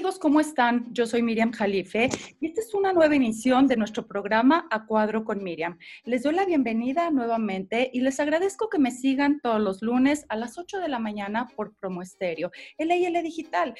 Amigos, 0.00 0.18
¿cómo 0.18 0.40
están? 0.40 0.86
Yo 0.94 1.04
soy 1.06 1.20
Miriam 1.20 1.52
Jalife 1.52 2.08
y 2.40 2.46
esta 2.46 2.62
es 2.62 2.72
una 2.72 2.94
nueva 2.94 3.14
emisión 3.14 3.66
de 3.66 3.76
nuestro 3.76 4.06
programa 4.06 4.66
A 4.70 4.86
Cuadro 4.86 5.24
con 5.24 5.44
Miriam. 5.44 5.76
Les 6.04 6.22
doy 6.22 6.34
la 6.34 6.46
bienvenida 6.46 7.10
nuevamente 7.10 7.90
y 7.92 8.00
les 8.00 8.18
agradezco 8.18 8.70
que 8.70 8.78
me 8.78 8.92
sigan 8.92 9.40
todos 9.42 9.60
los 9.60 9.82
lunes 9.82 10.24
a 10.30 10.36
las 10.36 10.56
8 10.56 10.78
de 10.78 10.88
la 10.88 11.00
mañana 11.00 11.48
por 11.54 11.74
Promo 11.74 12.00
Estéreo, 12.00 12.50
LIL 12.78 13.22
Digital. 13.22 13.74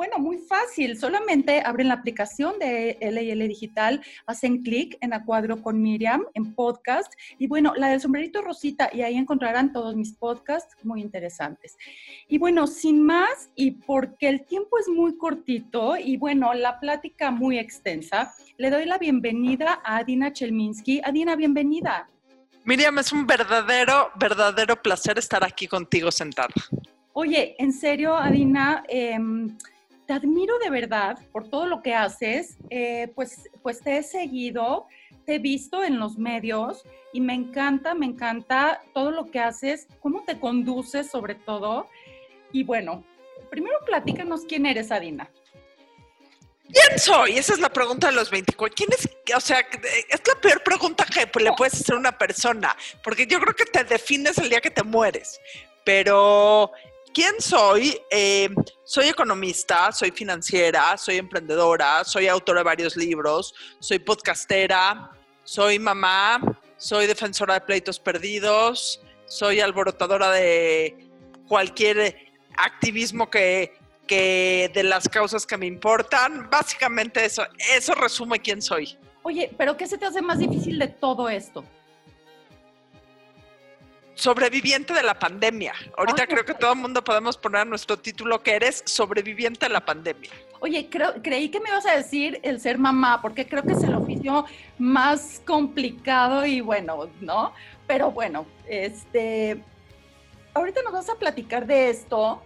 Bueno, 0.00 0.18
muy 0.18 0.38
fácil. 0.38 0.98
Solamente 0.98 1.62
abren 1.62 1.88
la 1.88 1.92
aplicación 1.92 2.58
de 2.58 2.96
LL 3.02 3.46
Digital, 3.46 4.00
hacen 4.24 4.62
clic 4.62 4.96
en 5.02 5.12
A 5.12 5.26
Cuadro 5.26 5.60
con 5.60 5.82
Miriam 5.82 6.24
en 6.32 6.54
podcast 6.54 7.12
y 7.38 7.46
bueno, 7.48 7.74
la 7.76 7.88
del 7.88 8.00
sombrerito 8.00 8.40
rosita 8.40 8.88
y 8.94 9.02
ahí 9.02 9.18
encontrarán 9.18 9.74
todos 9.74 9.96
mis 9.96 10.14
podcasts 10.14 10.74
muy 10.84 11.02
interesantes. 11.02 11.76
Y 12.28 12.38
bueno, 12.38 12.66
sin 12.66 13.04
más 13.04 13.50
y 13.54 13.72
porque 13.72 14.30
el 14.30 14.46
tiempo 14.46 14.78
es 14.78 14.88
muy 14.88 15.18
cortito 15.18 15.98
y 15.98 16.16
bueno, 16.16 16.54
la 16.54 16.80
plática 16.80 17.30
muy 17.30 17.58
extensa, 17.58 18.32
le 18.56 18.70
doy 18.70 18.86
la 18.86 18.96
bienvenida 18.96 19.82
a 19.84 19.98
Adina 19.98 20.32
Chelminsky. 20.32 21.02
Adina, 21.04 21.36
bienvenida. 21.36 22.08
Miriam, 22.64 22.98
es 23.00 23.12
un 23.12 23.26
verdadero, 23.26 24.12
verdadero 24.18 24.80
placer 24.80 25.18
estar 25.18 25.44
aquí 25.44 25.66
contigo 25.66 26.10
sentada. 26.10 26.54
Oye, 27.12 27.54
en 27.58 27.74
serio, 27.74 28.16
Adina, 28.16 28.82
eh, 28.88 29.18
te 30.10 30.14
admiro 30.14 30.58
de 30.58 30.70
verdad 30.70 31.20
por 31.30 31.48
todo 31.48 31.66
lo 31.66 31.82
que 31.82 31.94
haces, 31.94 32.56
eh, 32.68 33.12
pues, 33.14 33.48
pues 33.62 33.80
te 33.80 33.96
he 33.96 34.02
seguido, 34.02 34.88
te 35.24 35.36
he 35.36 35.38
visto 35.38 35.84
en 35.84 36.00
los 36.00 36.18
medios 36.18 36.82
y 37.12 37.20
me 37.20 37.32
encanta, 37.32 37.94
me 37.94 38.06
encanta 38.06 38.82
todo 38.92 39.12
lo 39.12 39.30
que 39.30 39.38
haces, 39.38 39.86
cómo 40.00 40.24
te 40.24 40.40
conduces 40.40 41.08
sobre 41.08 41.36
todo. 41.36 41.88
Y 42.50 42.64
bueno, 42.64 43.04
primero 43.50 43.76
platícanos 43.86 44.40
quién 44.48 44.66
eres, 44.66 44.90
Adina. 44.90 45.30
¿Quién 46.64 46.98
soy? 46.98 47.38
Esa 47.38 47.52
es 47.52 47.60
la 47.60 47.72
pregunta 47.72 48.08
de 48.08 48.14
los 48.14 48.32
24. 48.32 48.74
¿Quién 48.74 48.88
es? 48.92 49.08
O 49.36 49.40
sea, 49.40 49.60
es 49.60 50.22
la 50.26 50.40
peor 50.40 50.60
pregunta 50.64 51.04
que 51.04 51.20
le 51.40 51.52
puedes 51.52 51.74
hacer 51.74 51.94
a 51.94 51.98
una 51.98 52.18
persona, 52.18 52.76
porque 53.04 53.28
yo 53.28 53.38
creo 53.38 53.54
que 53.54 53.66
te 53.66 53.84
defines 53.84 54.38
el 54.38 54.48
día 54.48 54.60
que 54.60 54.72
te 54.72 54.82
mueres. 54.82 55.40
Pero 55.84 56.72
¿Quién 57.12 57.40
soy? 57.40 58.00
Eh, 58.08 58.48
soy 58.84 59.08
economista, 59.08 59.90
soy 59.90 60.12
financiera, 60.12 60.96
soy 60.96 61.16
emprendedora, 61.16 62.04
soy 62.04 62.28
autora 62.28 62.60
de 62.60 62.64
varios 62.64 62.96
libros, 62.96 63.52
soy 63.80 63.98
podcastera, 63.98 65.10
soy 65.42 65.80
mamá, 65.80 66.40
soy 66.76 67.08
defensora 67.08 67.54
de 67.54 67.62
pleitos 67.62 67.98
perdidos, 67.98 69.02
soy 69.26 69.58
alborotadora 69.58 70.30
de 70.30 71.08
cualquier 71.48 72.16
activismo 72.56 73.28
que, 73.28 73.76
que 74.06 74.70
de 74.72 74.84
las 74.84 75.08
causas 75.08 75.44
que 75.44 75.56
me 75.56 75.66
importan. 75.66 76.48
Básicamente 76.48 77.24
eso, 77.24 77.42
eso 77.74 77.92
resume 77.96 78.38
quién 78.38 78.62
soy. 78.62 78.96
Oye, 79.22 79.52
pero 79.58 79.76
¿qué 79.76 79.88
se 79.88 79.98
te 79.98 80.06
hace 80.06 80.22
más 80.22 80.38
difícil 80.38 80.78
de 80.78 80.86
todo 80.86 81.28
esto? 81.28 81.64
Sobreviviente 84.20 84.92
de 84.92 85.02
la 85.02 85.18
pandemia. 85.18 85.72
Ahorita 85.96 86.26
creo 86.26 86.44
que 86.44 86.54
todo 86.54 86.74
el 86.74 86.78
mundo 86.78 87.02
podemos 87.02 87.36
poner 87.36 87.66
nuestro 87.66 87.98
título 87.98 88.42
que 88.42 88.54
eres 88.54 88.82
sobreviviente 88.84 89.66
de 89.66 89.72
la 89.72 89.84
pandemia. 89.84 90.30
Oye, 90.60 90.90
creí 91.22 91.48
que 91.48 91.58
me 91.58 91.70
ibas 91.70 91.86
a 91.86 91.96
decir 91.96 92.38
el 92.42 92.60
ser 92.60 92.76
mamá, 92.76 93.22
porque 93.22 93.48
creo 93.48 93.62
que 93.62 93.72
es 93.72 93.82
el 93.82 93.94
oficio 93.94 94.44
más 94.78 95.40
complicado 95.46 96.44
y 96.44 96.60
bueno, 96.60 97.08
¿no? 97.20 97.54
Pero 97.86 98.10
bueno, 98.10 98.44
este, 98.68 99.62
ahorita 100.52 100.82
nos 100.82 100.92
vas 100.92 101.08
a 101.08 101.14
platicar 101.14 101.66
de 101.66 101.88
esto, 101.88 102.42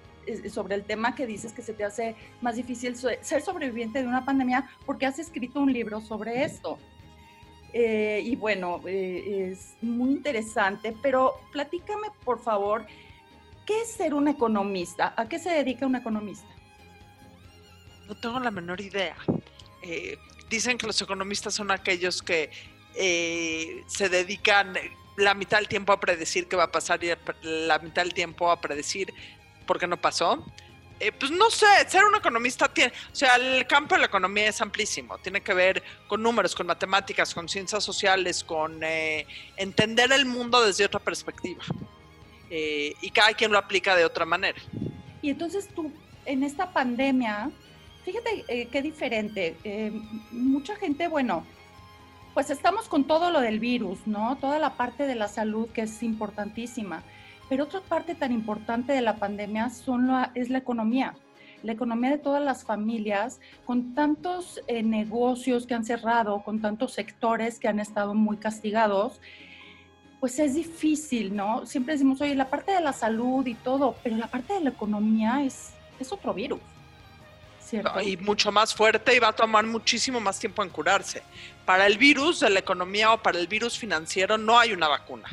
sobre 0.49 0.77
el 0.77 0.85
tema 0.85 1.15
que 1.15 1.27
dices 1.27 1.53
que 1.53 1.61
se 1.61 1.75
te 1.75 1.85
hace 1.85 2.15
más 2.41 2.57
difícil 2.57 2.97
ser 2.97 3.43
sobreviviente 3.43 4.01
de 4.01 4.09
una 4.09 4.25
pandemia, 4.25 4.71
porque 4.87 5.07
has 5.07 5.19
escrito 5.19 5.61
un 5.61 5.73
libro 5.73 6.01
sobre 6.01 6.45
esto. 6.45 6.79
Eh, 7.77 8.23
y 8.25 8.37
bueno, 8.37 8.81
eh, 8.87 9.51
es 9.51 9.75
muy 9.83 10.13
interesante, 10.13 10.95
pero 11.03 11.35
platícame 11.51 12.07
por 12.25 12.41
favor, 12.41 12.87
¿qué 13.67 13.83
es 13.83 13.91
ser 13.91 14.15
un 14.15 14.29
economista? 14.29 15.13
¿A 15.17 15.29
qué 15.29 15.41
se 15.41 15.51
dedica 15.51 15.85
un 15.85 15.97
economista? 15.97 16.47
No 18.07 18.15
tengo 18.15 18.39
la 18.39 18.53
menor 18.53 18.81
idea. 18.81 19.17
Eh, 19.83 20.17
dicen 20.49 20.79
que 20.79 20.87
los 20.87 21.03
economistas 21.03 21.53
son 21.55 21.73
aquellos 21.73 22.23
que 22.23 22.49
se 22.95 24.09
dedican 24.09 24.75
la 25.17 25.35
mitad 25.35 25.59
del 25.59 25.67
tiempo 25.67 25.93
a 25.93 25.99
predecir 25.99 26.47
qué 26.47 26.55
va 26.55 26.65
a 26.65 26.71
pasar 26.71 27.03
y 27.03 27.11
la 27.43 27.81
mitad 27.81 28.03
del 28.03 28.15
tiempo 28.15 28.53
a 28.53 28.61
predecir 28.61 29.13
por 29.67 29.81
qué 29.81 29.89
no 29.89 30.01
pasó. 30.01 30.47
Eh, 31.01 31.11
pues 31.13 31.31
no 31.33 31.51
sé, 31.51 31.67
ser 31.89 32.05
un 32.05 32.15
economista 32.15 32.69
tiene, 32.69 32.93
o 33.13 33.15
sea, 33.15 33.37
el 33.37 33.67
campo 33.67 33.95
de 33.95 34.03
la 34.03 34.07
economía 34.07 34.49
es 34.49 34.61
amplísimo, 34.61 35.19
tiene 35.19 35.41
que 35.41 35.53
ver 35.53 35.83
con 36.07 36.23
números, 36.23 36.55
con 36.55 36.67
matemáticas, 36.67 37.35
con 37.35 37.49
ciencias 37.49 37.83
sociales, 37.83 38.45
con 38.45 38.83
eh, 38.83 39.27
entender 39.57 40.13
el 40.13 40.25
mundo 40.25 40.65
desde 40.65 40.85
otra 40.85 41.01
perspectiva. 41.01 41.65
Eh, 42.49 42.95
y 43.01 43.11
cada 43.11 43.33
quien 43.33 43.51
lo 43.51 43.59
aplica 43.59 43.97
de 43.97 44.05
otra 44.05 44.25
manera. 44.25 44.59
Y 45.21 45.31
entonces 45.31 45.69
tú, 45.75 45.91
en 46.25 46.45
esta 46.45 46.73
pandemia, 46.73 47.51
fíjate 48.05 48.69
qué 48.71 48.83
diferente, 48.83 49.57
mucha 50.31 50.77
gente, 50.77 51.09
bueno, 51.09 51.45
pues 52.35 52.51
estamos 52.51 52.89
con 52.89 53.05
todo 53.05 53.31
lo 53.31 53.41
del 53.41 53.59
virus, 53.59 54.07
¿no? 54.07 54.37
Toda 54.37 54.59
la 54.59 54.77
parte 54.77 55.07
de 55.07 55.15
la 55.15 55.29
salud 55.29 55.69
que 55.71 55.83
es 55.83 56.03
importantísima 56.03 57.03
pero 57.49 57.65
otra 57.65 57.81
parte 57.81 58.15
tan 58.15 58.33
importante 58.33 58.93
de 58.93 59.03
la 59.03 59.17
pandemia 59.17 59.71
son 59.71 60.11
es 60.35 60.51
la 60.51 60.59
economía, 60.59 61.15
la 61.63 61.73
economía 61.73 62.11
de 62.11 62.19
todas 62.19 62.43
las 62.43 62.65
familias, 62.65 63.41
con 63.65 63.95
tantos 63.95 64.61
eh, 64.67 64.83
negocios 64.83 65.67
que 65.67 65.75
han 65.75 65.85
cerrado, 65.85 66.43
con 66.43 66.61
tantos 66.61 66.93
sectores 66.93 67.59
que 67.59 67.69
han 67.69 67.81
estado 67.81 68.15
muy 68.15 68.37
castigados, 68.37 69.21
pues 70.21 70.39
es 70.39 70.55
difícil, 70.55 71.35
¿no? 71.35 71.67
Siempre 71.67 71.95
decimos, 71.95 72.21
oye, 72.21 72.35
la 72.35 72.49
parte 72.49 72.73
de 72.73 72.81
la 72.81 72.93
salud 72.93 73.47
y 73.47 73.55
todo, 73.55 73.97
pero 74.03 74.17
la 74.17 74.27
parte 74.27 74.55
de 74.55 74.61
la 74.61 74.71
economía 74.71 75.43
es, 75.43 75.73
es 75.99 76.13
otro 76.13 76.33
virus. 76.33 76.61
Y 78.05 78.17
mucho 78.19 78.53
más 78.53 78.75
fuerte 78.75 79.17
y 79.17 79.19
va 79.19 79.29
a 79.29 79.33
tomar 79.33 79.67
muchísimo 79.67 80.21
más 80.21 80.39
tiempo 80.39 80.63
en 80.63 80.69
curarse. 80.69 81.23
Para 81.65 81.87
el 81.87 81.99
virus 81.99 82.41
de 82.41 82.51
la 82.51 82.61
economía 82.61 83.13
o 83.13 83.23
para 83.23 83.39
el 83.39 83.49
virus 83.49 83.79
financiero 83.79 84.39
no 84.39 84.59
hay 84.59 84.73
una 84.73 84.87
vacuna 84.87 85.27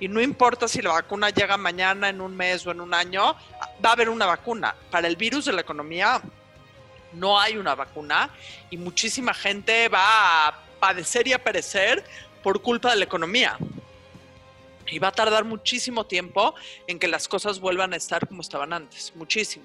y 0.00 0.08
no 0.08 0.20
importa 0.20 0.68
si 0.68 0.82
la 0.82 0.92
vacuna 0.92 1.30
llega 1.30 1.56
mañana, 1.56 2.08
en 2.08 2.20
un 2.20 2.36
mes 2.36 2.66
o 2.66 2.70
en 2.70 2.80
un 2.80 2.92
año, 2.92 3.36
va 3.84 3.90
a 3.90 3.92
haber 3.92 4.08
una 4.08 4.26
vacuna. 4.26 4.74
Para 4.90 5.06
el 5.06 5.16
virus 5.16 5.44
de 5.44 5.52
la 5.52 5.60
economía 5.60 6.20
no 7.12 7.38
hay 7.38 7.56
una 7.56 7.74
vacuna 7.74 8.30
y 8.70 8.76
muchísima 8.76 9.32
gente 9.32 9.88
va 9.88 10.48
a 10.48 10.60
padecer 10.80 11.28
y 11.28 11.32
a 11.32 11.42
perecer 11.42 12.04
por 12.42 12.60
culpa 12.60 12.90
de 12.90 12.96
la 12.96 13.04
economía. 13.04 13.56
Y 14.86 14.98
va 14.98 15.08
a 15.08 15.12
tardar 15.12 15.44
muchísimo 15.44 16.04
tiempo 16.04 16.54
en 16.86 16.98
que 16.98 17.08
las 17.08 17.26
cosas 17.26 17.58
vuelvan 17.58 17.94
a 17.94 17.96
estar 17.96 18.26
como 18.28 18.42
estaban 18.42 18.72
antes, 18.72 19.12
muchísimo. 19.16 19.64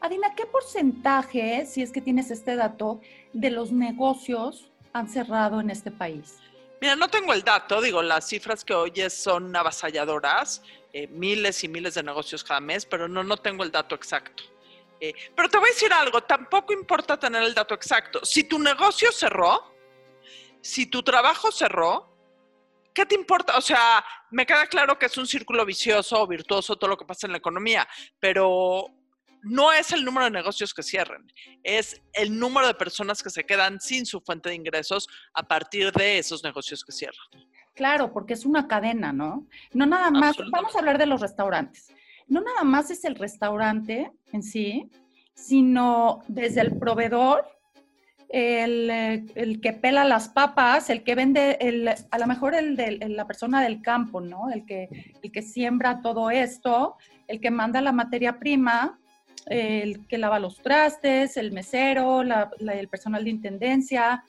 Adina, 0.00 0.34
¿qué 0.34 0.46
porcentaje, 0.46 1.64
si 1.66 1.80
es 1.80 1.92
que 1.92 2.00
tienes 2.00 2.32
este 2.32 2.56
dato, 2.56 3.00
de 3.32 3.50
los 3.50 3.70
negocios 3.70 4.68
han 4.92 5.08
cerrado 5.08 5.60
en 5.60 5.70
este 5.70 5.92
país? 5.92 6.38
Mira, 6.82 6.96
no 6.96 7.08
tengo 7.08 7.32
el 7.32 7.44
dato, 7.44 7.80
digo, 7.80 8.02
las 8.02 8.26
cifras 8.26 8.64
que 8.64 8.74
oyes 8.74 9.14
son 9.14 9.54
avasalladoras, 9.54 10.64
eh, 10.92 11.06
miles 11.06 11.62
y 11.62 11.68
miles 11.68 11.94
de 11.94 12.02
negocios 12.02 12.42
cada 12.42 12.58
mes, 12.58 12.84
pero 12.86 13.06
no, 13.06 13.22
no 13.22 13.36
tengo 13.36 13.62
el 13.62 13.70
dato 13.70 13.94
exacto. 13.94 14.42
Eh, 14.98 15.14
pero 15.36 15.48
te 15.48 15.58
voy 15.58 15.68
a 15.68 15.72
decir 15.72 15.92
algo, 15.92 16.24
tampoco 16.24 16.72
importa 16.72 17.16
tener 17.16 17.44
el 17.44 17.54
dato 17.54 17.72
exacto. 17.72 18.24
Si 18.24 18.42
tu 18.42 18.58
negocio 18.58 19.12
cerró, 19.12 19.76
si 20.60 20.86
tu 20.86 21.04
trabajo 21.04 21.52
cerró, 21.52 22.16
¿qué 22.92 23.06
te 23.06 23.14
importa? 23.14 23.56
O 23.56 23.60
sea, 23.60 24.04
me 24.32 24.44
queda 24.44 24.66
claro 24.66 24.98
que 24.98 25.06
es 25.06 25.16
un 25.16 25.28
círculo 25.28 25.64
vicioso 25.64 26.20
o 26.20 26.26
virtuoso 26.26 26.74
todo 26.74 26.90
lo 26.90 26.98
que 26.98 27.04
pasa 27.04 27.28
en 27.28 27.30
la 27.30 27.38
economía, 27.38 27.86
pero 28.18 28.88
no 29.42 29.72
es 29.72 29.92
el 29.92 30.04
número 30.04 30.24
de 30.24 30.30
negocios 30.30 30.72
que 30.72 30.82
cierren, 30.82 31.30
es 31.62 32.00
el 32.12 32.38
número 32.38 32.66
de 32.66 32.74
personas 32.74 33.22
que 33.22 33.30
se 33.30 33.44
quedan 33.44 33.80
sin 33.80 34.06
su 34.06 34.20
fuente 34.20 34.48
de 34.48 34.54
ingresos 34.54 35.08
a 35.34 35.42
partir 35.42 35.92
de 35.92 36.18
esos 36.18 36.42
negocios 36.42 36.84
que 36.84 36.92
cierran. 36.92 37.26
Claro, 37.74 38.12
porque 38.12 38.34
es 38.34 38.44
una 38.44 38.68
cadena, 38.68 39.12
¿no? 39.12 39.46
No 39.72 39.86
nada 39.86 40.10
más, 40.10 40.36
vamos 40.50 40.74
a 40.74 40.78
hablar 40.78 40.98
de 40.98 41.06
los 41.06 41.20
restaurantes. 41.20 41.92
No 42.28 42.40
nada 42.40 42.64
más 42.64 42.90
es 42.90 43.04
el 43.04 43.14
restaurante 43.14 44.12
en 44.32 44.42
sí, 44.42 44.90
sino 45.34 46.22
desde 46.28 46.60
el 46.60 46.78
proveedor, 46.78 47.46
el, 48.28 49.60
que 49.60 49.72
pela 49.74 50.04
las 50.04 50.28
papas, 50.28 50.88
el 50.88 51.02
que 51.02 51.14
vende, 51.14 51.58
el, 51.60 51.88
a 51.88 52.18
lo 52.18 52.26
mejor 52.26 52.54
el 52.54 52.76
de 52.76 53.08
la 53.08 53.26
persona 53.26 53.62
del 53.62 53.82
campo, 53.82 54.20
¿no? 54.20 54.50
El 54.50 54.64
que, 54.64 54.88
el 55.22 55.30
que 55.30 55.42
siembra 55.42 56.00
todo 56.00 56.30
esto, 56.30 56.96
el 57.28 57.40
que 57.40 57.50
manda 57.50 57.80
la 57.82 57.92
materia 57.92 58.38
prima, 58.38 58.98
el 59.46 60.06
que 60.06 60.18
lava 60.18 60.38
los 60.38 60.56
trastes, 60.58 61.36
el 61.36 61.52
mesero, 61.52 62.22
el 62.22 62.88
personal 62.88 63.24
de 63.24 63.30
intendencia. 63.30 64.24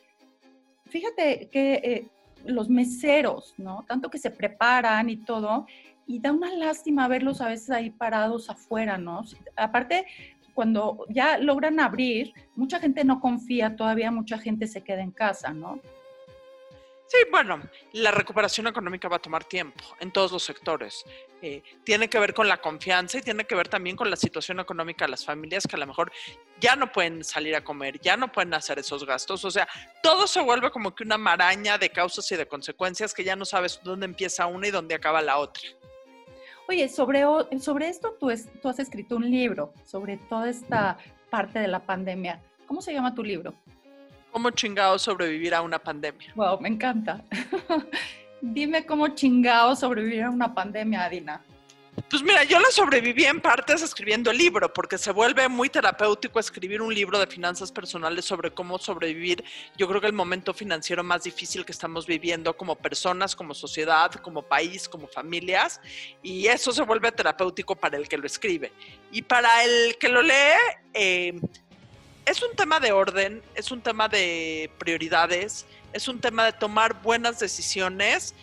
Fíjate 0.86 1.50
que 1.52 1.74
eh, 1.74 2.08
los 2.46 2.70
meseros, 2.70 3.54
¿no? 3.58 3.86
Tanto 3.88 4.10
que 4.10 4.18
se 4.18 4.32
preparan 4.32 5.10
y 5.10 5.18
todo, 5.18 5.66
y 6.06 6.20
da 6.20 6.32
una 6.32 6.54
lástima 6.54 7.08
verlos 7.08 7.42
a 7.42 7.48
veces 7.48 7.70
ahí 7.70 7.90
parados 7.90 8.50
afuera, 8.50 8.98
¿no? 8.98 9.24
Aparte, 9.56 10.06
cuando 10.54 11.06
ya 11.10 11.38
logran 11.38 11.80
abrir, 11.80 12.34
mucha 12.56 12.80
gente 12.80 13.04
no 13.04 13.20
confía, 13.20 13.76
todavía 13.76 14.12
mucha 14.12 14.38
gente 14.38 14.68
se 14.68 14.82
queda 14.82 15.02
en 15.02 15.12
casa, 15.12 15.54
¿no? 15.54 15.80
Sí, 17.14 17.20
bueno, 17.30 17.62
la 17.92 18.10
recuperación 18.10 18.66
económica 18.66 19.08
va 19.08 19.18
a 19.18 19.22
tomar 19.22 19.44
tiempo 19.44 19.84
en 20.00 20.12
todos 20.12 20.32
los 20.32 20.42
sectores. 20.42 21.06
Eh, 21.44 21.62
tiene 21.84 22.10
que 22.10 22.18
ver 22.18 22.34
con 22.34 22.48
la 22.48 22.58
confianza 22.58 23.20
y 23.20 23.22
tiene 23.22 23.46
que 23.46 23.54
ver 23.54 23.68
también 23.68 23.96
con 23.96 24.10
la 24.10 24.16
situación 24.16 24.60
económica 24.60 25.06
de 25.06 25.12
las 25.12 25.24
familias 25.24 25.68
que 25.68 25.76
a 25.76 25.80
lo 25.80 25.86
mejor 25.86 26.12
ya 26.60 26.76
no 26.76 26.92
pueden 26.92 27.24
salir 27.24 27.56
a 27.56 27.64
comer, 27.64 28.00
ya 28.02 28.18
no 28.18 28.32
pueden 28.32 28.56
hacer 28.56 28.80
esos 28.80 29.06
gastos. 29.06 29.46
O 29.46 29.52
sea, 29.52 29.68
todo 30.02 30.26
se 30.26 30.42
vuelve 30.42 30.72
como 30.72 30.96
que 30.96 31.04
una 31.04 31.20
maraña 31.20 31.78
de 31.78 31.92
causas 31.92 32.32
y 32.32 32.36
de 32.36 32.48
consecuencias 32.48 33.14
que 33.14 33.24
ya 33.24 33.36
no 33.36 33.46
sabes 33.46 33.80
dónde 33.84 34.08
empieza 34.08 34.48
una 34.48 34.70
y 34.70 34.72
dónde 34.72 34.96
acaba 34.96 35.22
la 35.22 35.38
otra. 35.38 35.70
Oye, 36.68 36.90
sobre, 36.90 37.22
sobre 37.60 37.90
esto 37.90 38.18
tú, 38.20 38.32
tú 38.60 38.70
has 38.70 38.80
escrito 38.80 39.18
un 39.18 39.30
libro, 39.30 39.72
sobre 39.86 40.18
toda 40.18 40.50
esta 40.50 40.98
parte 41.30 41.60
de 41.60 41.68
la 41.68 41.86
pandemia. 41.86 42.42
¿Cómo 42.66 42.82
se 42.82 42.92
llama 42.92 43.14
tu 43.14 43.24
libro? 43.24 43.54
¿Cómo 44.34 44.50
chingado 44.50 44.98
sobrevivir 44.98 45.54
a 45.54 45.62
una 45.62 45.78
pandemia? 45.78 46.34
Wow, 46.34 46.60
me 46.60 46.68
encanta. 46.68 47.24
Dime 48.42 48.84
cómo 48.84 49.10
chingado 49.10 49.76
sobrevivir 49.76 50.24
a 50.24 50.32
una 50.32 50.56
pandemia, 50.56 51.06
Adina. 51.06 51.40
Pues 52.10 52.24
mira, 52.24 52.44
yo 52.44 52.60
la 52.60 52.72
sobreviví 52.72 53.26
en 53.26 53.40
partes 53.40 53.84
escribiendo 53.84 54.32
el 54.32 54.38
libro, 54.38 54.74
porque 54.74 54.98
se 54.98 55.12
vuelve 55.12 55.48
muy 55.48 55.70
terapéutico 55.70 56.40
escribir 56.40 56.82
un 56.82 56.94
libro 56.94 57.20
de 57.20 57.28
finanzas 57.28 57.72
personales 57.72 58.26
sobre 58.26 58.50
cómo 58.50 58.80
sobrevivir. 58.80 59.44
Yo 59.78 59.88
creo 59.88 60.02
que 60.02 60.08
el 60.08 60.14
momento 60.14 60.56
financiero 60.56 61.04
más 61.04 61.24
difícil 61.24 61.64
que 61.64 61.72
estamos 61.72 62.08
viviendo 62.08 62.58
como 62.58 62.76
personas, 62.76 63.36
como 63.36 63.54
sociedad, 63.54 64.12
como 64.16 64.42
país, 64.42 64.90
como 64.90 65.08
familias, 65.08 65.80
y 66.24 66.48
eso 66.48 66.72
se 66.72 66.82
vuelve 66.82 67.12
terapéutico 67.12 67.76
para 67.76 67.98
el 67.98 68.08
que 68.08 68.18
lo 68.18 68.26
escribe. 68.26 68.72
Y 69.12 69.22
para 69.22 69.64
el 69.64 69.96
que 70.00 70.10
lo 70.10 70.24
lee, 70.24 70.58
eh, 70.96 71.40
es 72.26 72.42
un 72.42 72.56
tema 72.56 72.80
de 72.80 72.92
orden, 72.92 73.42
es 73.56 73.72
un 73.72 73.82
tema 73.82 74.08
de 74.08 74.72
prioridades, 74.78 75.66
es 75.92 76.08
un 76.08 76.20
tema 76.20 76.46
de 76.46 76.54
tomar 76.54 77.02
buenas 77.02 77.40
decisiones, 77.40 78.34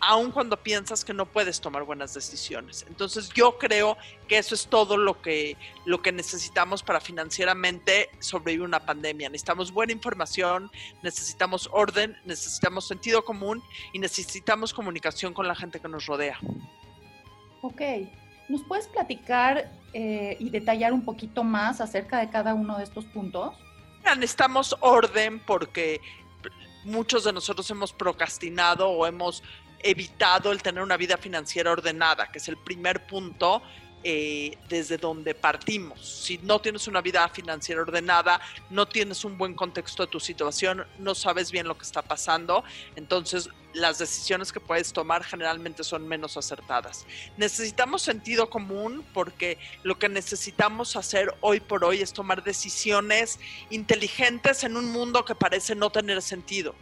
aun 0.00 0.32
cuando 0.32 0.56
piensas 0.56 1.04
que 1.04 1.14
no 1.14 1.26
puedes 1.26 1.60
tomar 1.60 1.84
buenas 1.84 2.12
decisiones. 2.12 2.84
Entonces 2.88 3.28
yo 3.30 3.56
creo 3.58 3.96
que 4.26 4.38
eso 4.38 4.56
es 4.56 4.66
todo 4.66 4.96
lo 4.96 5.22
que, 5.22 5.56
lo 5.84 6.02
que 6.02 6.10
necesitamos 6.10 6.82
para 6.82 7.00
financieramente 7.00 8.10
sobrevivir 8.18 8.66
una 8.66 8.84
pandemia. 8.84 9.28
Necesitamos 9.28 9.70
buena 9.70 9.92
información, 9.92 10.72
necesitamos 11.02 11.68
orden, 11.72 12.16
necesitamos 12.24 12.88
sentido 12.88 13.24
común 13.24 13.62
y 13.92 14.00
necesitamos 14.00 14.74
comunicación 14.74 15.32
con 15.32 15.46
la 15.46 15.54
gente 15.54 15.78
que 15.78 15.88
nos 15.88 16.06
rodea. 16.06 16.38
Ok, 17.60 17.80
¿Nos 18.48 18.62
puedes 18.64 18.86
platicar 18.86 19.70
eh, 19.92 20.36
y 20.38 20.50
detallar 20.50 20.92
un 20.92 21.04
poquito 21.04 21.44
más 21.44 21.80
acerca 21.80 22.18
de 22.18 22.30
cada 22.30 22.54
uno 22.54 22.78
de 22.78 22.84
estos 22.84 23.04
puntos? 23.06 23.54
Necesitamos 24.04 24.76
orden 24.80 25.38
porque 25.40 26.00
muchos 26.84 27.24
de 27.24 27.32
nosotros 27.32 27.70
hemos 27.70 27.92
procrastinado 27.92 28.88
o 28.88 29.06
hemos 29.06 29.42
evitado 29.80 30.52
el 30.52 30.62
tener 30.62 30.82
una 30.82 30.96
vida 30.96 31.16
financiera 31.16 31.70
ordenada, 31.72 32.30
que 32.30 32.38
es 32.38 32.48
el 32.48 32.56
primer 32.56 33.06
punto 33.06 33.62
eh, 34.04 34.58
desde 34.68 34.98
donde 34.98 35.34
partimos. 35.34 36.00
Si 36.00 36.38
no 36.38 36.60
tienes 36.60 36.88
una 36.88 37.00
vida 37.00 37.28
financiera 37.28 37.82
ordenada, 37.82 38.40
no 38.70 38.86
tienes 38.86 39.24
un 39.24 39.38
buen 39.38 39.54
contexto 39.54 40.04
de 40.04 40.10
tu 40.10 40.18
situación, 40.18 40.84
no 40.98 41.14
sabes 41.14 41.52
bien 41.52 41.68
lo 41.68 41.76
que 41.76 41.84
está 41.84 42.02
pasando, 42.02 42.64
entonces 42.96 43.48
las 43.74 43.98
decisiones 43.98 44.52
que 44.52 44.60
puedes 44.60 44.92
tomar 44.92 45.24
generalmente 45.24 45.84
son 45.84 46.06
menos 46.06 46.36
acertadas. 46.36 47.06
Necesitamos 47.36 48.02
sentido 48.02 48.50
común 48.50 49.04
porque 49.14 49.58
lo 49.82 49.98
que 49.98 50.08
necesitamos 50.08 50.96
hacer 50.96 51.34
hoy 51.40 51.60
por 51.60 51.84
hoy 51.84 52.02
es 52.02 52.12
tomar 52.12 52.42
decisiones 52.42 53.38
inteligentes 53.70 54.64
en 54.64 54.76
un 54.76 54.90
mundo 54.90 55.24
que 55.24 55.34
parece 55.34 55.74
no 55.74 55.90
tener 55.90 56.22
sentido. 56.22 56.74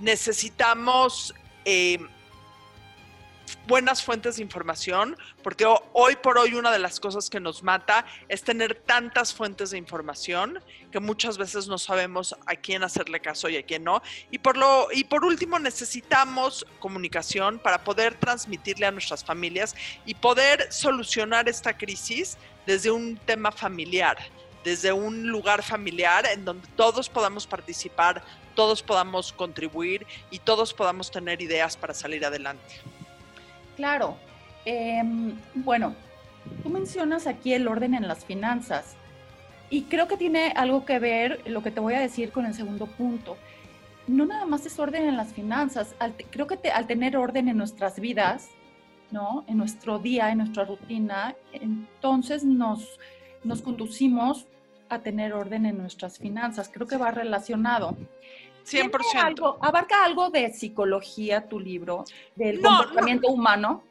Necesitamos... 0.00 1.34
Eh, 1.64 1.98
buenas 3.66 4.02
fuentes 4.02 4.36
de 4.36 4.42
información, 4.42 5.16
porque 5.42 5.64
hoy 5.92 6.16
por 6.16 6.38
hoy 6.38 6.54
una 6.54 6.72
de 6.72 6.78
las 6.78 7.00
cosas 7.00 7.30
que 7.30 7.40
nos 7.40 7.62
mata 7.62 8.04
es 8.28 8.42
tener 8.42 8.74
tantas 8.74 9.32
fuentes 9.32 9.70
de 9.70 9.78
información 9.78 10.60
que 10.90 11.00
muchas 11.00 11.38
veces 11.38 11.68
no 11.68 11.78
sabemos 11.78 12.36
a 12.46 12.56
quién 12.56 12.82
hacerle 12.82 13.20
caso 13.20 13.48
y 13.48 13.56
a 13.56 13.62
quién 13.62 13.84
no. 13.84 14.02
Y 14.30 14.38
por, 14.38 14.56
lo, 14.56 14.88
y 14.92 15.04
por 15.04 15.24
último, 15.24 15.58
necesitamos 15.58 16.66
comunicación 16.80 17.58
para 17.58 17.84
poder 17.84 18.14
transmitirle 18.14 18.86
a 18.86 18.90
nuestras 18.90 19.24
familias 19.24 19.74
y 20.04 20.14
poder 20.14 20.72
solucionar 20.72 21.48
esta 21.48 21.76
crisis 21.76 22.36
desde 22.66 22.90
un 22.90 23.16
tema 23.16 23.52
familiar 23.52 24.18
desde 24.64 24.92
un 24.92 25.28
lugar 25.28 25.62
familiar 25.62 26.26
en 26.26 26.44
donde 26.44 26.68
todos 26.76 27.08
podamos 27.08 27.46
participar, 27.46 28.22
todos 28.54 28.82
podamos 28.82 29.32
contribuir 29.32 30.06
y 30.30 30.40
todos 30.40 30.74
podamos 30.74 31.10
tener 31.10 31.40
ideas 31.40 31.76
para 31.76 31.94
salir 31.94 32.24
adelante. 32.24 32.82
Claro. 33.78 34.16
Em, 34.64 35.38
bueno, 35.54 35.94
tú 36.64 36.68
mencionas 36.68 37.28
aquí 37.28 37.52
el 37.52 37.68
orden 37.68 37.94
en 37.94 38.08
las 38.08 38.24
finanzas 38.24 38.96
y 39.70 39.82
creo 39.82 40.08
que 40.08 40.16
tiene 40.16 40.52
algo 40.56 40.84
que 40.84 40.98
ver 40.98 41.40
lo 41.46 41.62
que 41.62 41.70
te 41.70 41.78
voy 41.78 41.94
a 41.94 42.00
decir 42.00 42.32
con 42.32 42.44
el 42.44 42.54
segundo 42.54 42.86
punto. 42.86 43.36
No 44.08 44.26
nada 44.26 44.46
más 44.46 44.66
es 44.66 44.76
orden 44.80 45.04
en 45.08 45.16
las 45.16 45.32
finanzas, 45.32 45.94
creo 46.30 46.48
que 46.48 46.58
al 46.70 46.88
tener 46.88 47.16
orden 47.16 47.48
en 47.48 47.56
nuestras 47.56 48.00
vidas, 48.00 48.48
¿no? 49.12 49.44
En 49.46 49.58
nuestro 49.58 50.00
día, 50.00 50.32
en 50.32 50.38
nuestra 50.38 50.64
rutina, 50.64 51.36
entonces 51.52 52.42
nos, 52.42 52.98
nos 53.44 53.62
conducimos 53.62 54.48
a 54.88 54.98
tener 54.98 55.34
orden 55.34 55.66
en 55.66 55.78
nuestras 55.78 56.18
finanzas. 56.18 56.68
Creo 56.68 56.88
que 56.88 56.96
va 56.96 57.12
relacionado. 57.12 57.96
100%. 58.70 59.58
¿Abarca 59.60 60.04
algo 60.04 60.30
de 60.30 60.52
psicología 60.52 61.48
tu 61.48 61.58
libro, 61.58 62.04
del 62.34 62.60
comportamiento 62.60 63.28
humano? 63.28 63.82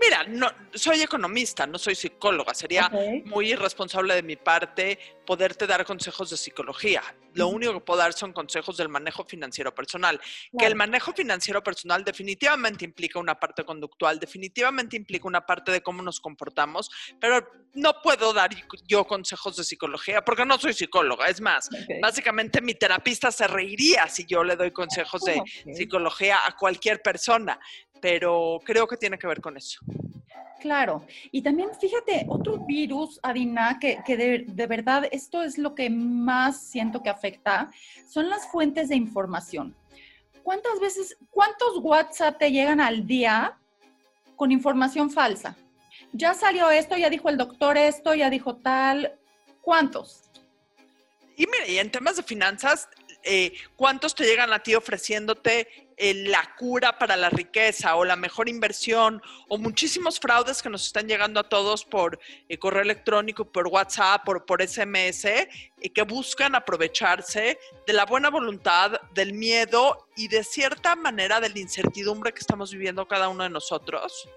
Mira, 0.00 0.24
no, 0.24 0.48
soy 0.74 1.02
economista, 1.02 1.66
no 1.66 1.78
soy 1.78 1.94
psicóloga. 1.94 2.54
Sería 2.54 2.90
muy 3.24 3.52
irresponsable 3.52 4.14
de 4.14 4.22
mi 4.22 4.36
parte 4.36 4.98
poderte 5.26 5.66
dar 5.66 5.84
consejos 5.84 6.30
de 6.30 6.36
psicología. 6.36 7.02
Lo 7.34 7.48
único 7.48 7.74
que 7.74 7.80
puedo 7.80 7.98
dar 7.98 8.12
son 8.12 8.32
consejos 8.32 8.76
del 8.76 8.88
manejo 8.88 9.24
financiero 9.24 9.74
personal. 9.74 10.20
Que 10.56 10.66
el 10.66 10.74
manejo 10.74 11.12
financiero 11.12 11.62
personal 11.62 12.04
definitivamente 12.04 12.84
implica 12.84 13.18
una 13.18 13.38
parte 13.38 13.64
conductual, 13.64 14.18
definitivamente 14.18 14.96
implica 14.96 15.26
una 15.26 15.44
parte 15.44 15.72
de 15.72 15.82
cómo 15.82 16.02
nos 16.02 16.20
comportamos, 16.20 16.90
pero 17.20 17.46
no 17.74 18.00
puedo 18.02 18.32
dar 18.32 18.50
yo 18.86 19.04
consejos 19.04 19.56
de 19.56 19.64
psicología 19.64 20.24
porque 20.24 20.44
no 20.44 20.58
soy 20.58 20.72
psicóloga. 20.72 21.28
Es 21.28 21.40
más, 21.40 21.68
básicamente 22.00 22.60
mi 22.60 22.74
terapista 22.74 23.30
se 23.30 23.46
reiría 23.46 24.08
si 24.08 24.24
yo 24.26 24.42
le 24.42 24.56
doy 24.56 24.72
consejos 24.72 25.22
de 25.22 25.42
psicología 25.74 26.38
a 26.46 26.56
cualquier 26.56 27.02
persona 27.02 27.58
pero 28.00 28.60
creo 28.64 28.86
que 28.86 28.96
tiene 28.96 29.18
que 29.18 29.26
ver 29.26 29.40
con 29.40 29.56
eso. 29.56 29.80
Claro, 30.60 31.04
y 31.30 31.42
también 31.42 31.70
fíjate, 31.80 32.26
otro 32.28 32.58
virus, 32.58 33.20
Adina, 33.22 33.78
que, 33.80 34.02
de, 34.04 34.44
de, 34.46 34.66
verdad 34.66 35.08
esto 35.12 35.42
es 35.42 35.56
lo 35.56 35.74
que 35.74 35.88
más 35.88 36.60
siento 36.60 37.00
que 37.02 37.10
afecta, 37.10 37.70
son 38.08 38.28
las 38.28 38.50
fuentes 38.50 38.88
de 38.88 38.96
información. 38.96 39.76
¿Cuántas 40.42 40.80
veces, 40.80 41.16
cuántos 41.30 41.78
WhatsApp 41.78 42.38
te 42.38 42.50
llegan 42.50 42.80
al 42.80 43.06
día 43.06 43.56
con 44.34 44.50
información 44.50 45.10
falsa? 45.10 45.56
Ya 46.12 46.34
salió 46.34 46.70
esto, 46.70 46.96
ya 46.96 47.10
dijo 47.10 47.28
el 47.28 47.36
doctor 47.36 47.76
esto, 47.76 48.14
ya 48.14 48.30
dijo 48.30 48.56
tal. 48.56 49.18
¿Cuántos? 49.60 50.30
Y 51.36 51.46
mira, 51.46 51.68
y 51.68 51.78
en 51.78 51.90
temas 51.90 52.16
de 52.16 52.22
finanzas, 52.22 52.88
eh, 53.22 53.52
¿cuántos 53.76 54.14
te 54.14 54.24
llegan 54.24 54.52
a 54.52 54.60
ti 54.60 54.74
ofreciéndote 54.74 55.87
eh, 55.98 56.14
la 56.14 56.54
cura 56.56 56.96
para 56.96 57.16
la 57.16 57.28
riqueza 57.28 57.96
o 57.96 58.04
la 58.04 58.14
mejor 58.14 58.48
inversión 58.48 59.20
o 59.48 59.58
muchísimos 59.58 60.20
fraudes 60.20 60.62
que 60.62 60.70
nos 60.70 60.86
están 60.86 61.08
llegando 61.08 61.40
a 61.40 61.48
todos 61.48 61.84
por 61.84 62.20
eh, 62.48 62.58
correo 62.58 62.82
electrónico, 62.82 63.44
por 63.44 63.66
WhatsApp, 63.66 64.24
por, 64.24 64.46
por 64.46 64.62
SMS, 64.62 65.26
y 65.80 65.90
que 65.90 66.02
buscan 66.02 66.54
aprovecharse 66.54 67.58
de 67.86 67.92
la 67.92 68.06
buena 68.06 68.30
voluntad, 68.30 69.00
del 69.12 69.32
miedo 69.32 70.08
y 70.16 70.28
de 70.28 70.44
cierta 70.44 70.94
manera 70.94 71.40
de 71.40 71.48
la 71.48 71.58
incertidumbre 71.58 72.32
que 72.32 72.40
estamos 72.40 72.70
viviendo 72.70 73.08
cada 73.08 73.28
uno 73.28 73.42
de 73.42 73.50
nosotros. 73.50 74.28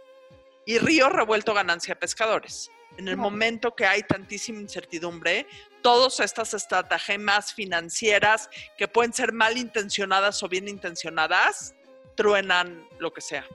Y 0.65 0.79
río 0.79 1.09
revuelto 1.09 1.53
ganancia 1.53 1.99
pescadores. 1.99 2.71
En 2.97 3.07
el 3.07 3.17
momento 3.17 3.75
que 3.75 3.85
hay 3.85 4.03
tantísima 4.03 4.59
incertidumbre, 4.59 5.47
todas 5.81 6.19
estas 6.19 6.53
estratagemas 6.53 7.53
financieras 7.53 8.49
que 8.77 8.87
pueden 8.87 9.13
ser 9.13 9.33
malintencionadas 9.33 10.43
o 10.43 10.49
bien 10.49 10.67
intencionadas, 10.67 11.73
truenan 12.15 12.85
lo 12.99 13.11
que 13.11 13.21
sea. 13.21 13.45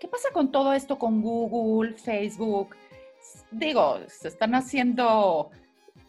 ¿Qué 0.00 0.08
pasa 0.08 0.30
con 0.32 0.50
todo 0.50 0.72
esto 0.72 0.98
con 0.98 1.22
Google, 1.22 1.94
Facebook? 1.94 2.76
Digo, 3.50 4.00
se 4.08 4.28
están 4.28 4.54
haciendo, 4.54 5.50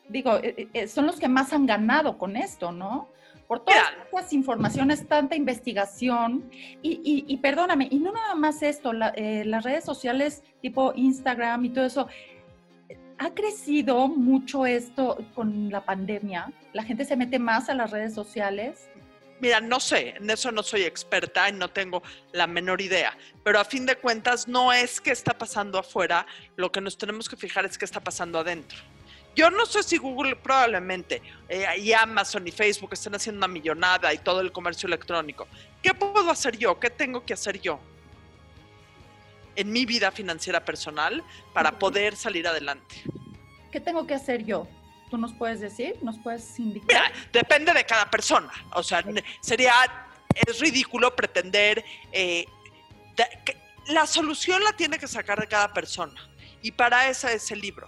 digo, 0.09 0.37
eh, 0.37 0.55
eh, 0.57 0.67
eh, 0.73 0.87
son 0.87 1.07
los 1.07 1.19
que 1.19 1.27
más 1.27 1.53
han 1.53 1.65
ganado 1.65 2.17
con 2.17 2.35
esto, 2.35 2.71
¿no? 2.71 3.09
Por 3.47 3.63
todas 3.63 3.81
estas 4.05 4.33
informaciones, 4.33 5.07
tanta 5.07 5.37
investigación, 5.37 6.49
y, 6.81 7.37
perdóname, 7.37 7.87
y 7.89 7.99
no 7.99 8.11
nada 8.11 8.35
más 8.35 8.61
esto, 8.61 8.91
las 8.91 9.63
redes 9.63 9.85
sociales 9.85 10.43
tipo 10.61 10.91
Instagram 10.93 11.63
y 11.63 11.69
todo 11.69 11.85
eso, 11.85 12.07
¿Ha 13.19 13.33
crecido 13.33 14.07
mucho 14.07 14.67
esto 14.67 15.17
con 15.33 15.71
la 15.71 15.83
pandemia? 15.83 16.51
¿La 16.73 16.83
gente 16.83 17.03
se 17.03 17.15
mete 17.15 17.39
más 17.39 17.67
a 17.67 17.73
las 17.73 17.89
redes 17.89 18.13
sociales? 18.13 18.89
Mira, 19.39 19.59
no 19.59 19.79
sé, 19.79 20.15
en 20.17 20.29
eso 20.29 20.51
no 20.51 20.61
soy 20.61 20.83
experta 20.83 21.49
y 21.49 21.53
no 21.53 21.69
tengo 21.69 22.03
la 22.31 22.45
menor 22.45 22.79
idea, 22.79 23.17
pero 23.43 23.59
a 23.59 23.65
fin 23.65 23.85
de 23.85 23.95
cuentas 23.95 24.47
no 24.47 24.71
es 24.71 25.01
que 25.01 25.11
está 25.11 25.35
pasando 25.35 25.79
afuera, 25.79 26.25
lo 26.55 26.71
que 26.71 26.81
nos 26.81 26.97
tenemos 26.97 27.27
que 27.27 27.37
fijar 27.37 27.65
es 27.65 27.77
qué 27.77 27.85
está 27.85 27.99
pasando 27.99 28.39
adentro. 28.39 28.77
Yo 29.35 29.49
no 29.51 29.65
sé 29.67 29.83
si 29.83 29.97
Google 29.97 30.35
probablemente 30.35 31.21
eh, 31.49 31.65
y 31.77 31.93
Amazon 31.93 32.47
y 32.47 32.51
Facebook 32.51 32.93
están 32.93 33.15
haciendo 33.15 33.37
una 33.37 33.47
millonada 33.47 34.11
y 34.13 34.17
todo 34.19 34.41
el 34.41 34.51
comercio 34.51 34.87
electrónico. 34.87 35.47
¿Qué 35.83 35.93
puedo 35.93 36.29
hacer 36.31 36.57
yo? 36.57 36.79
¿Qué 36.79 36.89
tengo 36.89 37.23
que 37.23 37.33
hacer 37.33 37.59
yo 37.61 37.79
en 39.57 39.71
mi 39.71 39.85
vida 39.85 40.11
financiera 40.11 40.63
personal 40.63 41.23
para 41.51 41.77
poder 41.77 42.15
salir 42.15 42.47
adelante? 42.47 43.03
¿Qué 43.71 43.81
tengo 43.81 44.07
que 44.07 44.13
hacer 44.13 44.45
yo? 44.45 44.67
¿Tú 45.09 45.17
nos 45.17 45.33
puedes 45.33 45.59
decir? 45.59 45.97
¿Nos 46.01 46.17
puedes 46.19 46.57
indicar? 46.59 46.87
Mira, 46.87 47.11
depende 47.33 47.73
de 47.73 47.83
cada 47.85 48.09
persona. 48.09 48.51
O 48.73 48.83
sea, 48.83 49.03
sería, 49.41 49.73
es 50.35 50.59
ridículo 50.59 51.15
pretender, 51.15 51.83
eh, 52.11 52.45
que 53.43 53.57
la 53.87 54.05
solución 54.05 54.63
la 54.63 54.73
tiene 54.73 54.99
que 54.99 55.07
sacar 55.07 55.39
de 55.39 55.47
cada 55.47 55.73
persona. 55.73 56.29
Y 56.61 56.71
para 56.71 57.09
eso 57.09 57.27
es 57.27 57.49
el 57.51 57.59
libro. 57.59 57.87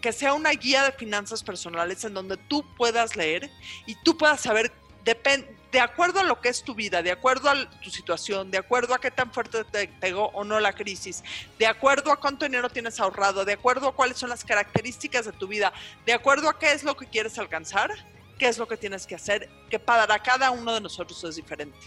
Que 0.00 0.12
sea 0.12 0.32
una 0.32 0.50
guía 0.50 0.84
de 0.84 0.92
finanzas 0.92 1.42
personales 1.42 2.02
en 2.04 2.14
donde 2.14 2.36
tú 2.36 2.64
puedas 2.76 3.16
leer 3.16 3.50
y 3.86 3.96
tú 4.02 4.16
puedas 4.16 4.40
saber, 4.40 4.72
depende 5.04 5.61
de 5.72 5.80
acuerdo 5.80 6.20
a 6.20 6.22
lo 6.22 6.38
que 6.38 6.50
es 6.50 6.62
tu 6.62 6.74
vida, 6.74 7.02
de 7.02 7.10
acuerdo 7.10 7.48
a 7.48 7.70
tu 7.80 7.90
situación, 7.90 8.50
de 8.50 8.58
acuerdo 8.58 8.94
a 8.94 9.00
qué 9.00 9.10
tan 9.10 9.32
fuerte 9.32 9.64
te 9.64 9.88
pegó 9.88 10.26
o 10.34 10.44
no 10.44 10.60
la 10.60 10.74
crisis, 10.74 11.24
de 11.58 11.66
acuerdo 11.66 12.12
a 12.12 12.20
cuánto 12.20 12.44
dinero 12.44 12.68
tienes 12.68 13.00
ahorrado, 13.00 13.46
de 13.46 13.54
acuerdo 13.54 13.88
a 13.88 13.94
cuáles 13.94 14.18
son 14.18 14.28
las 14.28 14.44
características 14.44 15.24
de 15.24 15.32
tu 15.32 15.48
vida, 15.48 15.72
de 16.04 16.12
acuerdo 16.12 16.50
a 16.50 16.58
qué 16.58 16.72
es 16.72 16.84
lo 16.84 16.94
que 16.94 17.06
quieres 17.06 17.38
alcanzar, 17.38 17.90
qué 18.38 18.48
es 18.48 18.58
lo 18.58 18.68
que 18.68 18.76
tienes 18.76 19.06
que 19.06 19.14
hacer, 19.14 19.48
que 19.70 19.78
para 19.78 20.18
cada 20.18 20.50
uno 20.50 20.74
de 20.74 20.82
nosotros 20.82 21.24
es 21.24 21.36
diferente. 21.36 21.78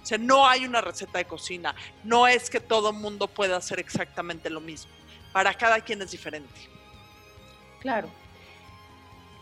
O 0.00 0.06
sea, 0.06 0.18
no 0.18 0.46
hay 0.46 0.64
una 0.64 0.80
receta 0.80 1.18
de 1.18 1.24
cocina, 1.24 1.74
no 2.04 2.28
es 2.28 2.48
que 2.48 2.60
todo 2.60 2.92
mundo 2.92 3.26
pueda 3.26 3.56
hacer 3.56 3.80
exactamente 3.80 4.50
lo 4.50 4.60
mismo. 4.60 4.92
Para 5.32 5.52
cada 5.52 5.80
quien 5.80 6.00
es 6.00 6.12
diferente. 6.12 6.68
Claro. 7.80 8.08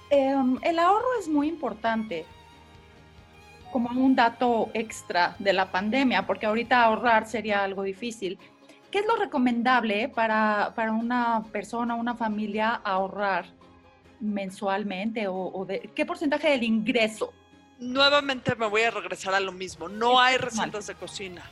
Em, 0.09 0.59
el 0.63 0.79
ahorro 0.79 1.19
es 1.21 1.29
muy 1.29 1.49
importante 1.49 2.25
como 3.71 3.91
un 3.91 4.15
dato 4.15 4.71
extra 4.75 5.37
de 5.39 5.53
la 5.53 5.71
pandemia, 5.71 6.27
porque 6.27 6.47
ahorita 6.47 6.83
ahorrar 6.83 7.27
sería 7.27 7.63
algo 7.63 7.83
difícil. 7.83 8.39
¿Qué 8.91 8.99
es 8.99 9.07
lo 9.07 9.17
recomendable 9.17 10.09
para, 10.09 10.73
para 10.75 10.93
una 10.93 11.45
persona, 11.53 11.95
una 11.95 12.17
familia 12.17 12.81
ahorrar 12.85 13.47
mensualmente 14.21 15.27
o, 15.29 15.65
de, 15.67 15.91
qué 15.95 16.05
porcentaje 16.05 16.51
del 16.51 16.65
ingreso? 16.65 17.33
Nuevamente 17.79 18.55
me 18.57 18.67
voy 18.67 18.83
a 18.83 18.91
regresar 18.91 19.35
a 19.35 19.41
lo 19.41 19.53
mismo. 19.53 19.89
No 19.89 20.21
hay 20.21 20.37
recetas 20.37 20.87
de 20.87 20.95
cocina. 20.95 21.43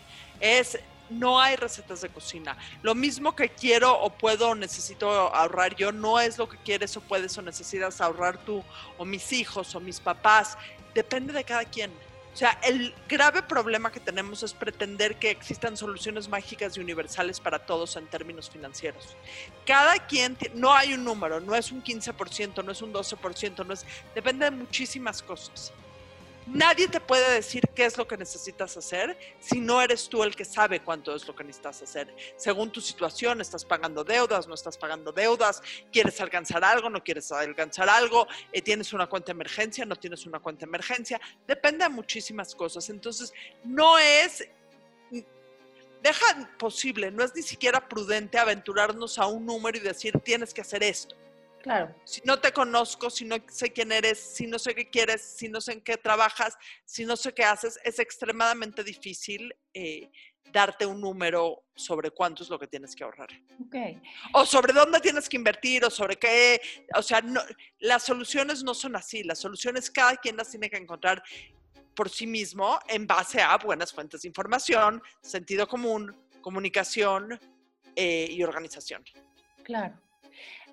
Es 0.41 0.79
no 1.11 1.41
hay 1.41 1.57
recetas 1.57 2.03
de 2.03 2.09
cocina. 2.11 2.57
Lo 2.83 2.95
mismo 2.95 3.35
que 3.35 3.49
quiero 3.49 3.99
o 3.99 4.11
puedo 4.11 4.51
o 4.51 4.55
necesito 4.55 5.11
ahorrar 5.35 5.75
yo 5.75 5.91
no 5.93 6.21
es 6.21 6.37
lo 6.37 6.49
que 6.49 6.59
quieres 6.59 6.97
o 6.97 7.01
puedes 7.01 7.37
o 7.39 7.43
necesitas 7.43 8.01
ahorrar 8.01 8.37
tú 8.39 8.63
o 8.99 9.05
mis 9.05 9.33
hijos 9.33 9.75
o 9.75 9.81
mis 9.81 10.01
papás. 10.01 10.59
Depende 10.95 11.33
de 11.33 11.45
cada 11.45 11.65
quien. 11.65 11.91
O 12.39 12.41
sea, 12.41 12.57
el 12.63 12.95
grave 13.09 13.43
problema 13.43 13.91
que 13.91 13.99
tenemos 13.99 14.45
es 14.45 14.55
pretender 14.55 15.17
que 15.17 15.29
existan 15.29 15.77
soluciones 15.77 16.29
mágicas 16.29 16.77
y 16.77 16.81
universales 16.81 17.41
para 17.41 17.59
todos 17.59 17.97
en 17.97 18.07
términos 18.07 18.49
financieros. 18.49 19.17
Cada 19.67 20.07
quien, 20.07 20.39
no 20.55 20.73
hay 20.73 20.95
un 20.95 21.03
número, 21.03 21.41
no 21.41 21.57
es 21.57 21.73
un 21.73 21.83
15%, 21.83 22.65
no 22.65 22.71
es 22.71 22.81
un 22.81 22.93
12%, 22.93 23.67
no 23.67 23.75
es, 23.75 23.85
depende 24.15 24.45
de 24.45 24.53
muchísimas 24.53 25.21
cosas. 25.21 25.73
Nadie 26.53 26.89
te 26.89 26.99
puede 26.99 27.35
decir 27.35 27.63
qué 27.75 27.85
es 27.85 27.99
lo 27.99 28.09
que 28.09 28.17
necesitas 28.17 28.75
hacer 28.77 29.19
si 29.39 29.61
no 29.61 29.83
eres 29.83 30.09
tú 30.09 30.23
el 30.23 30.35
que 30.35 30.47
sabe 30.47 30.81
cuánto 30.81 31.15
es 31.15 31.27
lo 31.27 31.37
que 31.37 31.45
necesitas 31.45 31.83
hacer. 31.83 32.15
Según 32.37 32.73
tu 32.73 32.81
situación, 32.81 33.43
estás 33.43 33.67
pagando 33.67 34.03
deudas, 34.03 34.49
no 34.49 34.55
estás 34.55 34.79
pagando 34.79 35.13
deudas, 35.13 35.63
quieres 35.93 36.19
alcanzar 36.23 36.65
algo, 36.65 36.89
no 36.89 37.05
quieres 37.05 37.31
alcanzar 37.33 37.91
algo, 37.91 38.27
eh, 38.51 38.63
tienes 38.63 38.95
una 38.95 39.07
cuenta 39.07 39.27
de 39.27 39.33
emergencia, 39.33 39.85
no 39.85 39.97
tienes 39.97 40.25
una 40.25 40.41
cuenta 40.41 40.61
de 40.61 40.71
emergencia. 40.71 41.21
Depende 41.47 41.85
de 41.85 41.91
muchísimas 41.91 42.55
cosas. 42.55 42.89
Entonces, 42.89 43.33
no 43.63 43.99
es 43.99 44.49
deja 46.03 46.49
posible, 46.59 47.11
no 47.11 47.25
es 47.25 47.35
ni 47.35 47.43
siquiera 47.43 47.87
prudente 47.87 48.39
aventurarnos 48.39 49.19
a 49.19 49.27
un 49.27 49.45
número 49.45 49.77
y 49.77 49.81
decir 49.81 50.19
tienes 50.21 50.55
que 50.55 50.61
hacer 50.61 50.83
esto. 50.83 51.15
Claro. 51.63 51.95
Si 52.05 52.21
no 52.25 52.39
te 52.39 52.53
conozco, 52.53 53.11
si 53.11 53.25
no 53.25 53.37
sé 53.49 53.73
quién 53.73 53.93
eres, 53.93 54.19
si 54.19 54.47
no 54.47 54.59
sé 54.59 54.75
qué 54.75 54.89
quieres, 54.89 55.23
si 55.23 55.49
no 55.49 55.61
sé 55.61 55.73
en 55.73 55.81
qué 55.81 55.97
trabajas, 55.97 56.57
si 56.85 57.05
no 57.05 57.17
sé 57.17 57.35
qué 57.35 57.45
haces, 57.45 57.79
es 57.85 57.99
extremadamente 57.99 58.85
difícil 58.85 59.55
eh, 59.75 60.11
darte 60.53 60.87
un 60.87 61.01
número 61.01 61.65
sobre 61.75 62.11
cuánto 62.11 62.43
es 62.43 62.49
lo 62.49 62.59
que 62.59 62.67
tienes 62.67 62.95
que 62.95 63.05
ahorrar. 63.05 63.29
Okay. 63.67 64.01
O 64.33 64.47
sobre 64.47 64.73
dónde 64.73 65.01
tienes 65.01 65.29
que 65.29 65.37
invertir, 65.37 65.85
o 65.85 65.91
sobre 65.91 66.17
qué. 66.17 66.61
O 66.95 67.03
sea, 67.03 67.21
no, 67.21 67.41
las 67.81 68.05
soluciones 68.05 68.63
no 68.63 68.75
son 68.75 68.97
así. 68.97 69.23
Las 69.23 69.39
soluciones 69.39 69.91
cada 69.91 70.17
quien 70.17 70.37
las 70.37 70.51
tiene 70.51 70.71
que 70.71 70.77
encontrar 70.77 71.23
por 71.95 72.09
sí 72.09 72.27
mismo 72.27 72.79
en 72.89 73.07
base 73.07 73.43
a 73.43 73.57
buenas 73.59 73.93
fuentes 73.93 74.23
de 74.23 74.29
información, 74.29 75.03
sentido 75.21 75.67
común, 75.67 76.15
comunicación 76.41 77.39
eh, 77.97 78.29
y 78.31 78.43
organización. 78.43 79.05
Claro. 79.65 80.01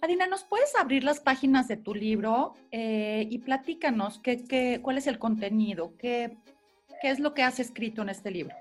Adina, 0.06 0.28
¿nos 0.28 0.44
puedes 0.44 0.76
abrir 0.76 1.04
las 1.04 1.20
páginas 1.20 1.68
de 1.68 1.78
tu 1.78 1.96
libro 1.96 2.54
eh, 2.72 3.28
y 3.28 3.40
platícanos 3.40 4.20
qué, 4.20 4.80
cuál 4.84 5.00
es 5.00 5.08
el 5.08 5.18
contenido? 5.18 5.94
Qué, 5.98 6.38
¿Qué 7.02 7.10
es 7.10 7.20
lo 7.20 7.34
que 7.34 7.42
has 7.42 7.60
escrito 7.60 8.04
en 8.04 8.10
este 8.10 8.30
libro? 8.30 8.56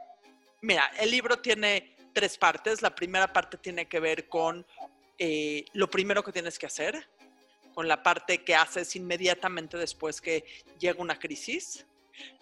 Mira, 0.62 0.90
el 0.98 1.10
libro 1.10 1.36
tiene 1.40 1.96
tres 2.14 2.38
partes. 2.38 2.80
La 2.80 2.94
primera 2.94 3.30
parte 3.30 3.58
tiene 3.58 3.84
que 3.84 4.00
ver 4.00 4.26
con 4.26 4.64
eh, 5.18 5.66
lo 5.74 5.90
primero 5.90 6.24
que 6.24 6.32
tienes 6.32 6.58
que 6.58 6.64
hacer, 6.64 7.06
con 7.74 7.88
la 7.88 8.02
parte 8.02 8.42
que 8.42 8.54
haces 8.54 8.96
inmediatamente 8.96 9.76
después 9.76 10.22
que 10.22 10.46
llega 10.78 11.02
una 11.02 11.18
crisis. 11.18 11.84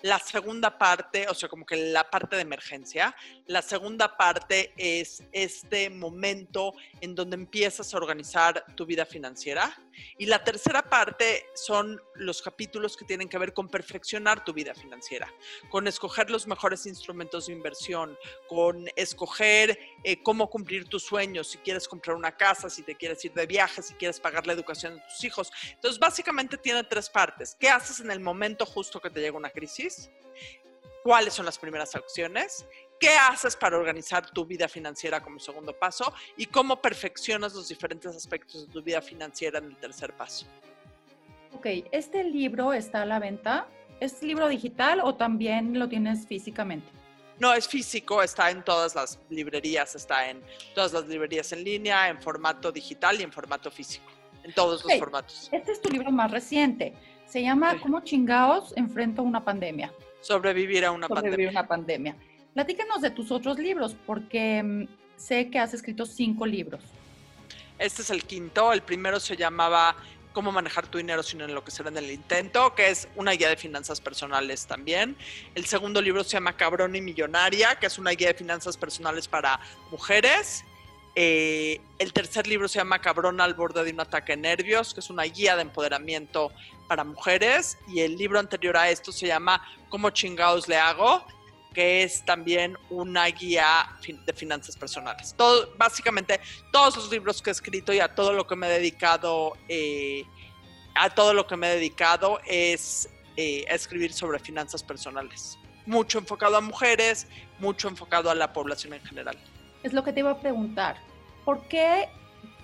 La 0.02 0.18
segunda 0.18 0.76
parte, 0.78 1.28
o 1.28 1.34
sea, 1.34 1.48
como 1.48 1.64
que 1.64 1.76
la 1.76 2.10
parte 2.10 2.36
de 2.36 2.42
emergencia, 2.42 3.14
la 3.46 3.62
segunda 3.62 4.16
parte 4.16 4.72
es 4.76 5.22
este 5.32 5.90
momento 5.90 6.74
en 7.00 7.14
donde 7.14 7.36
empiezas 7.36 7.92
a 7.92 7.96
organizar 7.96 8.64
tu 8.74 8.84
vida 8.84 9.06
financiera. 9.06 9.76
Y 10.18 10.26
la 10.26 10.42
tercera 10.42 10.82
parte 10.82 11.46
son 11.54 12.00
los 12.14 12.42
capítulos 12.42 12.96
que 12.96 13.04
tienen 13.04 13.28
que 13.28 13.38
ver 13.38 13.52
con 13.52 13.68
perfeccionar 13.68 14.44
tu 14.44 14.52
vida 14.52 14.74
financiera, 14.74 15.32
con 15.68 15.86
escoger 15.86 16.30
los 16.30 16.46
mejores 16.46 16.86
instrumentos 16.86 17.46
de 17.46 17.52
inversión, 17.52 18.16
con 18.48 18.86
escoger 18.96 19.78
eh, 20.02 20.22
cómo 20.22 20.48
cumplir 20.48 20.88
tus 20.88 21.02
sueños, 21.02 21.48
si 21.48 21.58
quieres 21.58 21.86
comprar 21.86 22.16
una 22.16 22.36
casa, 22.36 22.70
si 22.70 22.82
te 22.82 22.94
quieres 22.94 23.24
ir 23.24 23.34
de 23.34 23.46
viaje, 23.46 23.82
si 23.82 23.94
quieres 23.94 24.18
pagar 24.18 24.46
la 24.46 24.52
educación 24.52 24.96
de 24.96 25.02
tus 25.02 25.24
hijos. 25.24 25.52
Entonces, 25.72 25.98
básicamente 25.98 26.56
tiene 26.56 26.84
tres 26.84 27.08
partes. 27.08 27.56
¿Qué 27.58 27.68
haces 27.68 28.00
en 28.00 28.10
el 28.10 28.20
momento 28.20 28.66
justo 28.66 29.00
que 29.00 29.10
te 29.10 29.20
llega 29.20 29.36
una 29.36 29.50
crisis? 29.50 29.61
¿Cuáles 31.02 31.34
son 31.34 31.46
las 31.46 31.58
primeras 31.58 31.94
acciones? 31.96 32.64
¿Qué 33.00 33.10
haces 33.10 33.56
para 33.56 33.76
organizar 33.76 34.30
tu 34.30 34.44
vida 34.44 34.68
financiera 34.68 35.20
como 35.20 35.40
segundo 35.40 35.76
paso? 35.76 36.12
¿Y 36.36 36.46
cómo 36.46 36.80
perfeccionas 36.80 37.54
los 37.54 37.68
diferentes 37.68 38.14
aspectos 38.14 38.66
de 38.66 38.72
tu 38.72 38.82
vida 38.82 39.02
financiera 39.02 39.58
en 39.58 39.64
el 39.64 39.76
tercer 39.76 40.14
paso? 40.14 40.46
Ok, 41.52 41.66
¿este 41.90 42.22
libro 42.22 42.72
está 42.72 43.02
a 43.02 43.06
la 43.06 43.18
venta? 43.18 43.66
¿Es 43.98 44.22
libro 44.22 44.48
digital 44.48 45.00
o 45.02 45.16
también 45.16 45.78
lo 45.78 45.88
tienes 45.88 46.26
físicamente? 46.26 46.86
No, 47.40 47.52
es 47.52 47.66
físico, 47.66 48.22
está 48.22 48.50
en 48.50 48.64
todas 48.64 48.94
las 48.94 49.18
librerías, 49.28 49.96
está 49.96 50.28
en 50.28 50.40
todas 50.74 50.92
las 50.92 51.08
librerías 51.08 51.50
en 51.52 51.64
línea, 51.64 52.08
en 52.08 52.22
formato 52.22 52.70
digital 52.70 53.20
y 53.20 53.24
en 53.24 53.32
formato 53.32 53.68
físico, 53.70 54.06
en 54.44 54.52
todos 54.52 54.84
los 54.84 54.96
formatos. 54.96 55.48
Este 55.50 55.72
es 55.72 55.80
tu 55.80 55.88
libro 55.88 56.12
más 56.12 56.30
reciente. 56.30 56.94
Se 57.32 57.40
llama 57.40 57.80
¿Cómo 57.80 58.00
chingados 58.00 58.74
enfrento 58.76 59.22
una 59.22 59.42
pandemia? 59.42 59.90
Sobrevivir 60.20 60.84
a 60.84 60.90
una 60.90 61.08
Sobrevivir 61.08 61.48
una 61.48 61.66
pandemia. 61.66 62.14
Platícanos 62.52 63.00
de 63.00 63.10
tus 63.10 63.30
otros 63.30 63.58
libros, 63.58 63.96
porque 64.04 64.62
mm, 64.62 64.86
sé 65.16 65.48
que 65.48 65.58
has 65.58 65.72
escrito 65.72 66.04
cinco 66.04 66.44
libros. 66.44 66.82
Este 67.78 68.02
es 68.02 68.10
el 68.10 68.24
quinto. 68.24 68.70
El 68.74 68.82
primero 68.82 69.18
se 69.18 69.34
llamaba 69.34 69.96
Cómo 70.34 70.52
manejar 70.52 70.86
tu 70.88 70.98
dinero 70.98 71.22
sin 71.22 71.40
enloquecer 71.40 71.86
en 71.86 71.96
el 71.96 72.10
intento, 72.10 72.74
que 72.74 72.90
es 72.90 73.08
una 73.16 73.32
guía 73.32 73.48
de 73.48 73.56
finanzas 73.56 74.02
personales 74.02 74.66
también. 74.66 75.16
El 75.54 75.64
segundo 75.64 76.02
libro 76.02 76.24
se 76.24 76.32
llama 76.32 76.54
Cabrón 76.54 76.96
y 76.96 77.00
Millonaria, 77.00 77.76
que 77.76 77.86
es 77.86 77.98
una 77.98 78.10
guía 78.10 78.28
de 78.28 78.34
finanzas 78.34 78.76
personales 78.76 79.26
para 79.26 79.58
mujeres. 79.90 80.66
Eh, 81.14 81.80
el 81.98 82.12
tercer 82.12 82.46
libro 82.46 82.68
se 82.68 82.78
llama 82.78 83.00
Cabrón 83.00 83.40
al 83.40 83.54
borde 83.54 83.84
de 83.84 83.92
un 83.92 84.00
ataque 84.00 84.32
de 84.32 84.42
nervios, 84.42 84.94
que 84.94 85.00
es 85.00 85.10
una 85.10 85.24
guía 85.24 85.56
de 85.56 85.62
empoderamiento 85.62 86.50
para 86.88 87.04
mujeres. 87.04 87.78
Y 87.88 88.00
el 88.00 88.16
libro 88.16 88.38
anterior 88.38 88.76
a 88.76 88.90
esto 88.90 89.12
se 89.12 89.26
llama 89.26 89.62
¿Cómo 89.88 90.10
chingados 90.10 90.68
le 90.68 90.76
hago? 90.76 91.24
que 91.72 92.02
es 92.02 92.24
también 92.24 92.76
una 92.90 93.24
guía 93.26 93.96
de 94.26 94.32
finanzas 94.32 94.76
personales. 94.76 95.34
Todo, 95.36 95.74
básicamente, 95.76 96.38
todos 96.70 96.96
los 96.96 97.10
libros 97.10 97.40
que 97.40 97.50
he 97.50 97.52
escrito 97.52 97.92
y 97.92 98.00
a 98.00 98.14
todo 98.14 98.32
lo 98.32 98.46
que 98.46 98.56
me 98.56 98.66
he 98.66 98.70
dedicado, 98.70 99.56
eh, 99.68 100.24
a 100.94 101.10
todo 101.10 101.32
lo 101.32 101.46
que 101.46 101.56
me 101.56 101.70
he 101.70 101.74
dedicado 101.76 102.40
es 102.46 103.08
eh, 103.36 103.64
a 103.70 103.74
escribir 103.74 104.12
sobre 104.12 104.38
finanzas 104.38 104.82
personales. 104.82 105.58
Mucho 105.86 106.18
enfocado 106.18 106.56
a 106.56 106.60
mujeres, 106.60 107.26
mucho 107.58 107.88
enfocado 107.88 108.30
a 108.30 108.34
la 108.34 108.52
población 108.52 108.92
en 108.92 109.02
general. 109.04 109.38
Es 109.82 109.92
lo 109.92 110.04
que 110.04 110.12
te 110.12 110.20
iba 110.20 110.30
a 110.30 110.40
preguntar. 110.40 110.96
¿Por 111.44 111.62
qué 111.68 112.08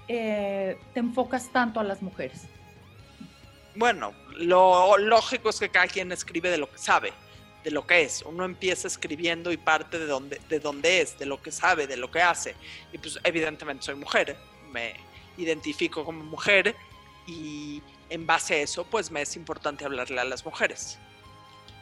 eh, 0.09 0.79
te 0.95 1.01
enfocas 1.01 1.51
tanto 1.51 1.81
a 1.81 1.85
las 1.85 2.03
mujeres? 2.03 2.45
Bueno, 3.75 4.13
lo 4.37 4.97
lógico 4.99 5.51
es 5.51 5.61
que 5.61 5.69
cada 5.69 5.87
quien 5.87 6.11
escribe 6.13 6.51
de 6.51 6.59
lo 6.59 6.71
que 6.71 6.79
sabe 6.79 7.13
de 7.65 7.71
lo 7.71 7.87
que 7.87 8.03
es. 8.03 8.23
Uno 8.23 8.45
empieza 8.45 8.89
escribiendo 8.89 9.53
y 9.53 9.57
parte 9.57 9.99
de 9.99 10.07
donde, 10.07 10.41
de 10.49 10.61
donde 10.61 11.01
es, 11.01 11.19
de 11.19 11.27
lo 11.27 11.41
que 11.41 11.51
sabe, 11.51 11.87
de 11.87 11.97
lo 11.97 12.11
que 12.11 12.23
hace. 12.23 12.55
Y 12.93 12.99
pues 12.99 13.19
evidentemente 13.25 13.85
soy 13.85 13.97
mujer, 13.97 14.37
me 14.71 14.95
identifico 15.37 16.05
como 16.05 16.25
mujer 16.25 16.75
y 17.27 17.83
en 18.11 18.27
base 18.27 18.55
a 18.55 18.59
eso 18.59 18.85
pues 18.85 19.11
me 19.11 19.23
es 19.23 19.37
importante 19.37 19.85
hablarle 19.85 20.21
a 20.21 20.25
las 20.25 20.45
mujeres. 20.45 20.99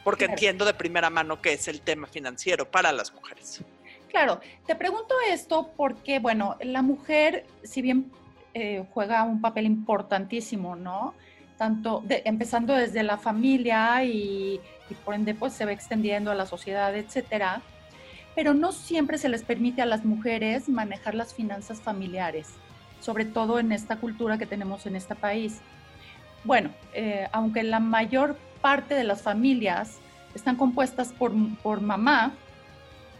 Porque 0.05 0.25
entiendo 0.25 0.65
de 0.65 0.75
primera 0.75 1.11
mano 1.11 1.41
que 1.41 1.53
es 1.53 1.67
el 1.69 1.81
tema 1.81 2.07
financiero 2.07 2.71
para 2.71 2.93
las 2.93 3.13
mujeres. 3.13 3.61
Claro, 4.09 4.41
te 4.67 4.75
pregunto 4.75 5.15
esto 5.31 5.73
porque, 5.77 6.19
bueno, 6.19 6.57
la 6.61 6.83
mujer, 6.83 7.47
si 7.63 7.83
bien 7.83 8.11
eh, 8.55 8.85
juega 8.93 9.25
un 9.25 9.41
papel 9.41 9.67
importantísimo, 9.67 10.77
¿no? 10.77 11.15
Tanto 11.59 12.03
empezando 12.09 12.75
desde 12.75 13.03
la 13.03 13.17
familia 13.19 14.05
y 14.05 14.61
y 14.91 14.95
por 14.95 15.15
ende 15.15 15.35
pues 15.35 15.53
se 15.53 15.65
va 15.65 15.73
extendiendo 15.73 16.31
a 16.31 16.35
la 16.35 16.47
sociedad, 16.47 16.95
etcétera. 16.97 17.63
Pero 18.35 18.55
no 18.55 18.73
siempre 18.73 19.19
se 19.19 19.29
les 19.29 19.43
permite 19.43 19.83
a 19.83 19.87
las 19.87 20.05
mujeres 20.05 20.69
manejar 20.69 21.15
las 21.15 21.35
finanzas 21.35 21.81
familiares, 21.81 22.49
sobre 23.01 23.25
todo 23.25 23.59
en 23.59 23.73
esta 23.73 23.97
cultura 23.97 24.39
que 24.39 24.47
tenemos 24.47 24.87
en 24.87 24.97
este 24.97 25.15
país. 25.15 25.61
Bueno, 26.45 26.71
eh, 26.93 27.29
aunque 27.33 27.63
la 27.63 27.81
mayor 27.81 28.37
parte 28.61 28.95
de 28.95 29.05
las 29.05 29.23
familias 29.23 29.99
están 30.35 30.57
compuestas 30.57 31.13
por, 31.13 31.33
por 31.63 31.81
mamá 31.81 32.35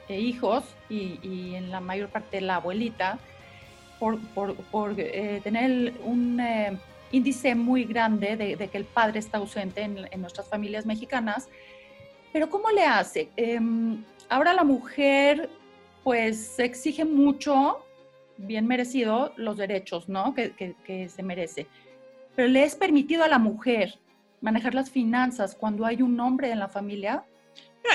e 0.09 0.21
hijos 0.21 0.65
y, 0.89 1.55
en 1.55 1.71
la 1.71 1.81
mayor 1.81 2.09
parte 2.09 2.41
la 2.41 2.57
abuelita, 2.57 3.19
por, 3.99 4.21
por, 4.71 4.95
eh, 4.99 5.41
tener 5.43 5.95
un 6.05 6.39
eh, 6.39 6.77
índice 7.13 7.55
muy 7.55 7.85
grande 7.85 8.37
de, 8.37 8.69
que 8.69 8.79
el 8.79 8.85
padre 8.85 9.19
está 9.19 9.39
ausente 9.39 9.83
en, 9.83 10.21
nuestras 10.21 10.49
familias 10.49 10.87
mexicanas. 10.87 11.49
Pero 12.33 12.51
¿cómo 12.51 12.71
le 12.71 12.85
hace? 12.85 13.31
Em, 13.37 14.05
ahora 14.29 14.53
la 14.53 14.65
mujer 14.65 15.49
pues 16.05 16.59
exige 16.59 17.05
mucho, 17.05 17.85
bien 18.37 18.67
merecido, 18.67 19.33
los 19.37 19.57
derechos 19.57 20.09
¿no? 20.09 20.35
que, 20.35 20.53
que 20.85 21.09
se 21.09 21.23
merece. 21.23 21.67
Pero 22.37 22.49
le 22.49 22.63
es 22.63 22.77
permitido 22.77 23.25
a 23.25 23.29
la 23.29 23.39
mujer 23.39 23.99
manejar 24.41 24.75
las 24.75 24.91
finanzas 24.91 25.55
cuando 25.55 25.87
hay 25.87 26.03
un 26.03 26.21
hombre 26.21 26.53
en 26.53 26.59
la 26.59 26.69
familia 26.69 27.25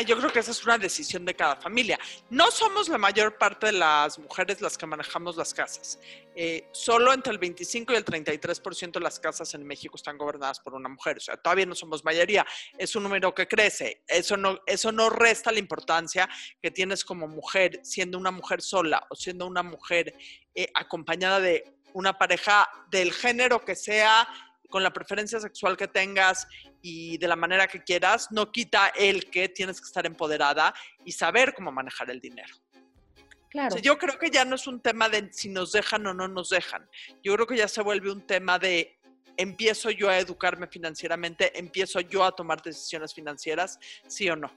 yo 0.06 0.18
creo 0.18 0.32
que 0.32 0.40
esa 0.40 0.52
es 0.52 0.64
una 0.64 0.78
decisión 0.78 1.26
de 1.26 1.36
cada 1.36 1.56
familia. 1.58 2.00
No 2.30 2.50
somos 2.52 2.88
la 2.88 2.98
mayor 2.98 3.38
parte 3.38 3.68
de 3.68 3.74
las 3.74 4.18
mujeres 4.18 4.62
las 4.62 4.78
que 4.78 4.86
manejamos 4.86 5.36
las 5.36 5.54
casas. 5.54 6.00
Eh, 6.36 6.70
solo 6.72 7.14
entre 7.14 7.34
el 7.34 7.40
25 7.40 7.94
y 7.94 7.96
el 7.98 8.06
33% 8.06 8.94
de 8.94 9.00
las 9.00 9.20
casas 9.20 9.54
en 9.54 9.66
México 9.66 9.96
están 9.96 10.18
gobernadas 10.18 10.60
por 10.60 10.74
una 10.74 10.90
mujer. 10.90 11.18
O 11.18 11.20
sea, 11.20 11.38
todavía 11.38 11.66
no 11.66 11.76
somos 11.76 12.04
mayoría. 12.04 12.46
Es 12.78 12.96
un 12.96 13.04
número 13.04 13.34
que 13.36 13.48
crece. 13.48 14.04
Eso 14.08 14.38
no, 14.38 14.60
eso 14.66 14.92
no 14.92 15.10
resta 15.10 15.52
la 15.52 15.60
importancia 15.60 16.30
que 16.62 16.72
tienes 16.72 17.04
como 17.04 17.28
mujer, 17.28 17.82
siendo 17.84 18.18
una 18.18 18.32
mujer 18.32 18.62
sola 18.62 19.06
o 19.10 19.16
siendo 19.16 19.46
una 19.46 19.64
mujer 19.64 20.16
eh, 20.56 20.70
acompañada 20.74 21.40
de 21.40 21.64
una 21.94 22.18
pareja 22.18 22.70
del 22.90 23.12
género 23.12 23.64
que 23.64 23.76
sea 23.76 24.28
con 24.70 24.82
la 24.82 24.92
preferencia 24.94 25.40
sexual 25.40 25.78
que 25.78 25.88
tengas 25.88 26.48
y 26.82 27.18
de 27.18 27.28
la 27.28 27.36
manera 27.36 27.68
que 27.68 27.84
quieras, 27.84 28.28
no 28.32 28.52
quita 28.52 28.88
el 28.90 29.30
que 29.30 29.50
tienes 29.50 29.80
que 29.80 29.86
estar 29.86 30.06
empoderada 30.06 30.74
y 31.06 31.12
saber 31.12 31.54
cómo 31.54 31.72
manejar 31.72 32.10
el 32.10 32.20
dinero. 32.20 32.54
Claro. 33.50 33.76
yo 33.80 33.98
creo 33.98 34.18
que 34.18 34.30
ya 34.30 34.46
no 34.46 34.56
es 34.56 34.66
un 34.66 34.80
tema 34.80 35.10
de 35.10 35.28
si 35.34 35.50
nos 35.50 35.74
dejan 35.74 36.08
o 36.08 36.14
no 36.14 36.30
nos 36.30 36.50
dejan. 36.50 36.88
Yo 37.22 37.36
creo 37.36 37.46
que 37.46 37.58
ya 37.58 37.68
se 37.68 37.82
vuelve 37.82 38.10
un 38.10 38.26
tema 38.26 38.58
de 38.58 38.98
empiezo 39.36 39.90
yo 39.90 40.10
a 40.10 40.18
educarme 40.18 40.68
financieramente, 40.68 41.58
empiezo 41.60 42.00
yo 42.00 42.24
a 42.24 42.34
tomar 42.34 42.62
decisiones 42.62 43.14
financieras, 43.14 43.78
sí 44.08 44.30
o 44.30 44.36
no. 44.36 44.52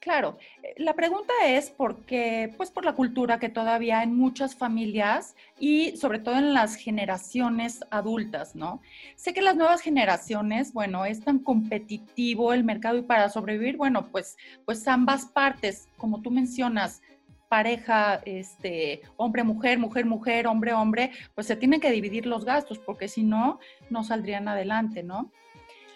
Claro, 0.00 0.38
eh, 0.62 0.74
la 0.76 0.94
pregunta 0.94 1.32
es 1.44 1.70
porque, 1.70 2.54
pues 2.56 2.70
por 2.70 2.84
la 2.84 2.94
cultura 2.94 3.40
que 3.40 3.48
todavía 3.48 4.02
en 4.04 4.14
muchas 4.16 4.54
familias 4.54 5.34
y 5.58 5.96
sobre 5.96 6.20
todo 6.20 6.36
en 6.36 6.54
las 6.54 6.76
generaciones 6.76 7.80
adultas, 7.90 8.54
¿no? 8.54 8.80
Sé 9.16 9.34
que 9.34 9.42
las 9.42 9.56
nuevas 9.56 9.80
generaciones, 9.80 10.72
bueno, 10.72 11.04
es 11.04 11.24
tan 11.24 11.40
competitivo 11.40 12.52
el 12.52 12.62
mercado 12.62 12.98
y 12.98 13.02
para 13.02 13.28
sobrevivir, 13.28 13.76
bueno, 13.76 14.08
pues, 14.12 14.36
pues 14.64 14.86
ambas 14.86 15.26
partes, 15.26 15.88
como 15.96 16.22
tú 16.22 16.30
mencionas, 16.30 17.02
pareja, 17.48 18.20
este, 18.24 19.02
hombre, 19.16 19.42
mujer, 19.42 19.78
mujer, 19.78 20.06
mujer, 20.06 20.46
hombre, 20.46 20.74
hombre, 20.74 21.10
pues 21.34 21.46
se 21.48 21.56
tienen 21.56 21.80
que 21.80 21.90
dividir 21.90 22.26
los 22.26 22.44
gastos 22.44 22.78
porque 22.78 23.08
si 23.08 23.24
no, 23.24 23.58
no 23.90 24.04
saldrían 24.04 24.46
adelante, 24.46 25.02
¿no? 25.02 25.32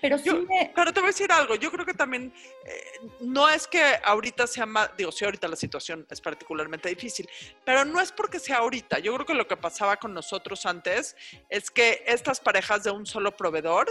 Pero 0.02 0.18
sí 0.18 0.30
Pero 0.74 0.92
te 0.92 0.98
voy 0.98 1.06
a 1.06 1.12
decir 1.12 1.30
algo, 1.30 1.54
yo 1.54 1.70
creo 1.70 1.86
que 1.86 1.94
también 1.94 2.34
eh, 2.66 2.84
no 3.20 3.48
es 3.48 3.68
que 3.68 3.80
ahorita 4.04 4.48
sea 4.48 4.66
más, 4.66 4.90
digo, 4.96 5.12
sí, 5.12 5.24
ahorita 5.24 5.46
la 5.46 5.54
situación 5.54 6.04
es 6.10 6.20
particularmente 6.20 6.88
difícil, 6.88 7.28
pero 7.64 7.84
no 7.84 8.00
es 8.00 8.10
porque 8.10 8.40
sea 8.40 8.58
ahorita. 8.58 8.98
Yo 8.98 9.14
creo 9.14 9.24
que 9.24 9.34
lo 9.34 9.46
que 9.46 9.56
pasaba 9.56 9.96
con 9.96 10.12
nosotros 10.12 10.66
antes 10.66 11.14
es 11.48 11.70
que 11.70 12.02
estas 12.04 12.40
parejas 12.40 12.82
de 12.82 12.90
un 12.90 13.06
solo 13.06 13.36
proveedor 13.36 13.86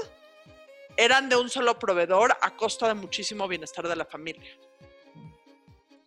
eran 0.97 1.29
de 1.29 1.37
un 1.37 1.49
solo 1.49 1.79
proveedor 1.79 2.35
a 2.41 2.57
costa 2.57 2.89
de 2.89 2.93
muchísimo 2.93 3.47
bienestar 3.47 3.87
de 3.87 3.95
la 3.95 4.05
familia. 4.05 4.51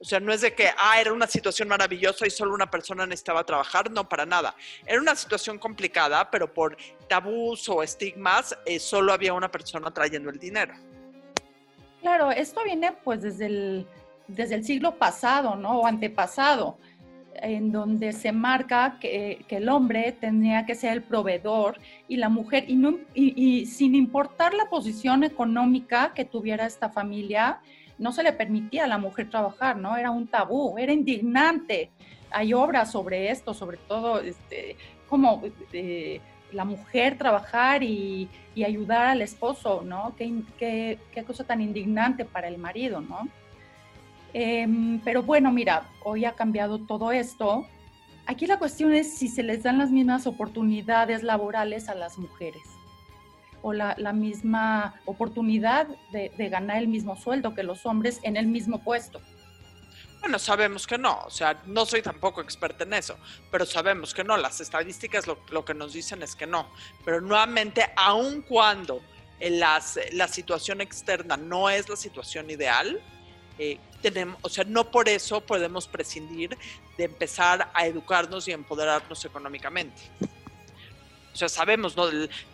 O 0.05 0.07
sea, 0.07 0.21
no 0.21 0.35
es 0.35 0.43
de 0.43 0.55
que, 0.55 0.69
ah, 0.77 1.01
era 1.01 1.15
una 1.15 1.27
situación 1.27 1.67
maravillosa 1.67 2.27
y 2.27 2.31
solo 2.31 2.53
una 2.53 2.71
persona 2.71 3.07
necesitaba 3.07 3.43
trabajar, 3.43 3.91
no, 3.91 4.07
para 4.07 4.27
nada. 4.27 4.55
Era 4.85 5.01
una 5.01 5.17
situación 5.17 5.59
complicada, 5.59 6.31
pero 6.31 6.53
por 6.53 6.77
tabús 7.09 7.67
o 7.71 7.83
estigmas, 7.83 8.55
eh, 8.67 8.79
solo 8.79 9.15
había 9.15 9.33
una 9.33 9.51
persona 9.51 9.91
trayendo 9.91 10.29
el 10.29 10.39
dinero. 10.39 10.75
Claro, 12.03 12.31
esto 12.31 12.63
viene 12.65 12.93
pues 13.03 13.23
desde 13.23 13.47
el, 13.47 13.87
desde 14.29 14.57
el 14.57 14.65
siglo 14.67 14.97
pasado, 14.97 15.57
¿no? 15.57 15.81
O 15.81 15.87
antepasado, 15.87 16.77
en 17.37 17.73
donde 17.73 18.13
se 18.13 18.31
marca 18.31 18.99
que, 19.01 19.43
el 19.49 19.71
hombre 19.71 20.13
tenía 20.13 20.67
que 20.67 20.75
ser 20.75 20.93
el 20.93 21.03
proveedor 21.03 21.81
y 22.09 22.19
la 22.19 22.29
mujer, 22.29 22.67
y, 22.69 22.77
no, 22.77 22.99
y 23.15 23.65
sin 23.65 23.95
importar 23.95 24.53
la 24.53 24.69
posición 24.69 25.25
económica 25.25 26.13
que 26.15 26.27
tuviera 26.27 26.67
esta 26.67 26.91
familia, 26.91 27.63
no 28.05 28.13
se 28.13 28.23
le 28.23 28.35
permitía 28.35 28.85
a 28.85 28.87
la 28.87 28.99
mujer 28.99 29.31
trabajar, 29.31 29.79
¿no? 29.79 29.97
Era 29.97 30.11
un 30.11 30.27
tabú, 30.27 30.77
era 30.77 30.93
indignante. 30.93 31.91
Hay 32.31 32.53
obras 32.53 32.93
sobre 32.93 33.31
esto, 33.31 33.55
sobre 33.55 33.79
todo 33.79 34.21
este, 34.21 34.77
como 35.09 35.43
eh, 35.73 36.21
la 36.53 36.67
mujer 36.67 37.17
trabajar 37.17 37.83
y, 37.83 38.29
ayudar 38.63 39.07
al 39.07 39.23
esposo, 39.23 39.83
¿no? 39.87 40.15
Qué, 40.19 40.99
cosa 41.27 41.45
tan 41.45 41.63
indignante 41.63 42.27
para 42.27 42.47
el 42.47 42.59
marido, 42.59 43.01
¿no? 43.01 43.27
Em, 44.35 45.01
pero 45.03 45.23
bueno, 45.23 45.51
mira, 45.51 45.89
hoy 46.03 46.27
ha 46.27 46.33
cambiado 46.33 46.81
todo 46.81 47.11
esto. 47.11 47.67
Aquí 48.27 48.47
la 48.47 48.59
cuestión 48.59 48.93
es 48.93 49.17
si 49.17 49.29
se 49.29 49.43
les 49.43 49.63
dan 49.63 49.79
las 49.79 49.91
mismas 49.91 50.27
oportunidades 50.27 51.23
laborales 51.23 51.89
a 51.89 51.95
las 51.95 52.19
mujeres 52.19 52.74
o 53.65 53.73
la, 53.73 54.13
misma 54.13 54.95
oportunidad 55.07 55.89
de, 56.13 56.31
ganar 56.51 56.77
el 56.77 56.87
mismo 56.87 57.17
sueldo 57.17 57.55
que 57.55 57.63
los 57.63 57.87
hombres 57.87 58.21
en 58.23 58.37
el 58.37 58.47
mismo 58.47 58.85
puesto. 58.85 59.23
Bueno, 60.21 60.39
sabemos 60.39 60.87
que 60.87 60.99
no, 60.99 61.21
o 61.25 61.31
sea, 61.31 61.63
no 61.65 61.87
soy 61.87 62.03
tampoco 62.03 62.43
experta 62.43 62.85
en 62.85 62.93
eso, 62.93 63.17
pero 63.51 63.65
sabemos 63.65 64.13
que 64.13 64.23
no, 64.23 64.37
las 64.37 64.61
estadísticas 64.61 65.27
lo, 65.27 65.65
que 65.65 65.73
nos 65.73 65.95
dicen 65.95 66.23
es 66.23 66.37
que 66.37 66.47
no, 66.47 66.69
pero 67.07 67.23
nuevamente, 67.23 67.91
aun 67.97 68.43
cuando 68.43 69.01
las, 69.41 69.99
la 70.13 70.29
situación 70.29 70.83
externa 70.83 71.39
no 71.39 71.71
es 71.71 71.89
la 71.89 71.97
situación 71.97 72.51
ideal, 72.51 73.01
eh, 73.59 73.79
tenemos, 74.03 74.37
o 74.43 74.51
sea, 74.51 74.65
no 74.65 74.91
por 74.91 75.09
eso 75.09 75.41
podemos 75.41 75.89
prescindir 75.89 76.59
de 76.99 77.05
empezar 77.05 77.71
a 77.73 77.87
educarnos 77.87 78.47
y 78.47 78.53
empoderarnos 78.53 79.25
económicamente. 79.25 80.03
O 81.35 81.37
sea, 81.37 81.49
sabemos, 81.49 81.97
¿no? 81.97 82.07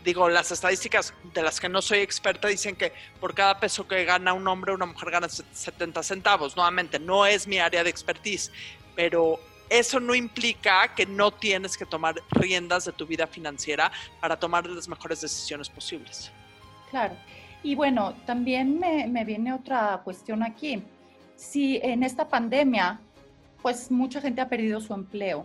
Digo, 0.03 0.31
las 0.31 0.51
estadísticas 0.51 1.13
de 1.35 1.43
las 1.43 1.61
que 1.61 1.69
no 1.69 1.83
soy 1.83 1.99
experta 1.99 2.49
dicen 2.49 2.75
que 2.75 2.95
por 3.21 3.35
cada 3.35 3.61
peso 3.61 3.87
que 3.87 4.07
gana 4.07 4.33
un 4.33 4.49
hombre, 4.49 4.73
una 4.73 4.87
mujer 4.87 5.11
gana 5.11 5.29
70 5.29 6.03
centavos. 6.03 6.57
Nuevamente, 6.57 6.99
no 6.99 7.27
es 7.27 7.47
mi 7.47 7.59
área 7.59 7.85
de 7.85 7.91
expertise, 7.91 8.51
pero 8.97 9.39
eso 9.69 10.01
no 10.01 10.15
implica 10.15 10.95
que 10.95 11.05
no 11.05 11.31
tienes 11.31 11.77
que 11.77 11.85
tomar 11.85 12.15
riendas 12.31 12.87
de 12.87 12.93
tu 12.93 13.07
vida 13.07 13.27
financiera 13.27 13.93
para 14.19 14.39
tomar 14.39 14.67
las 14.67 14.89
mejores 14.89 15.21
decisiones 15.21 15.69
posibles. 15.69 16.33
Claro. 16.89 17.15
Y 17.63 17.75
bueno, 17.75 18.15
también 18.25 18.79
me, 18.79 19.07
me 19.09 19.27
viene 19.27 19.53
otra 19.53 20.01
cuestión 20.03 20.43
aquí. 20.43 20.83
si 21.37 21.79
en 21.83 22.03
esta 22.03 22.29
pandemia, 22.29 22.99
pues 23.61 23.91
mucha 23.91 24.23
gente 24.23 24.41
ha 24.41 24.49
perdido 24.49 24.81
su 24.81 24.95
empleo. 24.95 25.45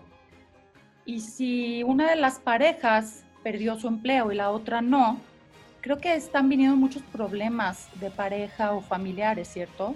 Y 1.05 1.19
si 1.19 1.83
una 1.83 2.09
de 2.09 2.15
las 2.15 2.39
parejas 2.39 3.24
perdió 3.45 3.79
su 3.79 3.87
empleo 3.87 4.31
y 4.31 4.35
la 4.35 4.49
otra 4.49 4.81
no, 4.81 5.21
creo 5.79 5.99
que 5.99 6.15
están 6.15 6.49
viniendo 6.49 6.75
muchos 6.75 7.03
problemas 7.03 7.87
de 8.01 8.09
pareja 8.09 8.71
o 8.71 8.81
familiares, 8.81 9.47
¿cierto? 9.47 9.95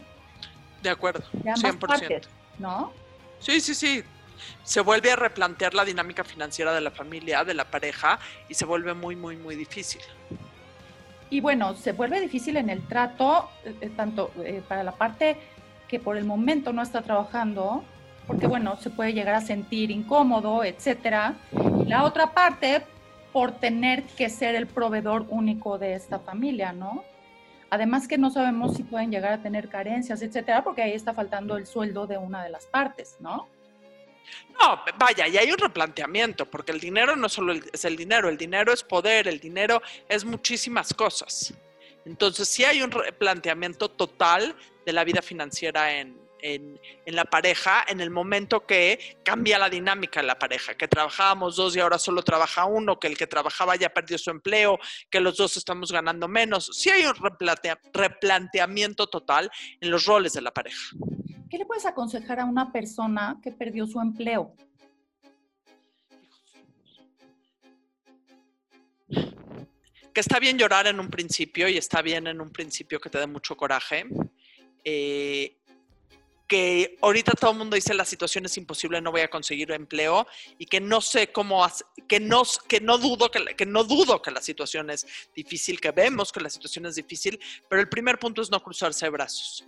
De 0.83 0.91
acuerdo, 0.91 1.23
de 1.33 1.51
100%. 1.53 2.27
¿No? 2.59 2.93
Sí, 3.39 3.59
sí, 3.59 3.73
sí. 3.73 4.03
Se 4.63 4.81
vuelve 4.81 5.11
a 5.11 5.15
replantear 5.15 5.73
la 5.73 5.83
dinámica 5.83 6.23
financiera 6.23 6.71
de 6.75 6.81
la 6.81 6.91
familia, 6.91 7.43
de 7.43 7.55
la 7.55 7.65
pareja, 7.65 8.19
y 8.47 8.53
se 8.53 8.65
vuelve 8.65 8.93
muy, 8.93 9.15
muy, 9.15 9.35
muy 9.35 9.55
difícil. 9.55 10.01
Y 11.31 11.41
bueno, 11.41 11.75
se 11.75 11.93
vuelve 11.93 12.21
difícil 12.21 12.57
en 12.57 12.69
el 12.69 12.85
trato, 12.85 13.49
eh, 13.65 13.73
eh, 13.81 13.89
tanto 13.97 14.31
eh, 14.43 14.61
para 14.67 14.83
la 14.83 14.91
parte 14.91 15.37
que 15.87 15.99
por 15.99 16.17
el 16.17 16.23
momento 16.23 16.71
no 16.71 16.83
está 16.83 17.01
trabajando, 17.01 17.83
porque 18.27 18.45
bueno, 18.45 18.77
se 18.77 18.91
puede 18.91 19.13
llegar 19.13 19.33
a 19.33 19.41
sentir 19.41 19.89
incómodo, 19.89 20.63
etcétera. 20.63 21.33
Y 21.83 21.89
la 21.89 22.03
otra 22.03 22.31
parte, 22.31 22.85
por 23.33 23.59
tener 23.59 24.03
que 24.03 24.29
ser 24.29 24.55
el 24.55 24.67
proveedor 24.67 25.25
único 25.29 25.77
de 25.77 25.93
esta 25.93 26.19
familia, 26.19 26.73
¿no? 26.73 27.03
Además 27.69 28.07
que 28.07 28.17
no 28.17 28.31
sabemos 28.31 28.75
si 28.75 28.83
pueden 28.83 29.11
llegar 29.11 29.33
a 29.33 29.41
tener 29.41 29.69
carencias, 29.69 30.21
etcétera, 30.21 30.63
porque 30.63 30.81
ahí 30.81 30.93
está 30.93 31.13
faltando 31.13 31.55
el 31.55 31.67
sueldo 31.67 32.07
de 32.07 32.17
una 32.17 32.43
de 32.43 32.49
las 32.49 32.65
partes, 32.65 33.17
¿no? 33.19 33.47
No, 34.59 34.81
vaya, 34.97 35.27
y 35.27 35.37
hay 35.37 35.51
un 35.51 35.57
replanteamiento, 35.57 36.49
porque 36.49 36.71
el 36.71 36.79
dinero 36.79 37.15
no 37.15 37.29
solo 37.29 37.53
es 37.53 37.85
el 37.85 37.95
dinero, 37.95 38.29
el 38.29 38.37
dinero 38.37 38.73
es 38.73 38.83
poder, 38.83 39.27
el 39.27 39.39
dinero 39.39 39.81
es 40.07 40.25
muchísimas 40.25 40.93
cosas. 40.93 41.53
Entonces, 42.05 42.47
sí 42.47 42.63
hay 42.65 42.81
un 42.81 42.91
replanteamiento 42.91 43.89
total 43.89 44.55
de 44.85 44.93
la 44.93 45.03
vida 45.03 45.21
financiera 45.21 45.99
en, 45.99 46.17
en, 46.41 46.79
la 47.05 47.25
pareja 47.25 47.83
en 47.87 48.01
el 48.01 48.09
momento 48.09 48.65
que 48.65 49.17
cambia 49.23 49.57
la 49.57 49.69
dinámica 49.69 50.19
en 50.19 50.27
la 50.27 50.37
pareja, 50.37 50.75
que 50.75 50.87
trabajábamos 50.87 51.55
dos 51.55 51.75
y 51.75 51.79
ahora 51.79 51.99
solo 51.99 52.23
trabaja 52.23 52.65
uno, 52.65 52.99
que 52.99 53.07
el 53.07 53.17
que 53.17 53.27
trabajaba 53.27 53.75
ya 53.75 53.89
perdió 53.89 54.17
su 54.17 54.29
empleo, 54.29 54.79
que 55.09 55.19
los 55.19 55.37
dos 55.37 55.57
estamos 55.57 55.91
ganando 55.91 56.27
menos. 56.27 56.69
Sí 56.73 56.89
hay 56.89 57.03
un 57.05 57.15
replanteamiento 57.93 59.07
total 59.07 59.49
en 59.81 59.91
los 59.91 60.05
roles 60.05 60.33
de 60.33 60.41
la 60.41 60.51
pareja. 60.51 60.95
¿Qué 61.49 61.57
le 61.57 61.65
puedes 61.65 61.85
aconsejar 61.85 62.39
a 62.39 62.45
una 62.45 62.71
persona 62.71 63.39
que 63.41 63.51
perdió 63.51 63.87
su 63.87 63.99
empleo? 63.99 64.55
Que 70.13 70.19
está 70.19 70.39
bien 70.39 70.57
llorar 70.57 70.85
en 70.87 70.99
un 70.99 71.09
principio 71.09 71.67
y 71.67 71.77
está 71.77 72.01
bien 72.01 72.27
en 72.27 72.39
un 72.39 72.51
principio 72.51 72.99
que 72.99 73.09
te 73.09 73.17
dé 73.17 73.25
mucho 73.25 73.57
coraje. 73.57 74.05
Eh, 74.83 75.58
que 76.49 76.97
ahorita 77.01 77.33
todo 77.33 77.51
el 77.51 77.57
mundo 77.59 77.75
dice 77.75 77.93
la 77.93 78.03
situación 78.03 78.43
es 78.45 78.57
imposible, 78.57 78.99
no 78.99 79.11
voy 79.11 79.21
a 79.21 79.29
conseguir 79.29 79.71
empleo 79.71 80.27
y 80.57 80.65
que 80.65 80.81
no 80.81 80.99
sé 80.99 81.31
cómo, 81.31 81.65
que 82.07 82.19
no, 82.19 82.41
que 82.67 82.81
no 82.81 82.97
dudo 82.97 83.29
que, 83.29 83.55
que 83.55 83.67
no 83.67 83.83
dudo 83.83 84.19
que 84.21 84.31
la 84.31 84.41
situación 84.41 84.89
es 84.89 85.05
difícil, 85.35 85.79
que 85.79 85.91
vemos 85.91 86.31
que 86.31 86.41
la 86.41 86.49
situación 86.49 86.87
es 86.87 86.95
difícil, 86.95 87.39
pero 87.69 87.79
el 87.79 87.87
primer 87.87 88.17
punto 88.17 88.41
es 88.41 88.49
no 88.49 88.61
cruzarse 88.61 89.05
de 89.05 89.11
brazos. 89.11 89.63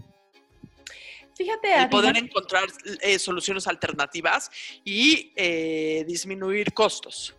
Fíjate, 1.35 1.73
el 1.73 1.89
poder 1.89 2.17
encontrar 2.17 2.63
eh, 3.01 3.19
soluciones 3.19 3.67
alternativas 3.67 4.49
y 4.83 5.31
eh, 5.35 6.03
disminuir 6.07 6.73
costos. 6.73 7.35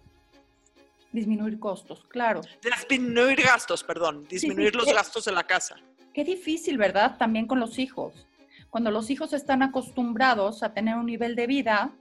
Disminuir 1.11 1.59
costos, 1.59 2.05
claro. 2.09 2.43
Disminuir 2.63 3.43
gastos, 3.43 3.83
perdón, 3.83 4.25
disminuir 4.29 4.75
los 4.77 4.87
gastos 4.87 5.25
de 5.25 5.33
la 5.33 5.45
casa. 5.45 5.77
Qué 6.15 6.23
difícil, 6.25 6.79
¿verdad? 6.79 7.17
También 7.19 7.47
con 7.47 7.59
los 7.59 7.79
hijos. 7.79 8.15
Cuando 8.73 8.91
los 8.91 9.11
hijos 9.11 9.35
están 9.35 9.63
acostumbrados 9.63 10.63
a 10.63 10.73
tener 10.73 10.97
un 10.97 11.05
nivel 11.05 11.37
de 11.37 11.47
vida 11.47 11.93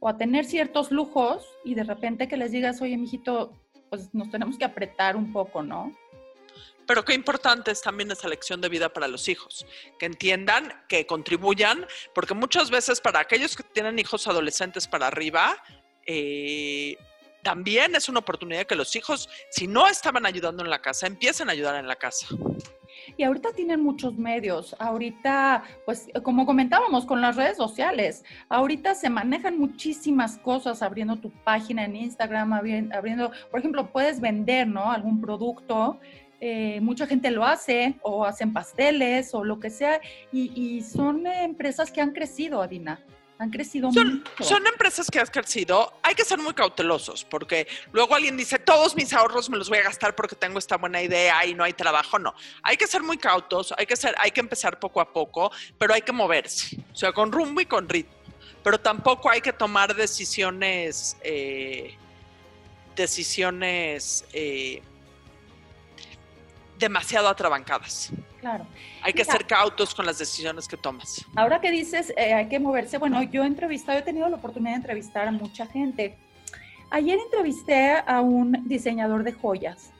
o 0.00 0.08
a 0.08 0.16
tener 0.16 0.44
ciertos 0.44 0.90
lujos 0.90 1.46
y 1.64 1.76
de 1.76 1.84
repente 1.84 2.26
que 2.26 2.36
les 2.36 2.50
digas, 2.50 2.82
oye, 2.82 2.96
mijito, 2.98 3.52
pues 3.90 4.12
nos 4.12 4.28
tenemos 4.32 4.58
que 4.58 4.64
apretar 4.64 5.14
un 5.14 5.32
poco, 5.32 5.62
¿no? 5.62 5.94
pero 6.84 7.04
qué 7.04 7.14
importante 7.14 7.70
es 7.70 7.80
también 7.80 8.10
esa 8.10 8.28
lección 8.28 8.60
de 8.60 8.68
vida 8.68 8.88
para 8.92 9.08
los 9.08 9.28
hijos, 9.28 9.66
que 9.98 10.06
entiendan, 10.06 10.84
que 10.88 11.06
contribuyan, 11.06 11.84
porque 12.14 12.32
muchas 12.34 12.70
veces 12.70 13.00
para 13.00 13.20
aquellos 13.20 13.56
que 13.56 13.64
tienen 13.64 13.98
hijos 13.98 14.28
adolescentes 14.28 14.86
para 14.86 15.08
arriba, 15.08 15.60
eh, 16.06 16.96
también 17.42 17.96
es 17.96 18.08
una 18.08 18.20
oportunidad 18.20 18.66
que 18.66 18.76
los 18.76 18.94
hijos, 18.94 19.28
si 19.50 19.66
no 19.66 19.88
estaban 19.88 20.26
ayudando 20.26 20.62
en 20.62 20.70
la 20.70 20.80
casa, 20.80 21.08
empiecen 21.08 21.48
a 21.48 21.52
ayudar 21.52 21.74
en 21.74 21.88
la 21.88 21.96
casa. 21.96 22.28
Y 23.16 23.22
ahorita 23.22 23.50
tienen 23.52 23.82
muchos 23.82 24.16
medios, 24.16 24.74
ahorita, 24.78 25.62
pues 25.84 26.08
como 26.22 26.46
comentábamos 26.46 27.06
con 27.06 27.20
las 27.20 27.36
redes 27.36 27.56
sociales, 27.56 28.24
ahorita 28.48 28.94
se 28.94 29.10
manejan 29.10 29.58
muchísimas 29.58 30.38
cosas 30.38 30.82
abriendo 30.82 31.16
tu 31.16 31.30
página 31.30 31.84
en 31.84 31.96
Instagram, 31.96 32.52
abriendo, 32.52 33.30
por 33.50 33.60
ejemplo, 33.60 33.90
puedes 33.92 34.20
vender, 34.20 34.66
¿no? 34.66 34.90
Algún 34.90 35.20
producto 35.20 35.98
eh, 36.40 36.80
mucha 36.82 37.06
gente 37.06 37.30
lo 37.30 37.44
hace 37.44 37.94
o 38.02 38.26
hacen 38.26 38.52
pasteles 38.52 39.32
o 39.32 39.42
lo 39.42 39.58
que 39.58 39.70
sea 39.70 40.00
y, 40.32 40.82
son 40.82 41.26
empresas 41.26 41.90
que 41.90 42.00
han 42.00 42.12
crecido, 42.12 42.60
Adina. 42.60 43.00
Han 43.38 43.50
crecido 43.50 43.92
son, 43.92 44.14
mucho. 44.14 44.44
Son 44.44 44.66
empresas 44.66 45.10
que 45.10 45.20
han 45.20 45.26
crecido. 45.26 45.92
Hay 46.02 46.14
que 46.14 46.24
ser 46.24 46.38
muy 46.38 46.54
cautelosos 46.54 47.24
porque 47.24 47.68
luego 47.92 48.14
alguien 48.14 48.36
dice, 48.36 48.58
todos 48.58 48.96
mis 48.96 49.12
ahorros 49.12 49.50
me 49.50 49.58
los 49.58 49.68
voy 49.68 49.78
a 49.78 49.82
gastar 49.82 50.14
porque 50.14 50.34
tengo 50.34 50.58
esta 50.58 50.76
buena 50.78 51.02
idea 51.02 51.44
y 51.44 51.54
no 51.54 51.62
hay 51.62 51.74
trabajo. 51.74 52.18
No, 52.18 52.34
hay 52.62 52.76
que 52.76 52.86
ser 52.86 53.02
muy 53.02 53.18
cautos, 53.18 53.74
hay 53.76 53.86
que, 53.86 53.96
ser, 53.96 54.14
hay 54.18 54.30
que 54.30 54.40
empezar 54.40 54.78
poco 54.80 55.00
a 55.00 55.12
poco, 55.12 55.50
pero 55.78 55.92
hay 55.92 56.02
que 56.02 56.12
moverse. 56.12 56.78
O 56.92 56.96
sea, 56.96 57.12
con 57.12 57.30
rumbo 57.30 57.60
y 57.60 57.66
con 57.66 57.88
ritmo. 57.88 58.14
Pero 58.62 58.80
tampoco 58.80 59.30
hay 59.30 59.40
que 59.40 59.52
tomar 59.52 59.94
decisiones, 59.94 61.16
eh, 61.22 61.94
decisiones... 62.96 64.24
Eh, 64.32 64.82
demasiado 66.78 67.28
atrabancadas. 67.28 68.10
Claro. 68.46 68.64
Hay 69.02 69.12
que 69.12 69.24
ser 69.24 69.44
cautos 69.44 69.92
con 69.92 70.06
las 70.06 70.18
decisiones 70.20 70.68
que 70.68 70.76
tomas. 70.76 71.24
Ahora 71.34 71.60
que 71.60 71.72
dices, 71.72 72.14
eh, 72.16 72.32
hay 72.32 72.46
que 72.46 72.60
moverse, 72.60 72.96
bueno, 72.96 73.20
yo 73.24 73.42
he 73.42 73.46
entrevistado, 73.48 73.98
he 73.98 74.02
tenido 74.02 74.28
la 74.28 74.36
oportunidad 74.36 74.70
de 74.70 74.76
entrevistar 74.76 75.26
a 75.26 75.32
mucha 75.32 75.66
gente. 75.66 76.16
Ayer 76.90 77.18
entrevisté 77.18 77.96
a 78.06 78.20
un 78.20 78.62
diseñador 78.68 79.24
de 79.24 79.32
joyas. 79.32 79.90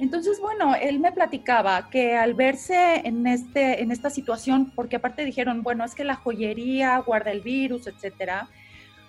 Entonces, 0.00 0.40
bueno, 0.40 0.74
él 0.74 0.98
me 0.98 1.12
platicaba 1.12 1.90
que 1.90 2.16
al 2.16 2.34
verse 2.34 3.02
en, 3.04 3.24
este, 3.28 3.80
en 3.80 3.92
esta 3.92 4.10
situación, 4.10 4.72
porque 4.74 4.96
aparte 4.96 5.24
dijeron, 5.24 5.62
bueno, 5.62 5.84
es 5.84 5.94
que 5.94 6.02
la 6.02 6.16
joyería 6.16 6.98
guarda 6.98 7.30
el 7.30 7.40
virus, 7.40 7.86
etcétera, 7.86 8.48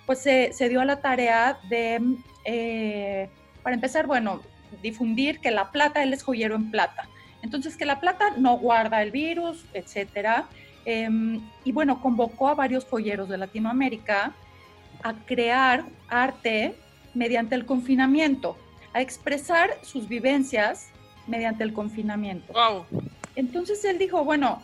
pues 0.06 0.20
se, 0.20 0.54
se 0.54 0.70
dio 0.70 0.82
a 0.82 0.86
la 0.86 1.02
tarea 1.02 1.58
de, 1.68 2.00
eh, 2.46 3.28
para 3.64 3.74
empezar, 3.74 4.06
bueno, 4.06 4.42
difundir 4.84 5.40
que 5.40 5.50
la 5.50 5.72
plata, 5.72 6.04
él 6.04 6.14
es 6.14 6.22
joyero 6.22 6.54
en 6.54 6.70
plata. 6.70 7.10
Entonces, 7.44 7.78
que 7.78 7.86
la 7.86 8.00
plata 8.00 8.32
no 8.38 8.58
guarda 8.58 9.04
el 9.04 9.12
virus, 9.12 9.66
etcétera. 9.74 10.48
Em, 10.86 11.42
y 11.64 11.72
bueno, 11.72 12.02
convocó 12.02 12.48
a 12.48 12.56
varios 12.56 12.86
joyeros 12.86 13.30
de 13.30 13.38
Latinoamérica 13.38 14.34
a 15.04 15.14
crear 15.26 15.86
arte 16.10 16.76
mediante 17.14 17.56
el 17.56 17.66
confinamiento, 17.66 18.58
a 18.94 19.02
expresar 19.02 19.70
sus 19.84 20.08
vivencias 20.08 20.90
mediante 21.28 21.64
el 21.64 21.74
confinamiento. 21.74 22.52
Wow. 22.54 22.86
Entonces 23.36 23.84
él 23.86 23.98
dijo, 23.98 24.24
bueno, 24.24 24.64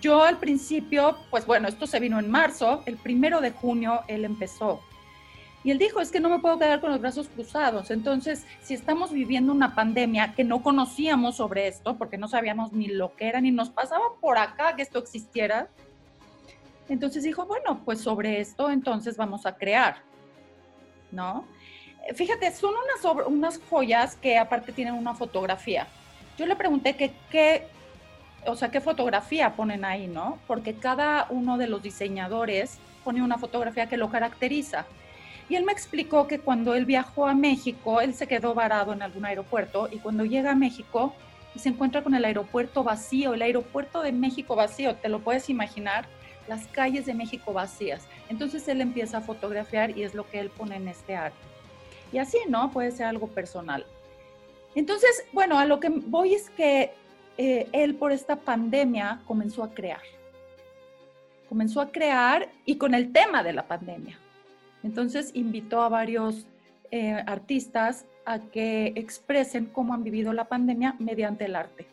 yo 0.00 0.22
al 0.24 0.38
principio, 0.38 1.16
pues 1.30 1.46
bueno, 1.46 1.68
esto 1.68 1.86
se 1.86 2.00
vino 2.00 2.18
en 2.18 2.30
marzo, 2.30 2.82
el 2.86 2.96
primero 2.96 3.40
de 3.40 3.52
junio 3.52 4.02
él 4.08 4.24
empezó 4.24 4.82
y 5.66 5.72
él 5.72 5.78
dijo, 5.78 6.00
es 6.00 6.12
que 6.12 6.20
no 6.20 6.28
me 6.28 6.38
puedo 6.38 6.60
quedar 6.60 6.80
con 6.80 6.92
los 6.92 7.00
brazos 7.00 7.26
cruzados. 7.26 7.90
Entonces, 7.90 8.46
si 8.62 8.72
estamos 8.72 9.10
viviendo 9.10 9.50
una 9.50 9.74
pandemia 9.74 10.32
que 10.32 10.44
no 10.44 10.62
conocíamos 10.62 11.38
sobre 11.38 11.66
esto, 11.66 11.98
porque 11.98 12.18
no 12.18 12.28
sabíamos 12.28 12.72
ni 12.72 12.86
lo 12.86 13.16
que 13.16 13.26
era, 13.26 13.40
ni 13.40 13.50
nos 13.50 13.70
pasaba 13.70 14.04
por 14.20 14.38
acá 14.38 14.76
que 14.76 14.82
esto 14.82 15.00
existiera, 15.00 15.68
entonces 16.88 17.24
dijo, 17.24 17.46
bueno, 17.46 17.80
pues 17.84 18.00
sobre 18.00 18.38
esto 18.38 18.70
entonces 18.70 19.16
vamos 19.16 19.44
a 19.44 19.56
crear, 19.56 20.02
¿no? 21.10 21.44
Fíjate, 22.14 22.52
son 22.52 22.72
unas, 23.02 23.26
unas 23.26 23.60
joyas 23.68 24.14
que 24.14 24.38
aparte 24.38 24.70
tienen 24.70 24.94
una 24.94 25.14
fotografía. 25.14 25.88
Yo 26.38 26.46
le 26.46 26.54
pregunté 26.54 26.94
que 26.94 27.10
qué, 27.28 27.66
o 28.46 28.54
sea, 28.54 28.70
qué 28.70 28.80
fotografía 28.80 29.56
ponen 29.56 29.84
ahí, 29.84 30.06
¿no? 30.06 30.38
Porque 30.46 30.74
cada 30.74 31.26
uno 31.28 31.58
de 31.58 31.66
los 31.66 31.82
diseñadores 31.82 32.78
pone 33.02 33.20
una 33.20 33.36
fotografía 33.36 33.88
que 33.88 33.96
lo 33.96 34.10
caracteriza. 34.10 34.86
Y 35.48 35.54
él 35.54 35.64
me 35.64 35.72
explicó 35.72 36.26
que 36.26 36.40
cuando 36.40 36.74
él 36.74 36.84
viajó 36.84 37.26
a 37.26 37.34
México, 37.34 38.00
él 38.00 38.14
se 38.14 38.26
quedó 38.26 38.54
varado 38.54 38.92
en 38.92 39.02
algún 39.02 39.24
aeropuerto 39.24 39.88
y 39.90 39.98
cuando 39.98 40.24
llega 40.24 40.52
a 40.52 40.56
México 40.56 41.14
se 41.58 41.68
encuentra 41.70 42.02
con 42.02 42.14
el 42.14 42.24
aeropuerto 42.24 42.84
vacío, 42.84 43.34
el 43.34 43.42
aeropuerto 43.42 44.02
de 44.02 44.12
México 44.12 44.56
vacío, 44.56 44.94
te 44.96 45.08
lo 45.08 45.20
puedes 45.20 45.48
imaginar, 45.48 46.06
las 46.48 46.66
calles 46.68 47.06
de 47.06 47.14
México 47.14 47.52
vacías. 47.52 48.06
Entonces 48.28 48.66
él 48.68 48.80
empieza 48.80 49.18
a 49.18 49.20
fotografiar 49.20 49.96
y 49.96 50.04
es 50.04 50.14
lo 50.14 50.28
que 50.28 50.38
él 50.38 50.50
pone 50.50 50.76
en 50.76 50.88
este 50.88 51.16
arte. 51.16 51.38
Y 52.12 52.18
así, 52.18 52.38
¿no? 52.48 52.70
Puede 52.70 52.92
ser 52.92 53.06
algo 53.06 53.26
personal. 53.26 53.84
Entonces, 54.74 55.24
bueno, 55.32 55.58
a 55.58 55.64
lo 55.64 55.80
que 55.80 55.88
voy 55.88 56.34
es 56.34 56.50
que 56.50 56.92
eh, 57.38 57.68
él 57.72 57.96
por 57.96 58.12
esta 58.12 58.36
pandemia 58.36 59.22
comenzó 59.26 59.62
a 59.64 59.70
crear. 59.70 60.02
comenzó 61.48 61.80
a 61.80 61.90
crear 61.90 62.48
y 62.64 62.76
con 62.76 62.94
el 62.94 63.12
tema 63.12 63.42
de 63.42 63.52
la 63.52 63.66
pandemia. 63.66 64.18
Entonces 64.86 65.32
invitó 65.34 65.80
a 65.82 65.88
varios 65.88 66.46
eh, 66.92 67.10
artistas 67.26 68.04
a 68.24 68.38
que 68.38 68.92
expresen 68.94 69.66
cómo 69.66 69.92
han 69.92 70.04
vivido 70.04 70.32
la 70.32 70.48
pandemia 70.48 70.94
mediante 71.00 71.46
el 71.46 71.56
arte. 71.56 71.88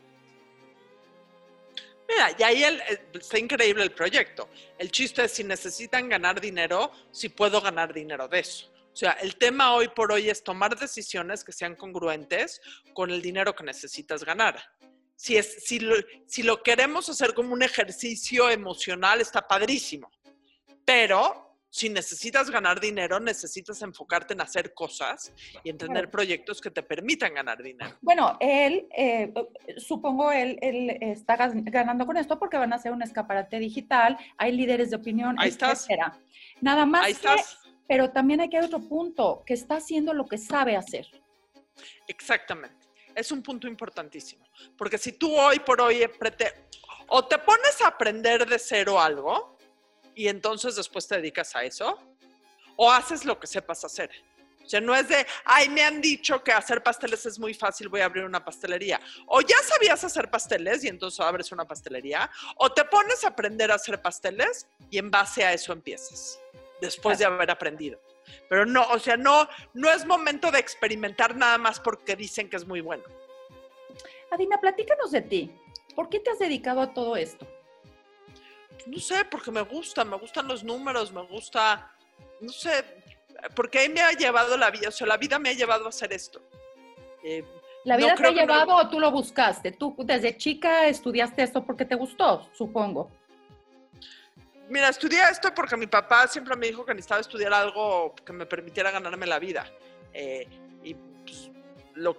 Mira, 2.07 2.35
y 2.37 2.43
ahí 2.43 2.63
eh, 2.63 3.01
está 3.13 3.39
increíble 3.39 3.81
el 3.81 3.93
proyecto. 3.93 4.47
El 4.77 4.91
chiste 4.91 5.23
es 5.23 5.31
si 5.31 5.43
necesitan 5.43 6.07
ganar 6.07 6.39
dinero, 6.39 6.91
si 7.09 7.29
puedo 7.29 7.59
ganar 7.61 7.95
dinero 7.95 8.27
de 8.27 8.41
eso. 8.41 8.71
O 8.93 8.95
sea, 8.95 9.13
el 9.13 9.37
tema 9.37 9.73
hoy 9.73 9.87
por 9.87 10.11
hoy 10.11 10.29
es 10.29 10.43
tomar 10.43 10.77
decisiones 10.77 11.43
que 11.43 11.51
sean 11.51 11.75
congruentes 11.75 12.61
con 12.93 13.09
el 13.09 13.23
dinero 13.23 13.55
que 13.55 13.63
necesitas 13.63 14.23
ganar. 14.23 14.63
Si, 15.15 15.35
es, 15.35 15.65
si, 15.65 15.79
lo, 15.79 15.95
si 16.27 16.43
lo 16.43 16.61
queremos 16.61 17.09
hacer 17.09 17.33
como 17.33 17.53
un 17.53 17.63
ejercicio 17.63 18.51
emocional, 18.51 19.19
está 19.19 19.47
padrísimo. 19.47 20.11
Pero 20.85 21.52
si 21.73 21.89
necesitas 21.89 22.51
ganar 22.51 22.79
dinero, 22.79 23.19
necesitas 23.19 23.81
enfocarte 23.81 24.35
en 24.35 24.41
hacer 24.41 24.75
cosas 24.75 25.33
y 25.63 25.71
en 25.71 25.77
tener 25.79 26.11
proyectos 26.11 26.61
que 26.61 26.69
te 26.69 26.83
permitan 26.83 27.33
ganar 27.33 27.63
dinero. 27.63 27.97
Bueno, 27.99 28.37
él, 28.39 28.87
eh, 28.95 29.33
supongo 29.77 30.31
él, 30.31 30.59
él, 30.61 30.95
está 31.01 31.35
ganando 31.35 32.05
con 32.05 32.15
esto 32.17 32.37
porque 32.37 32.57
van 32.57 32.73
a 32.73 32.75
hacer 32.75 32.91
un 32.91 33.01
escaparate 33.01 33.57
digital, 33.57 34.19
hay 34.37 34.51
líderes 34.51 34.91
de 34.91 34.97
opinión, 34.97 35.35
Ahí 35.39 35.49
estás. 35.49 35.87
Nada 36.61 36.85
más. 36.85 37.05
Ahí 37.05 37.13
estás. 37.13 37.57
pero 37.87 38.11
también 38.11 38.41
hay 38.41 38.51
que 38.51 38.59
otro 38.59 38.79
punto, 38.79 39.41
que 39.43 39.55
está 39.55 39.77
haciendo 39.77 40.13
lo 40.13 40.27
que 40.27 40.37
sabe 40.37 40.75
hacer. 40.75 41.07
Exactamente. 42.07 42.87
Es 43.15 43.31
un 43.31 43.41
punto 43.41 43.67
importantísimo. 43.67 44.45
Porque 44.77 44.99
si 44.99 45.13
tú 45.13 45.35
hoy 45.35 45.57
por 45.57 45.81
hoy 45.81 46.07
o 47.07 47.25
te 47.25 47.39
pones 47.39 47.81
a 47.81 47.87
aprender 47.87 48.47
de 48.47 48.59
cero 48.59 49.01
algo, 49.01 49.53
y 50.15 50.27
entonces 50.27 50.75
después 50.75 51.07
te 51.07 51.15
dedicas 51.15 51.55
a 51.55 51.63
eso? 51.63 51.99
¿O 52.75 52.91
haces 52.91 53.25
lo 53.25 53.39
que 53.39 53.47
sepas 53.47 53.83
hacer? 53.85 54.09
O 54.65 54.69
sea, 54.69 54.79
no 54.79 54.95
es 54.95 55.09
de, 55.09 55.25
ay, 55.43 55.69
me 55.69 55.83
han 55.83 55.99
dicho 55.99 56.41
que 56.41 56.51
hacer 56.51 56.81
pasteles 56.81 57.25
es 57.25 57.37
muy 57.37 57.53
fácil, 57.53 57.89
voy 57.89 57.99
a 57.99 58.05
abrir 58.05 58.23
una 58.23 58.43
pastelería. 58.43 58.99
O 59.27 59.41
ya 59.41 59.57
sabías 59.61 60.03
hacer 60.03 60.29
pasteles 60.29 60.83
y 60.83 60.87
entonces 60.87 61.19
abres 61.19 61.51
una 61.51 61.65
pastelería. 61.65 62.31
O 62.55 62.71
te 62.71 62.85
pones 62.85 63.23
a 63.25 63.29
aprender 63.29 63.71
a 63.71 63.75
hacer 63.75 64.01
pasteles 64.01 64.67
y 64.89 64.97
en 64.97 65.11
base 65.11 65.43
a 65.43 65.51
eso 65.51 65.73
empiezas, 65.73 66.39
después 66.79 67.19
de 67.19 67.25
haber 67.25 67.51
aprendido. 67.51 67.99
Pero 68.47 68.65
no, 68.65 68.87
o 68.89 68.99
sea, 68.99 69.17
no, 69.17 69.47
no 69.73 69.91
es 69.91 70.05
momento 70.05 70.49
de 70.49 70.59
experimentar 70.59 71.35
nada 71.35 71.57
más 71.57 71.79
porque 71.79 72.15
dicen 72.15 72.49
que 72.49 72.55
es 72.55 72.65
muy 72.65 72.79
bueno. 72.79 73.03
Adina, 74.31 74.59
platícanos 74.61 75.11
de 75.11 75.21
ti. 75.21 75.51
¿Por 75.93 76.09
qué 76.09 76.19
te 76.19 76.31
has 76.31 76.39
dedicado 76.39 76.81
a 76.81 76.93
todo 76.93 77.17
esto? 77.17 77.45
No 78.85 78.99
sé, 78.99 79.25
porque 79.25 79.51
me 79.51 79.61
gusta, 79.61 80.03
me 80.03 80.17
gustan 80.17 80.47
los 80.47 80.63
números, 80.63 81.11
me 81.11 81.23
gusta, 81.23 81.91
no 82.41 82.51
sé, 82.51 82.83
porque 83.55 83.79
ahí 83.79 83.89
me 83.89 84.01
ha 84.01 84.11
llevado 84.11 84.57
la 84.57 84.71
vida, 84.71 84.89
o 84.89 84.91
sea, 84.91 85.07
la 85.07 85.17
vida 85.17 85.39
me 85.39 85.49
ha 85.49 85.53
llevado 85.53 85.85
a 85.85 85.89
hacer 85.89 86.13
esto. 86.13 86.41
Eh, 87.23 87.43
¿La 87.85 87.97
vida 87.97 88.15
te 88.15 88.27
ha 88.27 88.31
llevado 88.31 88.75
o 88.75 88.89
tú 88.89 88.99
lo 88.99 89.11
buscaste? 89.11 89.71
Tú 89.71 89.95
desde 89.99 90.37
chica 90.37 90.87
estudiaste 90.87 91.43
esto 91.43 91.65
porque 91.65 91.85
te 91.85 91.95
gustó, 91.95 92.49
supongo. 92.53 93.11
Mira, 94.69 94.89
estudié 94.89 95.19
esto 95.29 95.53
porque 95.53 95.75
mi 95.75 95.87
papá 95.87 96.27
siempre 96.27 96.55
me 96.55 96.67
dijo 96.67 96.85
que 96.85 96.93
necesitaba 96.93 97.21
estudiar 97.21 97.53
algo 97.53 98.15
que 98.15 98.31
me 98.31 98.45
permitiera 98.45 98.91
ganarme 98.91 99.27
la 99.27 99.37
vida. 99.37 99.65
Eh, 100.13 100.47
y 100.81 100.93
pues, 100.93 101.51
lo, 101.95 102.15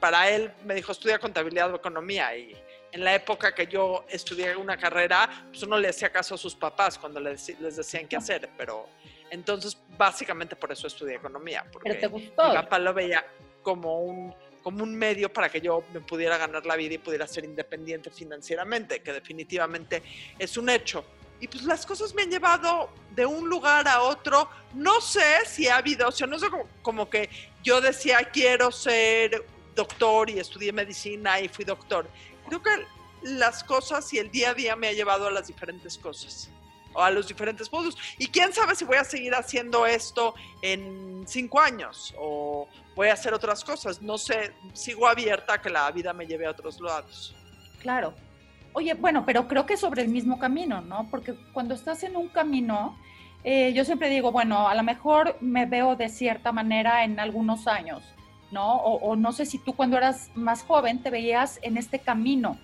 para 0.00 0.30
él 0.30 0.50
me 0.64 0.74
dijo, 0.74 0.92
estudia 0.92 1.18
contabilidad 1.18 1.70
o 1.72 1.76
economía. 1.76 2.34
Y 2.36 2.56
en 2.92 3.02
la 3.02 3.14
época 3.14 3.54
que 3.54 3.66
yo 3.66 4.04
estudié 4.08 4.54
una 4.54 4.76
carrera, 4.76 5.46
pues 5.50 5.62
uno 5.62 5.78
le 5.78 5.88
hacía 5.88 6.12
caso 6.12 6.34
a 6.34 6.38
sus 6.38 6.54
papás 6.54 6.98
cuando 6.98 7.18
les, 7.18 7.58
les 7.58 7.76
decían 7.76 8.06
qué 8.06 8.16
hacer, 8.16 8.50
pero 8.56 8.86
entonces 9.30 9.78
básicamente 9.96 10.56
por 10.56 10.70
eso 10.70 10.86
estudié 10.86 11.16
economía, 11.16 11.64
porque 11.72 11.94
te 11.94 12.06
gustó. 12.06 12.48
mi 12.48 12.54
papá 12.54 12.78
lo 12.78 12.92
veía 12.92 13.24
como 13.62 14.00
un, 14.00 14.34
como 14.62 14.84
un 14.84 14.94
medio 14.94 15.32
para 15.32 15.48
que 15.48 15.60
yo 15.60 15.84
me 15.92 16.00
pudiera 16.00 16.36
ganar 16.36 16.66
la 16.66 16.76
vida 16.76 16.94
y 16.94 16.98
pudiera 16.98 17.26
ser 17.26 17.44
independiente 17.44 18.10
financieramente, 18.10 19.00
que 19.00 19.12
definitivamente 19.12 20.02
es 20.38 20.56
un 20.58 20.68
hecho. 20.68 21.02
Y 21.40 21.48
pues 21.48 21.64
las 21.64 21.86
cosas 21.86 22.14
me 22.14 22.22
han 22.22 22.30
llevado 22.30 22.90
de 23.10 23.26
un 23.26 23.48
lugar 23.48 23.88
a 23.88 24.02
otro. 24.02 24.48
No 24.74 25.00
sé 25.00 25.44
si 25.46 25.66
ha 25.66 25.78
habido, 25.78 26.08
o 26.08 26.12
sea, 26.12 26.26
no 26.26 26.38
sé 26.38 26.50
como, 26.50 26.68
como 26.82 27.10
que 27.10 27.28
yo 27.64 27.80
decía 27.80 28.18
quiero 28.32 28.70
ser 28.70 29.44
doctor 29.74 30.28
y 30.30 30.38
estudié 30.38 30.72
medicina 30.72 31.40
y 31.40 31.48
fui 31.48 31.64
doctor 31.64 32.06
creo 32.60 32.62
que 32.62 32.86
las 33.22 33.62
cosas 33.64 34.12
y 34.12 34.18
el 34.18 34.30
día 34.30 34.50
a 34.50 34.54
día 34.54 34.76
me 34.76 34.88
ha 34.88 34.92
llevado 34.92 35.26
a 35.26 35.30
las 35.30 35.46
diferentes 35.46 35.96
cosas 35.96 36.50
o 36.92 37.00
a 37.00 37.10
los 37.10 37.28
diferentes 37.28 37.68
puntos. 37.68 37.96
Y 38.18 38.26
quién 38.26 38.52
sabe 38.52 38.74
si 38.74 38.84
voy 38.84 38.96
a 38.96 39.04
seguir 39.04 39.34
haciendo 39.34 39.86
esto 39.86 40.34
en 40.60 41.24
cinco 41.26 41.60
años 41.60 42.14
o 42.18 42.68
voy 42.94 43.08
a 43.08 43.14
hacer 43.14 43.32
otras 43.32 43.64
cosas. 43.64 44.02
No 44.02 44.18
sé, 44.18 44.52
sigo 44.74 45.06
abierta 45.06 45.54
a 45.54 45.62
que 45.62 45.70
la 45.70 45.90
vida 45.90 46.12
me 46.12 46.26
lleve 46.26 46.46
a 46.46 46.50
otros 46.50 46.80
lados. 46.80 47.34
Claro. 47.80 48.14
Oye, 48.74 48.94
bueno, 48.94 49.24
pero 49.24 49.48
creo 49.48 49.66
que 49.66 49.76
sobre 49.76 50.02
el 50.02 50.08
mismo 50.08 50.38
camino, 50.38 50.80
¿no? 50.80 51.08
Porque 51.10 51.34
cuando 51.52 51.74
estás 51.74 52.02
en 52.02 52.16
un 52.16 52.28
camino, 52.28 52.98
eh, 53.44 53.72
yo 53.74 53.84
siempre 53.84 54.08
digo, 54.08 54.32
bueno, 54.32 54.68
a 54.68 54.74
lo 54.74 54.82
mejor 54.82 55.36
me 55.40 55.66
veo 55.66 55.94
de 55.94 56.08
cierta 56.08 56.52
manera 56.52 57.04
en 57.04 57.20
algunos 57.20 57.66
años, 57.66 58.02
¿no? 58.52 58.76
O, 58.76 59.16
no 59.16 59.32
sé 59.32 59.46
si 59.46 59.58
tú 59.58 59.74
cuando 59.74 59.96
eras 59.96 60.30
más 60.34 60.62
joven 60.62 61.02
te 61.02 61.10
veías 61.10 61.58
en 61.62 61.76
este 61.76 61.98
camino. 61.98 62.58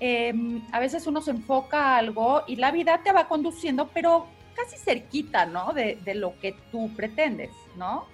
Em, 0.00 0.62
a 0.72 0.78
veces 0.78 1.06
uno 1.08 1.20
se 1.20 1.32
enfoca 1.32 1.78
a 1.78 1.96
algo 1.98 2.44
y 2.46 2.56
la 2.56 2.70
vida 2.70 3.02
te 3.02 3.12
va 3.12 3.28
conduciendo, 3.28 3.88
pero 3.88 4.28
casi 4.54 4.76
cerquita, 4.76 5.44
¿no? 5.44 5.72
De, 5.72 5.98
de 6.04 6.14
lo 6.14 6.38
que 6.38 6.52
tú 6.70 6.90
pretendes, 6.96 7.50
¿no? 7.76 8.06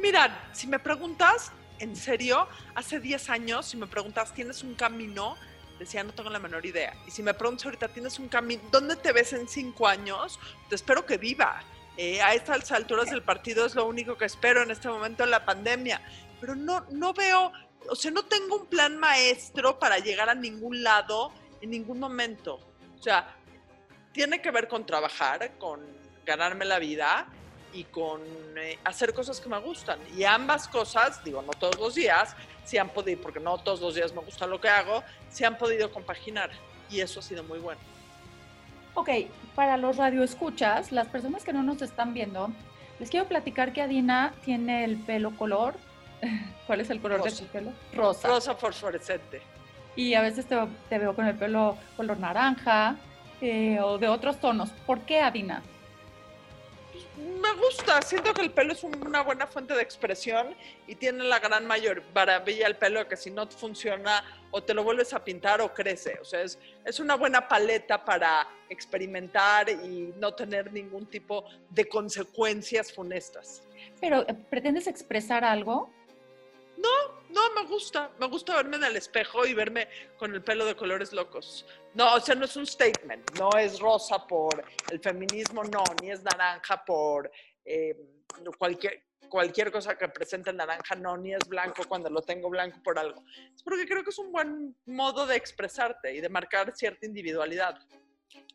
Mira, 0.00 0.50
si 0.52 0.68
me 0.68 0.78
preguntas, 0.78 1.50
en 1.80 1.96
serio, 1.96 2.46
hace 2.76 3.00
10 3.00 3.30
años, 3.30 3.66
si 3.66 3.76
me 3.76 3.88
preguntas, 3.88 4.32
¿tienes 4.32 4.62
un 4.62 4.74
camino? 4.74 5.34
Decía, 5.80 6.04
no 6.04 6.12
tengo 6.12 6.30
la 6.30 6.38
menor 6.38 6.64
idea. 6.64 6.94
Y 7.06 7.10
si 7.10 7.22
me 7.22 7.34
preguntas 7.34 7.66
ahorita, 7.66 7.88
¿tienes 7.88 8.18
un 8.20 8.28
camino? 8.28 8.62
¿Dónde 8.70 8.94
te 8.94 9.12
ves 9.12 9.32
en 9.32 9.48
5 9.48 9.86
años? 9.88 10.38
Te 10.68 10.76
espero 10.76 11.04
que 11.04 11.18
viva. 11.18 11.62
Eh, 12.00 12.22
a 12.22 12.32
estas 12.32 12.70
alturas 12.70 13.10
del 13.10 13.22
partido 13.22 13.66
es 13.66 13.74
lo 13.74 13.84
único 13.84 14.16
que 14.16 14.24
espero 14.24 14.62
en 14.62 14.70
este 14.70 14.88
momento 14.88 15.24
en 15.24 15.32
la 15.32 15.44
pandemia. 15.44 16.00
Pero 16.40 16.54
no, 16.54 16.86
no 16.92 17.12
veo, 17.12 17.50
o 17.90 17.96
sea, 17.96 18.12
no 18.12 18.24
tengo 18.24 18.54
un 18.54 18.66
plan 18.66 18.96
maestro 18.96 19.80
para 19.80 19.98
llegar 19.98 20.28
a 20.28 20.34
ningún 20.36 20.84
lado 20.84 21.32
en 21.60 21.70
ningún 21.70 21.98
momento. 21.98 22.60
O 22.96 23.02
sea, 23.02 23.34
tiene 24.12 24.40
que 24.40 24.52
ver 24.52 24.68
con 24.68 24.86
trabajar, 24.86 25.58
con 25.58 25.80
ganarme 26.24 26.64
la 26.64 26.78
vida 26.78 27.26
y 27.72 27.82
con 27.82 28.22
eh, 28.56 28.78
hacer 28.84 29.12
cosas 29.12 29.40
que 29.40 29.48
me 29.48 29.58
gustan. 29.58 29.98
Y 30.16 30.22
ambas 30.22 30.68
cosas, 30.68 31.24
digo, 31.24 31.42
no 31.42 31.50
todos 31.50 31.80
los 31.80 31.96
días, 31.96 32.36
se 32.64 32.78
han 32.78 32.90
podido, 32.90 33.20
porque 33.20 33.40
no 33.40 33.58
todos 33.58 33.80
los 33.80 33.96
días 33.96 34.12
me 34.12 34.20
gusta 34.20 34.46
lo 34.46 34.60
que 34.60 34.68
hago, 34.68 35.02
se 35.30 35.44
han 35.44 35.58
podido 35.58 35.90
compaginar. 35.90 36.52
Y 36.90 37.00
eso 37.00 37.18
ha 37.18 37.22
sido 37.24 37.42
muy 37.42 37.58
bueno. 37.58 37.80
Ok, 38.98 39.10
para 39.54 39.76
los 39.76 39.96
radioescuchas, 39.96 40.90
las 40.90 41.06
personas 41.06 41.44
que 41.44 41.52
no 41.52 41.62
nos 41.62 41.80
están 41.82 42.14
viendo, 42.14 42.50
les 42.98 43.08
quiero 43.08 43.28
platicar 43.28 43.72
que 43.72 43.80
Adina 43.80 44.34
tiene 44.44 44.82
el 44.82 44.96
pelo 44.96 45.36
color. 45.36 45.76
¿Cuál 46.66 46.80
es 46.80 46.90
el 46.90 47.00
color 47.00 47.22
de 47.22 47.30
tu 47.30 47.44
pelo? 47.44 47.70
Rosa. 47.94 48.26
Rosa 48.26 48.56
fosforescente. 48.56 49.40
Y 49.94 50.14
a 50.14 50.20
veces 50.20 50.46
te, 50.46 50.98
veo 50.98 51.14
con 51.14 51.26
el 51.26 51.36
pelo 51.36 51.78
color 51.96 52.18
naranja 52.18 52.96
eh, 53.40 53.78
o 53.80 53.98
de 53.98 54.08
otros 54.08 54.40
tonos. 54.40 54.70
¿Por 54.84 55.02
qué, 55.02 55.20
Adina? 55.20 55.62
Me 57.18 57.52
gusta, 57.54 58.00
siento 58.02 58.32
que 58.32 58.42
el 58.42 58.50
pelo 58.50 58.72
es 58.72 58.82
una 58.84 59.22
buena 59.22 59.46
fuente 59.46 59.74
de 59.74 59.82
expresión 59.82 60.54
y 60.86 60.94
tiene 60.94 61.24
la 61.24 61.38
gran 61.38 61.66
mayor 61.66 62.02
maravilla 62.14 62.66
el 62.66 62.76
pelo 62.76 63.06
que 63.08 63.16
si 63.16 63.30
no 63.30 63.46
funciona 63.46 64.24
o 64.50 64.62
te 64.62 64.74
lo 64.74 64.84
vuelves 64.84 65.12
a 65.12 65.24
pintar 65.24 65.60
o 65.60 65.72
crece. 65.74 66.18
O 66.20 66.24
sea, 66.24 66.42
es, 66.42 66.58
es 66.84 67.00
una 67.00 67.16
buena 67.16 67.46
paleta 67.48 68.04
para 68.04 68.46
experimentar 68.68 69.68
y 69.68 70.14
no 70.18 70.34
tener 70.34 70.72
ningún 70.72 71.06
tipo 71.06 71.44
de 71.70 71.88
consecuencias 71.88 72.92
funestas. 72.92 73.62
Pero, 74.00 74.24
¿pretendes 74.50 74.86
expresar 74.86 75.44
algo? 75.44 75.90
Me 77.58 77.68
gusta. 77.68 78.10
Me 78.20 78.26
gusta 78.26 78.56
verme 78.56 78.76
en 78.76 78.84
el 78.84 78.96
espejo 78.96 79.44
y 79.46 79.54
verme 79.54 79.88
con 80.16 80.32
el 80.32 80.42
pelo 80.42 80.64
de 80.64 80.76
colores 80.76 81.12
locos. 81.12 81.66
No, 81.94 82.14
o 82.14 82.20
sea, 82.20 82.34
no 82.34 82.44
es 82.44 82.56
un 82.56 82.66
statement. 82.66 83.38
No 83.38 83.50
es 83.58 83.80
rosa 83.80 84.26
por 84.26 84.64
el 84.90 85.00
feminismo, 85.00 85.64
no, 85.64 85.82
ni 86.00 86.10
es 86.10 86.22
naranja 86.22 86.84
por 86.84 87.30
eh, 87.64 87.96
cualquier, 88.56 89.02
cualquier 89.28 89.72
cosa 89.72 89.96
que 89.98 90.08
presente 90.08 90.52
naranja, 90.52 90.94
no, 90.94 91.16
ni 91.16 91.34
es 91.34 91.48
blanco 91.48 91.82
cuando 91.88 92.08
lo 92.10 92.22
tengo 92.22 92.48
blanco 92.48 92.80
por 92.82 92.98
algo. 92.98 93.24
Es 93.54 93.62
porque 93.62 93.86
creo 93.86 94.04
que 94.04 94.10
es 94.10 94.18
un 94.18 94.30
buen 94.30 94.76
modo 94.86 95.26
de 95.26 95.36
expresarte 95.36 96.14
y 96.14 96.20
de 96.20 96.28
marcar 96.28 96.72
cierta 96.76 97.06
individualidad. 97.06 97.78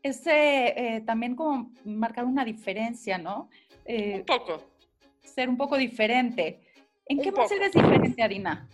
Es 0.02 0.26
eh, 0.28 1.04
también 1.06 1.36
como 1.36 1.72
marcar 1.84 2.26
una 2.26 2.46
diferencia, 2.46 3.18
¿no? 3.18 3.50
Eh, 3.86 4.16
un 4.16 4.26
poco. 4.26 4.64
Ser 5.24 5.50
un 5.50 5.58
poco 5.58 5.78
diferente. 5.78 6.62
¿En 7.06 7.20
qué 7.20 7.32
más 7.32 7.52
eres 7.52 7.74
diferente, 7.74 8.22
Adina? 8.22 8.70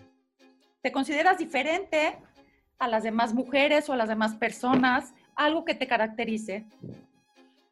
¿Te 0.82 0.92
consideras 0.92 1.38
diferente 1.38 2.18
a 2.78 2.88
las 2.88 3.04
demás 3.04 3.34
mujeres 3.34 3.90
o 3.90 3.94
a 3.94 3.98
las 3.98 4.10
demás 4.10 4.36
personas? 4.36 5.14
algo 5.40 5.64
que 5.64 5.74
te 5.74 5.88
caracterice. 5.88 6.66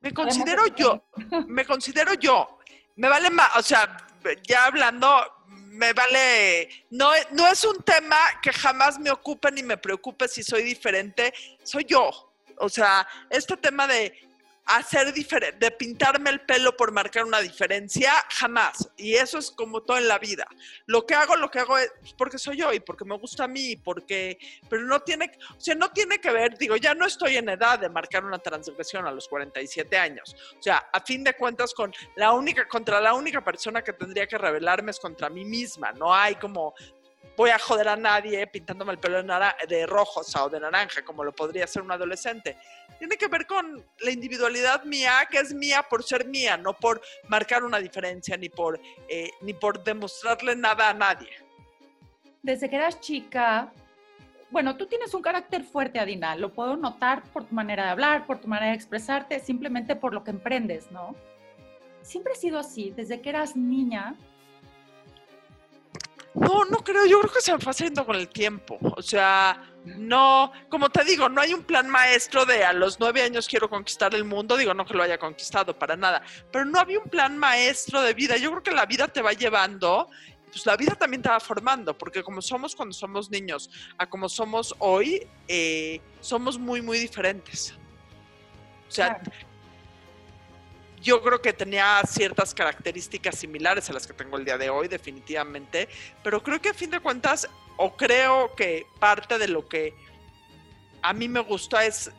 Me 0.02 0.14
considero 0.14 0.68
yo, 0.68 1.04
me 1.48 1.66
considero 1.66 2.14
yo. 2.14 2.60
Me 2.96 3.10
vale 3.10 3.30
más, 3.30 3.50
o 3.58 3.62
sea, 3.62 3.98
ya 4.48 4.66
hablando, 4.66 5.08
me 5.48 5.94
vale, 5.94 6.70
no, 6.92 7.12
no 7.32 7.48
es 7.48 7.64
un 7.66 7.84
tema 7.84 8.18
que 8.42 8.52
jamás 8.54 8.98
me 8.98 9.12
ocupe 9.12 9.52
ni 9.52 9.64
me 9.64 9.78
preocupe 9.78 10.28
si 10.28 10.44
soy 10.44 10.64
diferente, 10.64 11.34
soy 11.62 11.84
yo. 11.84 12.10
O 12.60 12.70
sea, 12.70 13.08
este 13.30 13.58
tema 13.58 13.86
de 13.86 14.27
hacer 14.68 15.14
diferente, 15.14 15.58
de 15.66 15.72
pintarme 15.72 16.30
el 16.30 16.42
pelo 16.42 16.76
por 16.76 16.92
marcar 16.92 17.24
una 17.24 17.40
diferencia, 17.40 18.12
jamás. 18.30 18.90
Y 18.98 19.16
eso 19.16 19.38
es 19.38 19.52
como 19.52 19.82
todo 19.82 19.98
en 19.98 20.08
la 20.08 20.20
vida. 20.20 20.46
Lo 20.86 21.06
que 21.06 21.16
hago, 21.16 21.36
lo 21.36 21.50
que 21.50 21.60
hago 21.60 21.78
es 21.78 21.92
porque 22.18 22.38
soy 22.38 22.58
yo 22.58 22.74
y 22.74 22.80
porque 22.80 23.06
me 23.06 23.18
gusta 23.18 23.46
a 23.46 23.48
mí, 23.48 23.76
porque, 23.78 24.38
pero 24.70 24.84
no 24.84 25.00
tiene, 25.02 25.32
o 25.56 25.60
sea, 25.60 25.76
no 25.76 25.92
tiene 25.92 26.20
que 26.20 26.32
ver, 26.32 26.58
digo, 26.58 26.76
ya 26.76 26.94
no 26.94 27.06
estoy 27.06 27.38
en 27.38 27.50
edad 27.50 27.80
de 27.80 27.90
marcar 27.90 28.26
una 28.26 28.40
transgresión 28.40 29.06
a 29.06 29.12
los 29.12 29.28
47 29.28 29.98
años. 29.98 30.36
O 30.58 30.62
sea, 30.62 30.90
a 30.92 31.02
fin 31.02 31.24
de 31.24 31.34
cuentas, 31.34 31.74
con 31.74 31.94
la 32.16 32.34
única, 32.34 32.68
contra 32.68 33.00
la 33.00 33.14
única 33.14 33.44
persona 33.44 33.82
que 33.82 33.94
tendría 33.94 34.28
que 34.28 34.38
rebelarme 34.38 34.92
es 34.92 35.00
contra 35.00 35.30
mí 35.30 35.46
misma. 35.46 35.92
No 35.94 36.14
hay 36.14 36.36
como, 36.36 36.74
voy 37.38 37.52
a 37.52 37.60
joder 37.60 37.88
a 37.88 37.96
nadie 37.96 38.46
pintándome 38.48 38.92
el 38.92 38.98
pelo 38.98 39.24
de, 39.24 39.86
rojo 39.86 40.22
o 40.22 40.50
de 40.50 40.60
naranja, 40.60 41.06
como 41.06 41.24
lo 41.24 41.34
podría 41.34 41.64
hacer 41.64 41.82
un 41.82 41.92
adolescente 41.92 42.58
tiene 42.98 43.18
que 43.18 43.28
ver 43.28 43.46
con 43.46 43.84
la 44.00 44.12
individualidad 44.12 44.84
mía, 44.84 45.28
que 45.30 45.40
es 45.40 45.54
mía 45.54 45.86
por 45.88 46.04
ser 46.04 46.28
mía, 46.28 46.58
no 46.58 46.74
por 46.74 47.02
marcar 47.28 47.64
una 47.64 47.80
diferencia 47.80 48.38
ni 48.38 48.50
por, 48.50 48.80
eh, 49.08 49.30
ni 49.42 49.54
por 49.54 49.84
demostrarle 49.84 50.56
nada 50.56 50.90
a 50.90 50.94
nadie. 50.94 51.30
Desde 52.42 52.70
que 52.70 52.76
eras 52.76 53.00
chica, 53.00 53.72
bueno, 54.50 54.78
tú 54.78 54.88
tienes 54.88 55.14
un 55.14 55.22
carácter 55.22 55.64
fuerte, 55.64 56.00
Adina, 56.00 56.36
lo 56.36 56.54
puedo 56.54 56.76
notar 56.76 57.24
por 57.34 57.46
tu 57.46 57.54
manera 57.54 57.86
de 57.86 57.90
hablar, 57.92 58.26
por 58.26 58.40
tu 58.40 58.48
manera 58.48 58.72
de 58.72 58.76
expresarte, 58.76 59.40
simplemente 59.40 59.96
por 59.96 60.14
lo 60.14 60.24
que 60.24 60.32
emprendes, 60.32 60.92
¿no? 60.92 61.16
Siempre 62.02 62.34
ha 62.34 62.38
sido 62.38 62.58
así, 62.58 62.92
desde 62.96 63.22
que 63.22 63.30
eras 63.30 63.56
niña, 63.56 64.16
no, 66.40 66.66
no 66.66 66.78
creo, 66.84 67.06
yo 67.06 67.20
creo 67.20 67.34
que 67.34 67.42
se 67.42 67.58
fue 67.58 67.72
haciendo 67.72 68.06
con 68.06 68.16
el 68.16 68.28
tiempo. 68.28 68.78
O 68.82 69.02
sea, 69.02 69.64
no, 69.84 70.52
como 70.70 70.90
te 70.90 71.04
digo, 71.04 71.30
no 71.30 71.42
hay 71.42 71.54
un 71.54 71.64
plan 71.64 71.90
maestro 71.90 72.46
de 72.46 72.64
a 72.64 72.74
los 72.74 73.00
nueve 73.00 73.22
años 73.22 73.48
quiero 73.48 73.70
conquistar 73.70 74.14
el 74.14 74.24
mundo, 74.24 74.58
digo, 74.58 74.74
no 74.74 74.86
que 74.86 74.94
lo 74.94 75.04
haya 75.04 75.18
conquistado 75.18 75.78
para 75.78 75.96
nada, 75.96 76.22
pero 76.52 76.66
no 76.66 76.80
había 76.80 77.00
un 77.00 77.10
plan 77.10 77.38
maestro 77.38 78.02
de 78.02 78.14
vida. 78.14 78.38
Yo 78.38 78.52
creo 78.52 78.64
que 78.64 78.72
la 78.72 78.86
vida 78.86 79.08
te 79.08 79.22
va 79.22 79.34
llevando, 79.34 80.10
pues 80.52 80.66
la 80.66 80.78
vida 80.78 80.96
también 80.96 81.22
te 81.22 81.30
va 81.30 81.40
formando, 81.40 81.98
porque 81.98 82.24
como 82.24 82.42
somos 82.42 82.76
cuando 82.76 82.94
somos 82.94 83.30
niños 83.30 83.70
a 83.98 84.08
como 84.08 84.30
somos 84.30 84.76
hoy, 84.80 85.28
eh, 85.48 86.02
somos 86.22 86.60
muy, 86.60 86.82
muy 86.82 87.00
diferentes. 87.00 87.74
O 88.88 88.92
sea, 88.92 89.22
yo 91.02 91.22
creo 91.22 91.42
que 91.42 91.54
tenía 91.54 92.02
ciertas 92.08 92.54
características 92.54 93.38
similares 93.38 93.90
a 93.90 93.94
las 93.94 94.08
que 94.08 94.14
tengo 94.14 94.38
el 94.38 94.46
día 94.46 94.58
de 94.58 94.70
hoy, 94.70 94.88
definitivamente, 94.88 95.88
pero 96.24 96.42
creo 96.42 96.62
que 96.62 96.70
a 96.70 96.74
fin 96.74 96.90
de 96.90 97.00
cuentas, 97.00 97.48
o 97.78 97.96
creo 97.96 98.56
que 98.56 98.86
parte 99.00 99.38
de 99.38 99.48
lo 99.48 99.68
que 99.68 99.94
a 101.02 101.14
mí 101.14 101.28
me 101.28 101.40
gusta 101.40 101.86
es 101.86 102.12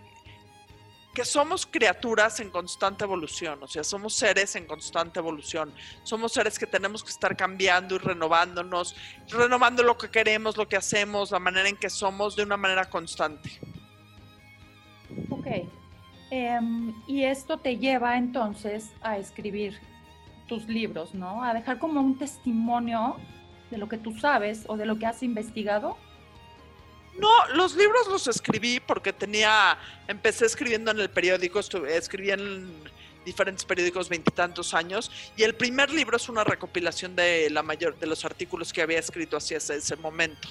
que 1.15 1.25
somos 1.25 1.67
criaturas 1.67 2.39
en 2.39 2.51
constante 2.51 3.03
evolución, 3.03 3.61
o 3.63 3.67
sea, 3.67 3.83
somos 3.83 4.15
seres 4.15 4.55
en 4.55 4.67
constante 4.67 5.19
evolución, 5.19 5.75
somos 6.05 6.33
seres 6.33 6.59
que 6.59 6.67
tenemos 6.67 7.03
que 7.03 7.11
estar 7.11 7.37
cambiando 7.37 7.97
y 7.97 7.99
renovándonos, 7.99 8.95
renovando 9.29 9.83
lo 9.83 9.99
que 9.99 10.11
queremos, 10.11 10.57
lo 10.57 10.69
que 10.69 10.77
hacemos, 10.77 11.33
la 11.33 11.41
manera 11.41 11.69
en 11.69 11.77
que 11.77 11.91
somos 11.91 12.37
de 12.37 12.45
una 12.45 12.57
manera 12.57 12.89
constante. 12.89 13.51
Ok, 15.31 15.47
Em, 16.31 16.95
y 17.07 17.25
esto 17.25 17.59
te 17.59 17.79
lleva 17.79 18.19
entonces 18.19 18.91
a 19.01 19.17
escribir 19.17 19.79
tus 20.47 20.67
libros, 20.67 21.15
¿no? 21.15 21.43
A 21.43 21.55
dejar 21.55 21.79
como 21.79 22.01
un 22.01 22.19
testimonio 22.19 23.17
de 23.71 23.79
lo 23.79 23.89
que 23.89 23.99
tú 23.99 24.19
sabes 24.19 24.65
o 24.67 24.77
de 24.77 24.87
lo 24.87 24.99
que 24.99 25.07
has 25.07 25.23
investigado. 25.23 25.97
No, 27.19 27.29
los 27.55 27.75
libros 27.77 28.07
los 28.09 28.29
escribí 28.29 28.81
porque 28.81 29.13
tenía, 29.13 29.79
empecé 30.07 30.47
escribiendo 30.47 30.91
en 30.91 31.01
el 31.01 31.11
periódico, 31.11 31.61
escribí 31.61 32.31
en 32.31 32.71
diferentes 33.25 33.65
periódicos 33.65 34.09
veintitantos 34.09 34.73
años 34.73 35.11
y 35.37 35.43
el 35.43 35.55
primer 35.55 35.91
libro 35.91 36.17
es 36.17 36.29
una 36.29 36.45
recopilación 36.45 37.17
de 37.17 37.51
la 37.51 37.63
mayor 37.63 37.99
de 37.99 38.07
los 38.07 38.25
artículos 38.25 38.73
que 38.73 38.83
había 38.83 38.99
escrito 38.99 39.37
hacia 39.37 39.57
ese 39.57 39.97
momento. 39.97 40.49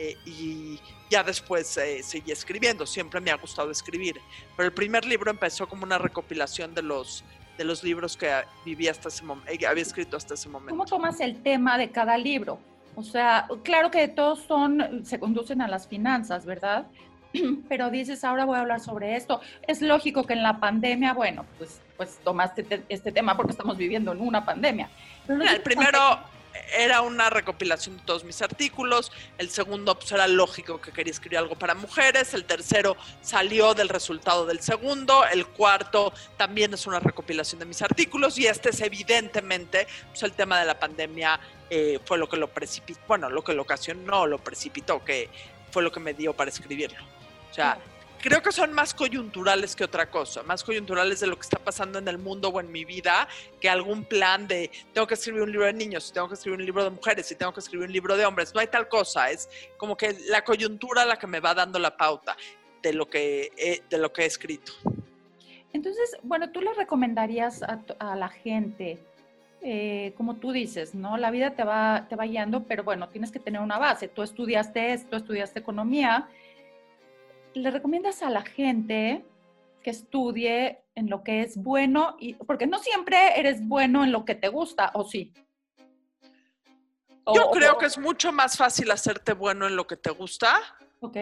Eh, 0.00 0.16
y 0.24 0.80
ya 1.10 1.24
después 1.24 1.76
eh, 1.76 2.04
seguí 2.04 2.30
escribiendo, 2.30 2.86
siempre 2.86 3.20
me 3.20 3.32
ha 3.32 3.36
gustado 3.36 3.72
escribir, 3.72 4.20
pero 4.56 4.68
el 4.68 4.72
primer 4.72 5.04
libro 5.04 5.28
empezó 5.28 5.68
como 5.68 5.82
una 5.82 5.98
recopilación 5.98 6.72
de 6.72 6.82
los, 6.82 7.24
de 7.56 7.64
los 7.64 7.82
libros 7.82 8.16
que 8.16 8.32
viví 8.64 8.86
hasta 8.86 9.08
ese 9.08 9.24
momento, 9.24 9.50
eh, 9.50 9.66
había 9.66 9.82
escrito 9.82 10.16
hasta 10.16 10.34
ese 10.34 10.48
momento. 10.48 10.70
¿Cómo 10.70 10.84
tomas 10.84 11.18
el 11.18 11.42
tema 11.42 11.76
de 11.78 11.90
cada 11.90 12.16
libro? 12.16 12.60
O 12.94 13.02
sea, 13.02 13.48
claro 13.64 13.90
que 13.90 14.06
todos 14.06 14.38
son, 14.46 15.04
se 15.04 15.18
conducen 15.18 15.62
a 15.62 15.66
las 15.66 15.88
finanzas, 15.88 16.46
¿verdad? 16.46 16.86
Pero 17.68 17.90
dices, 17.90 18.22
ahora 18.22 18.44
voy 18.44 18.56
a 18.56 18.60
hablar 18.60 18.78
sobre 18.78 19.16
esto. 19.16 19.40
Es 19.66 19.82
lógico 19.82 20.24
que 20.26 20.34
en 20.34 20.44
la 20.44 20.60
pandemia, 20.60 21.12
bueno, 21.12 21.44
pues, 21.58 21.80
pues 21.96 22.20
tomaste 22.22 22.84
este 22.88 23.10
tema 23.10 23.36
porque 23.36 23.50
estamos 23.50 23.76
viviendo 23.76 24.12
en 24.12 24.20
una 24.20 24.44
pandemia. 24.44 24.90
el 25.26 25.60
primero 25.62 26.20
era 26.76 27.02
una 27.02 27.30
recopilación 27.30 27.96
de 27.96 28.02
todos 28.04 28.24
mis 28.24 28.40
artículos, 28.42 29.12
el 29.38 29.50
segundo 29.50 29.98
pues 29.98 30.12
era 30.12 30.26
lógico 30.26 30.80
que 30.80 30.92
quería 30.92 31.10
escribir 31.10 31.38
algo 31.38 31.56
para 31.56 31.74
mujeres, 31.74 32.34
el 32.34 32.44
tercero 32.44 32.96
salió 33.20 33.74
del 33.74 33.88
resultado 33.88 34.46
del 34.46 34.60
segundo, 34.60 35.24
el 35.24 35.46
cuarto 35.46 36.12
también 36.36 36.74
es 36.74 36.86
una 36.86 37.00
recopilación 37.00 37.58
de 37.58 37.66
mis 37.66 37.82
artículos. 37.82 38.38
Y 38.38 38.46
este 38.46 38.70
es 38.70 38.80
evidentemente 38.80 39.86
pues 40.10 40.22
el 40.22 40.32
tema 40.32 40.58
de 40.60 40.66
la 40.66 40.78
pandemia 40.78 41.38
eh, 41.70 41.98
fue 42.04 42.18
lo 42.18 42.28
que 42.28 42.36
lo 42.36 42.48
precipitó, 42.48 43.00
bueno, 43.06 43.28
lo 43.30 43.42
que 43.42 43.52
lo 43.52 43.62
ocasionó, 43.62 44.26
lo 44.26 44.38
precipitó, 44.38 45.04
que 45.04 45.28
fue 45.70 45.82
lo 45.82 45.92
que 45.92 46.00
me 46.00 46.14
dio 46.14 46.32
para 46.34 46.50
escribirlo. 46.50 46.98
O 47.50 47.54
sea, 47.54 47.78
creo 48.20 48.42
que 48.42 48.52
son 48.52 48.72
más 48.72 48.94
coyunturales 48.94 49.74
que 49.74 49.84
otra 49.84 50.10
cosa, 50.10 50.42
más 50.42 50.62
coyunturales 50.64 51.20
de 51.20 51.26
lo 51.26 51.36
que 51.36 51.42
está 51.42 51.58
pasando 51.58 51.98
en 51.98 52.08
el 52.08 52.18
mundo 52.18 52.48
o 52.48 52.60
en 52.60 52.70
mi 52.70 52.84
vida 52.84 53.28
que 53.60 53.68
algún 53.68 54.04
plan 54.04 54.46
de 54.46 54.70
tengo 54.92 55.06
que 55.06 55.14
escribir 55.14 55.42
un 55.42 55.52
libro 55.52 55.66
de 55.66 55.72
niños, 55.72 56.12
tengo 56.12 56.28
que 56.28 56.34
escribir 56.34 56.58
un 56.58 56.66
libro 56.66 56.84
de 56.84 56.90
mujeres, 56.90 57.30
y 57.30 57.34
tengo 57.34 57.52
que 57.52 57.60
escribir 57.60 57.86
un 57.86 57.92
libro 57.92 58.16
de 58.16 58.26
hombres. 58.26 58.52
No 58.54 58.60
hay 58.60 58.66
tal 58.68 58.88
cosa, 58.88 59.30
es 59.30 59.48
como 59.76 59.96
que 59.96 60.16
la 60.28 60.44
coyuntura 60.44 61.04
la 61.04 61.18
que 61.18 61.26
me 61.26 61.40
va 61.40 61.54
dando 61.54 61.78
la 61.78 61.96
pauta 61.96 62.36
de 62.82 62.92
lo 62.92 63.08
que 63.08 63.52
he, 63.56 63.82
de 63.88 63.98
lo 63.98 64.12
que 64.12 64.22
he 64.22 64.26
escrito. 64.26 64.72
Entonces, 65.72 66.16
bueno, 66.22 66.50
tú 66.50 66.60
le 66.60 66.72
recomendarías 66.74 67.62
a, 67.62 68.16
la 68.16 68.28
gente, 68.28 68.98
eh, 69.60 70.14
como 70.16 70.36
tú 70.36 70.52
dices, 70.52 70.94
¿no? 70.94 71.18
La 71.18 71.30
vida 71.30 71.50
te 71.50 71.64
va, 71.64 72.06
te 72.08 72.16
va 72.16 72.24
guiando, 72.24 72.64
pero 72.64 72.84
bueno, 72.84 73.08
tienes 73.08 73.30
que 73.30 73.38
tener 73.38 73.60
una 73.60 73.78
base. 73.78 74.08
Tú 74.08 74.22
estudiaste 74.22 74.92
esto, 74.92 75.16
estudiaste 75.16 75.58
economía, 75.58 76.28
le 77.62 77.70
recomiendas 77.70 78.22
a 78.22 78.30
la 78.30 78.42
gente 78.42 79.24
que 79.82 79.90
estudie 79.90 80.82
en 80.94 81.08
lo 81.08 81.22
que 81.22 81.42
es 81.42 81.56
bueno, 81.56 82.16
y, 82.18 82.34
porque 82.34 82.66
no 82.66 82.78
siempre 82.78 83.38
eres 83.38 83.66
bueno 83.66 84.04
en 84.04 84.12
lo 84.12 84.24
que 84.24 84.34
te 84.34 84.48
gusta, 84.48 84.90
¿o 84.94 85.04
sí? 85.04 85.32
yo 87.34 87.50
creo 87.50 87.76
que 87.76 87.86
es 87.86 87.98
mucho 87.98 88.32
más 88.32 88.56
fácil 88.56 88.90
hacerte 88.90 89.34
bueno 89.34 89.66
en 89.66 89.76
lo 89.76 89.86
que 89.86 89.96
te 89.96 90.10
gusta. 90.10 90.58
Ok. 91.00 91.16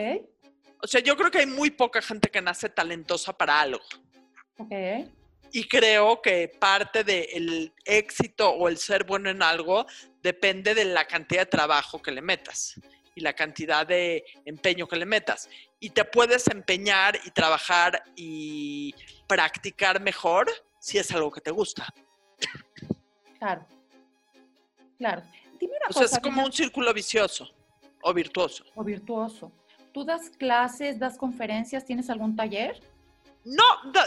O 0.83 0.87
sea, 0.87 1.01
yo 1.01 1.17
creo 1.17 1.31
que 1.31 1.39
hay 1.39 1.47
muy 1.47 1.71
poca 1.71 2.01
gente 2.01 2.31
que 2.31 2.41
nace 2.41 2.69
talentosa 2.69 3.37
para 3.37 3.61
algo. 3.61 3.83
Ok. 4.59 4.73
Y 5.53 5.65
creo 5.69 6.23
que 6.23 6.49
parte 6.49 7.03
del 7.03 7.73
éxito 7.85 8.51
o 8.51 8.69
el 8.69 8.77
ser 8.79 9.05
bueno 9.05 9.31
en 9.31 9.43
algo 9.43 9.87
depende 10.23 10.75
de 10.75 10.85
la 10.85 11.07
cantidad 11.07 11.43
de 11.43 11.47
trabajo 11.47 12.01
que 12.01 12.13
le 12.13 12.21
metas 12.21 12.81
y 13.15 13.21
la 13.21 13.33
cantidad 13.33 13.87
de 13.87 14.25
empeño 14.45 14.87
que 14.87 14.97
le 14.97 15.07
metas. 15.07 15.49
Y 15.79 15.91
te 15.91 16.05
puedes 16.05 16.49
empeñar 16.49 17.19
y 17.25 17.31
trabajar 17.31 18.03
y 18.17 18.95
practicar 19.27 20.01
mejor 20.01 20.51
si 20.79 20.99
es 20.99 21.11
algo 21.13 21.31
que 21.31 21.41
te 21.41 21.51
gusta. 21.51 21.93
Claro. 23.39 23.67
Claro. 24.99 25.23
Dime 25.61 25.75
una 25.77 25.87
o 25.91 25.93
sea, 25.93 26.05
es 26.05 26.19
como 26.21 26.45
un 26.45 26.53
círculo 26.53 26.93
vicioso 26.95 27.51
o 28.03 28.15
virtuoso. 28.15 28.65
O 28.75 28.83
virtuoso. 28.83 29.53
¿Tú 29.93 30.05
das 30.05 30.31
clases, 30.31 30.99
das 30.99 31.17
conferencias, 31.17 31.85
tienes 31.85 32.09
algún 32.11 32.37
taller? 32.37 32.81
No, 33.45 33.63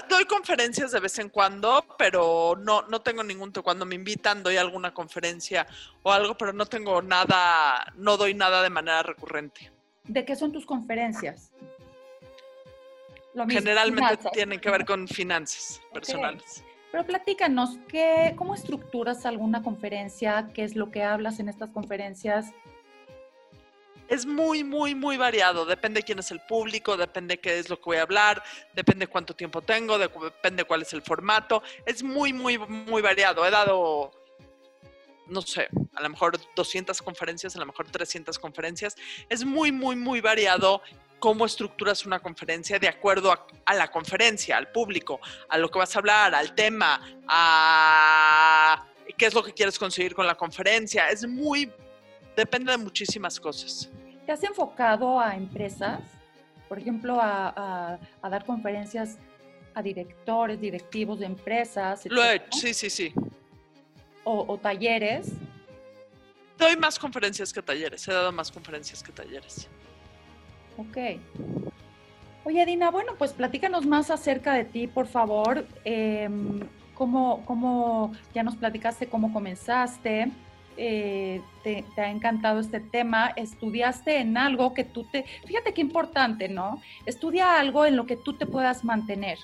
doy 0.09 0.26
conferencias 0.26 0.91
de 0.91 0.99
vez 0.99 1.17
en 1.17 1.30
cuando, 1.30 1.86
pero 1.97 2.55
no, 2.59 2.82
no 2.84 3.01
tengo 3.01 3.24
ningún, 3.24 3.53
cuando 3.53 3.86
me 3.86 3.95
invitan 3.95 4.43
doy 4.43 4.57
alguna 4.57 4.93
conferencia 4.93 5.65
o 6.03 6.11
algo, 6.11 6.38
pero 6.38 6.51
no 6.51 6.65
tengo 6.65 7.01
nada, 7.01 7.93
no 7.95 8.17
doy 8.17 8.34
nada 8.34 8.61
de 8.61 8.70
manera 8.70 9.01
recurrente. 9.01 9.72
¿De 10.10 10.26
qué 10.26 10.36
son 10.36 10.51
tus 10.51 10.66
conferencias? 10.66 11.51
Generalmente 13.47 14.18
tienen 14.34 14.60
que 14.60 14.72
ver 14.72 14.84
con 14.84 15.07
finanzas 15.07 15.80
personales. 15.93 16.64
Pero 16.91 17.05
platícanos, 17.05 17.78
¿qué, 17.88 18.34
¿cómo 18.36 18.55
estructuras 18.55 19.28
alguna 19.28 19.62
conferencia? 19.62 20.49
¿Qué 20.55 20.64
es 20.64 20.76
lo 20.76 20.89
que 20.89 21.03
hablas 21.03 21.39
en 21.39 21.47
estas 21.47 21.70
conferencias? 21.70 22.47
Es 24.07 24.26
muy, 24.26 24.64
muy, 24.64 24.95
muy 24.95 25.16
variado. 25.16 25.64
Depende 25.64 26.01
quién 26.01 26.18
es 26.18 26.32
el 26.32 26.39
público, 26.39 26.97
depende 26.97 27.39
qué 27.39 27.60
es 27.60 27.70
lo 27.70 27.78
que 27.78 27.84
voy 27.86 27.97
a 27.97 28.01
hablar, 28.01 28.41
depende 28.74 29.05
cuánto 29.05 29.36
tiempo 29.36 29.62
tengo, 29.62 29.99
depende 29.99 30.64
cuál 30.64 30.82
es 30.82 30.91
el 30.93 31.03
formato. 31.03 31.62
Es 31.86 32.01
muy, 32.01 32.34
muy, 32.34 32.57
muy 32.57 33.03
variado. 33.03 33.45
He 33.45 33.51
dado, 33.51 34.12
no 35.30 35.41
sé, 35.41 35.67
a 35.95 36.01
lo 36.01 36.09
mejor 36.09 36.39
200 36.55 37.01
conferencias, 37.01 37.55
a 37.55 37.59
lo 37.59 37.65
mejor 37.65 37.89
300 37.89 38.38
conferencias. 38.39 38.95
Es 39.30 39.43
muy, 39.43 39.71
muy, 39.71 39.95
muy 39.95 40.21
variado 40.21 40.82
cómo 41.19 41.45
estructuras 41.45 42.05
una 42.05 42.19
conferencia 42.19 42.80
de 42.80 42.88
acuerdo 42.88 43.32
a, 43.65 43.73
la 43.73 43.91
conferencia, 43.91 44.57
al 44.57 44.71
público, 44.71 45.19
a 45.49 45.57
lo 45.57 45.69
que 45.69 45.80
vas 45.80 45.95
a 45.95 45.99
hablar, 45.99 46.34
al 46.34 46.55
tema, 46.55 47.01
a 47.27 48.86
qué 49.17 49.25
es 49.25 49.34
lo 49.34 49.43
que 49.43 49.53
quieres 49.53 49.77
conseguir 49.77 50.15
con 50.15 50.25
la 50.25 50.36
conferencia. 50.36 51.09
Es 51.09 51.27
muy, 51.27 51.71
depende 52.36 52.71
de 52.71 52.77
muchísimas 52.77 53.39
cosas. 53.39 53.89
¿Te 54.25 54.32
has 54.32 54.43
enfocado 54.43 55.19
a 55.19 55.36
empresas? 55.36 55.99
Por 56.67 56.80
ejemplo, 56.80 57.19
a, 57.21 57.99
dar 58.21 58.45
conferencias 58.45 59.17
a 59.73 59.82
directores, 59.82 60.59
directivos 60.59 61.19
de 61.19 61.25
empresas. 61.25 62.05
Lo 62.05 62.23
he 62.23 62.36
hecho, 62.36 62.57
sí, 62.57 62.73
sí, 62.73 62.89
sí. 62.89 63.13
O, 64.32 64.45
o 64.47 64.57
talleres. 64.59 65.32
Doy 66.59 66.75
más 66.77 66.99
conferencias 66.99 67.51
que 67.51 67.63
talleres, 67.63 68.07
he 68.07 68.13
dado 68.13 68.32
más 68.32 68.51
conferencias 68.51 69.01
que 69.01 69.11
talleres. 69.11 69.67
Ok. 70.77 70.97
Oye, 72.43 72.63
Dina, 72.65 72.91
bueno, 72.91 73.13
pues 73.17 73.34
platícanos 73.34 73.88
más 73.88 74.11
acerca 74.11 74.53
de 74.53 74.65
ti, 74.65 74.86
por 74.86 75.07
favor. 75.07 75.65
Em, 75.84 76.59
¿cómo, 76.93 78.13
ya 78.34 78.43
nos 78.43 78.55
platicaste 78.55 79.07
cómo 79.07 79.34
comenzaste? 79.34 80.32
Eh, 80.77 81.41
te, 81.63 81.84
ha 81.97 82.09
encantado 82.09 82.59
este 82.59 82.80
tema, 82.80 83.34
estudiaste 83.36 84.19
en 84.19 84.38
algo 84.38 84.73
que 84.73 84.84
tú 84.84 85.05
te, 85.11 85.25
fíjate 85.47 85.73
qué 85.73 85.82
importante, 85.82 86.49
¿no? 86.49 86.82
Estudia 87.05 87.59
algo 87.59 87.86
en 87.86 87.95
lo 87.95 88.05
que 88.05 88.15
tú 88.15 88.34
te 88.34 88.45
puedas 88.45 88.86
mantener, 88.86 89.39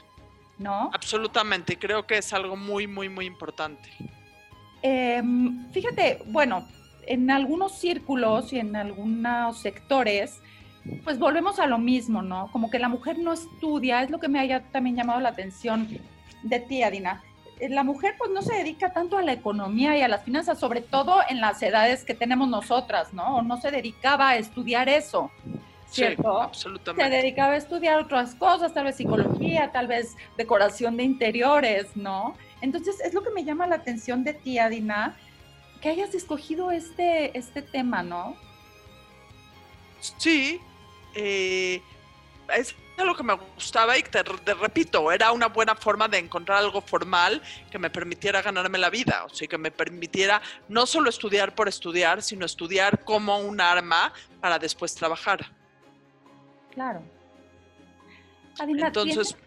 ¿no? 0.59 0.91
Absolutamente, 0.93 1.77
creo 1.77 2.05
que 2.05 2.19
es 2.19 2.31
algo 2.33 2.55
muy, 2.55 2.87
muy, 2.87 3.09
muy 3.09 3.25
importante. 3.25 3.89
Em, 4.87 5.67
fíjate, 5.71 6.21
bueno, 6.27 6.67
en 7.07 7.31
algunos 7.31 7.71
círculos 7.71 8.53
y 8.53 8.59
en 8.59 8.75
algunos 8.75 9.59
sectores, 9.59 10.41
pues 11.03 11.17
volvemos 11.17 11.57
a 11.57 11.65
lo 11.65 11.79
mismo, 11.79 12.21
¿no? 12.21 12.51
Como 12.51 12.69
que 12.69 12.77
la 12.77 12.87
mujer 12.87 13.17
no 13.17 13.33
estudia, 13.33 14.03
es 14.03 14.11
lo 14.11 14.19
que 14.19 14.27
me 14.27 14.39
haya 14.39 14.61
también 14.71 14.95
llamado 14.95 15.19
la 15.21 15.29
atención 15.29 15.87
de 16.43 16.59
ti, 16.59 16.83
Adina. 16.83 17.23
Eh, 17.59 17.69
la 17.69 17.83
mujer 17.83 18.13
pues 18.19 18.29
no 18.29 18.43
se 18.43 18.53
dedica 18.53 18.93
tanto 18.93 19.17
a 19.17 19.23
la 19.23 19.33
economía 19.33 19.97
y 19.97 20.03
a 20.03 20.07
las 20.07 20.21
finanzas, 20.23 20.59
sobre 20.59 20.81
todo 20.81 21.17
en 21.29 21.41
las 21.41 21.63
edades 21.63 22.03
que 22.03 22.13
tenemos 22.13 22.47
nosotras, 22.47 23.11
¿no? 23.11 23.41
no 23.41 23.57
se 23.57 23.71
dedicaba 23.71 24.29
a 24.29 24.37
estudiar 24.37 24.87
eso, 24.87 25.31
¿cierto? 25.89 26.21
Sí, 26.21 26.43
absolutamente. 26.43 27.11
Se 27.11 27.23
dedicaba 27.23 27.53
a 27.53 27.57
estudiar 27.57 27.99
otras 28.01 28.35
cosas, 28.35 28.71
tal 28.71 28.83
vez 28.83 28.97
psicología, 28.97 29.71
tal 29.71 29.87
vez 29.87 30.15
decoración 30.37 30.95
de 30.95 31.05
interiores, 31.05 31.97
¿no? 31.97 32.35
Entonces 32.65 32.99
es 32.99 33.13
lo 33.13 33.21
que 33.21 33.29
me 33.29 33.43
llama 33.43 33.67
la 33.67 33.75
atención 33.75 34.23
de 34.23 34.33
ti, 34.33 34.57
Adina, 34.57 35.15
que 35.81 35.89
hayas 35.89 36.15
escogido 36.15 36.71
este, 36.71 37.37
este 37.37 37.61
tema, 37.61 38.01
¿no? 38.01 38.35
Sí, 40.17 40.59
eh, 41.13 41.79
es 42.55 42.75
lo 42.97 43.15
que 43.15 43.21
me 43.21 43.33
gustaba 43.35 43.95
y 43.99 44.01
te, 44.01 44.23
repito, 44.23 45.11
era 45.11 45.31
una 45.31 45.47
buena 45.47 45.75
forma 45.75 46.07
de 46.07 46.17
encontrar 46.17 46.57
algo 46.57 46.81
formal 46.81 47.39
que 47.69 47.77
me 47.77 47.91
permitiera 47.91 48.41
ganarme 48.41 48.79
la 48.79 48.89
vida, 48.89 49.25
o 49.25 49.29
sea, 49.29 49.47
que 49.47 49.59
me 49.59 49.69
permitiera 49.69 50.41
no 50.67 50.87
solo 50.87 51.11
estudiar 51.11 51.53
por 51.53 51.67
estudiar, 51.67 52.23
sino 52.23 52.47
estudiar 52.47 53.03
como 53.03 53.37
un 53.37 53.61
arma 53.61 54.11
para 54.41 54.57
después 54.57 54.95
trabajar. 54.95 55.45
Claro. 56.73 57.03
Entonces, 58.59 59.37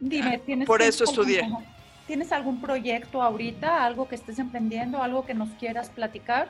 dime, 0.00 0.38
¿tienes 0.38 0.66
por 0.66 0.80
eso 0.80 1.04
estudié. 1.04 1.46
¿Tienes 2.08 2.32
algún 2.32 2.58
proyecto 2.58 3.22
ahorita, 3.22 3.84
algo 3.84 4.08
que 4.08 4.14
estés 4.14 4.38
emprendiendo, 4.38 5.02
algo 5.02 5.26
que 5.26 5.34
nos 5.34 5.50
quieras 5.60 5.90
platicar? 5.90 6.48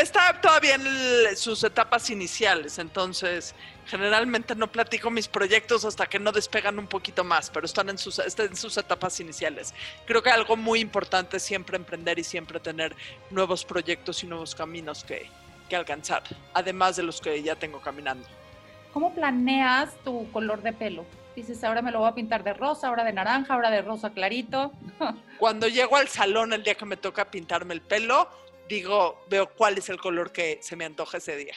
Está 0.00 0.40
todavía 0.40 0.76
en 0.76 1.36
sus 1.36 1.62
etapas 1.62 2.08
iniciales, 2.08 2.78
entonces 2.78 3.54
generalmente 3.86 4.54
no 4.54 4.72
platico 4.72 5.10
mis 5.10 5.28
proyectos 5.28 5.84
hasta 5.84 6.06
que 6.06 6.18
no 6.18 6.32
despegan 6.32 6.78
un 6.78 6.86
poquito 6.86 7.24
más, 7.24 7.50
pero 7.50 7.66
están 7.66 7.90
en 7.90 7.98
sus, 7.98 8.18
en 8.18 8.56
sus 8.56 8.78
etapas 8.78 9.20
iniciales. 9.20 9.74
Creo 10.06 10.22
que 10.22 10.30
algo 10.30 10.56
muy 10.56 10.80
importante 10.80 11.36
es 11.36 11.42
siempre 11.42 11.76
emprender 11.76 12.18
y 12.18 12.24
siempre 12.24 12.58
tener 12.58 12.96
nuevos 13.30 13.66
proyectos 13.66 14.24
y 14.24 14.26
nuevos 14.26 14.54
caminos 14.54 15.04
que, 15.04 15.28
que 15.68 15.76
alcanzar, 15.76 16.22
además 16.54 16.96
de 16.96 17.02
los 17.02 17.20
que 17.20 17.42
ya 17.42 17.54
tengo 17.54 17.82
caminando. 17.82 18.26
¿Cómo 18.94 19.14
planeas 19.14 19.94
tu 20.04 20.28
color 20.32 20.62
de 20.62 20.72
pelo? 20.72 21.04
Dices, 21.38 21.62
ahora 21.62 21.82
me 21.82 21.92
lo 21.92 22.00
voy 22.00 22.08
a 22.08 22.14
pintar 22.16 22.42
de 22.42 22.52
rosa, 22.52 22.88
ahora 22.88 23.04
de 23.04 23.12
naranja, 23.12 23.54
ahora 23.54 23.70
de 23.70 23.80
rosa 23.80 24.10
clarito. 24.10 24.72
Cuando 25.38 25.68
llego 25.68 25.96
al 25.96 26.08
salón 26.08 26.52
el 26.52 26.64
día 26.64 26.74
que 26.74 26.84
me 26.84 26.96
toca 26.96 27.30
pintarme 27.30 27.74
el 27.74 27.80
pelo, 27.80 28.28
digo, 28.68 29.20
veo 29.30 29.48
cuál 29.54 29.78
es 29.78 29.88
el 29.88 29.98
color 29.98 30.32
que 30.32 30.58
se 30.60 30.74
me 30.74 30.84
antoja 30.84 31.18
ese 31.18 31.36
día. 31.36 31.54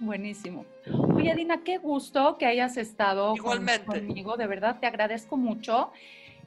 Buenísimo. 0.00 0.66
Oye, 1.14 1.32
Dina, 1.36 1.62
qué 1.62 1.78
gusto 1.78 2.38
que 2.38 2.46
hayas 2.46 2.76
estado 2.76 3.36
conmigo. 3.36 4.36
De 4.36 4.48
verdad, 4.48 4.80
te 4.80 4.88
agradezco 4.88 5.36
mucho. 5.36 5.92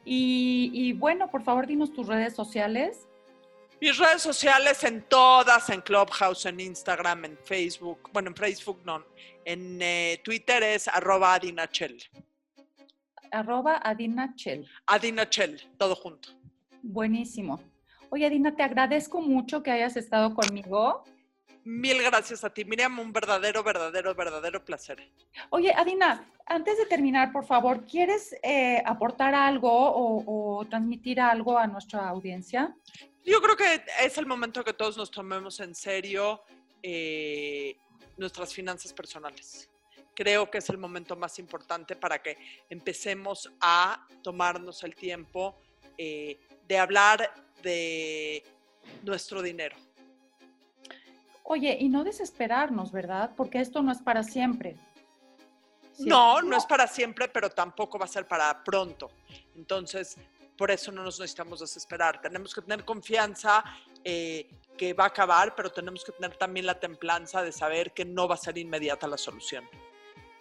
Y, 0.04 0.92
bueno, 1.00 1.32
por 1.32 1.44
favor, 1.44 1.68
dinos 1.68 1.94
tus 1.94 2.06
redes 2.06 2.36
sociales. 2.36 3.08
Mis 3.82 3.98
redes 3.98 4.22
sociales 4.22 4.84
en 4.84 5.04
todas, 5.04 5.70
en 5.70 5.82
Clubhouse, 5.82 6.46
en 6.46 6.60
Instagram, 6.60 7.26
en 7.26 7.38
Facebook. 7.38 8.10
Bueno, 8.12 8.30
en 8.30 8.36
Facebook 8.36 8.82
no. 8.84 9.06
En 9.46 9.82
eh, 9.82 10.22
Twitter 10.24 10.62
es 10.64 10.88
arroba 10.88 11.34
adinachel. 11.36 11.98
Arroba 13.32 13.80
adinachel. 13.84 14.68
Adinachel, 14.86 15.62
todo 15.78 15.96
junto. 15.96 16.30
Buenísimo. 16.82 17.62
Oye, 18.10 18.30
Dina, 18.30 18.56
te 18.56 18.64
agradezco 18.64 19.22
mucho 19.22 19.64
que 19.64 19.72
hayas 19.72 19.96
estado 19.96 20.34
conmigo. 20.34 21.06
Mil 21.64 22.02
gracias 22.02 22.44
a 22.44 22.50
ti, 22.50 22.66
Miriam, 22.66 22.98
un 23.00 23.14
verdadero, 23.14 23.64
verdadero, 23.64 24.16
verdadero 24.16 24.66
placer. 24.66 24.98
Oye, 25.52 25.72
Adina, 25.74 26.26
antes 26.46 26.78
de 26.78 26.86
terminar, 26.86 27.32
por 27.32 27.46
favor, 27.46 27.86
¿quieres 27.86 28.36
eh, 28.42 28.82
aportar 28.86 29.36
algo 29.36 29.70
o, 29.72 30.66
transmitir 30.66 31.22
algo 31.22 31.58
a 31.58 31.68
nuestra 31.68 32.10
audiencia? 32.10 32.76
Yo 33.30 33.40
creo 33.44 33.56
que 33.56 33.84
es 34.00 34.18
el 34.18 34.26
momento 34.26 34.64
que 34.64 34.74
todos 34.74 34.98
nos 34.98 35.12
tomemos 35.12 35.60
en 35.60 35.76
serio 35.76 36.42
eh, 36.82 37.78
nuestras 38.18 38.52
finanzas 38.52 38.92
personales. 38.92 39.70
Creo 40.16 40.50
que 40.50 40.58
es 40.58 40.70
el 40.70 40.80
momento 40.80 41.16
más 41.16 41.38
importante 41.38 41.96
para 41.96 42.24
que 42.24 42.38
empecemos 42.72 43.52
a 43.62 44.08
tomarnos 44.24 44.84
el 44.84 44.96
tiempo 44.96 45.56
eh, 45.96 46.40
de 46.68 46.78
hablar 46.80 47.32
de 47.62 48.44
nuestro 49.04 49.44
dinero. 49.44 49.76
Oye, 51.44 51.78
y 51.80 51.88
no 51.88 52.04
desesperarnos, 52.04 52.92
¿verdad? 52.92 53.32
Porque 53.38 53.60
esto 53.60 53.84
no 53.84 53.92
es 53.92 54.02
para 54.02 54.24
siempre. 54.24 54.76
No, 56.00 56.42
no 56.42 56.58
es 56.58 56.66
para 56.66 56.88
siempre, 56.88 57.28
pero 57.28 57.52
tampoco 57.52 58.00
va 58.00 58.06
a 58.06 58.08
ser 58.08 58.28
para 58.28 58.64
pronto. 58.64 59.12
Entonces, 59.56 60.18
por 60.60 60.72
eso 60.72 60.92
no 60.92 61.04
nos 61.04 61.18
necesitamos 61.18 61.62
desesperar. 61.62 62.20
Tenemos 62.20 62.54
que 62.54 62.62
tener 62.62 62.84
confianza 62.84 63.64
eh, 64.04 64.46
que 64.78 64.94
va 64.94 65.06
a 65.06 65.08
acabar, 65.08 65.56
pero 65.56 65.72
tenemos 65.72 66.04
que 66.04 66.12
tener 66.12 66.36
también 66.36 66.66
la 66.66 66.78
templanza 66.78 67.42
de 67.42 67.54
saber 67.54 67.94
que 67.94 68.04
no 68.04 68.28
va 68.28 68.36
a 68.36 68.38
ser 68.38 68.58
inmediata 68.58 69.08
la 69.08 69.18
solución. 69.18 69.64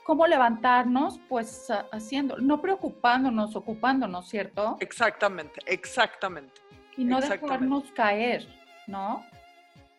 ¿Cómo 0.03 0.27
levantarnos? 0.27 1.21
Pues 1.29 1.69
haciendo, 1.93 2.37
no 2.39 2.61
preocupándonos, 2.61 3.55
ocupándonos, 3.55 4.29
¿cierto? 4.29 4.77
Exactamente, 4.81 5.61
exactamente. 5.67 6.61
Y 6.97 7.05
no 7.05 7.21
dejarnos 7.21 7.85
caer, 7.93 8.45
¿no? 8.89 9.25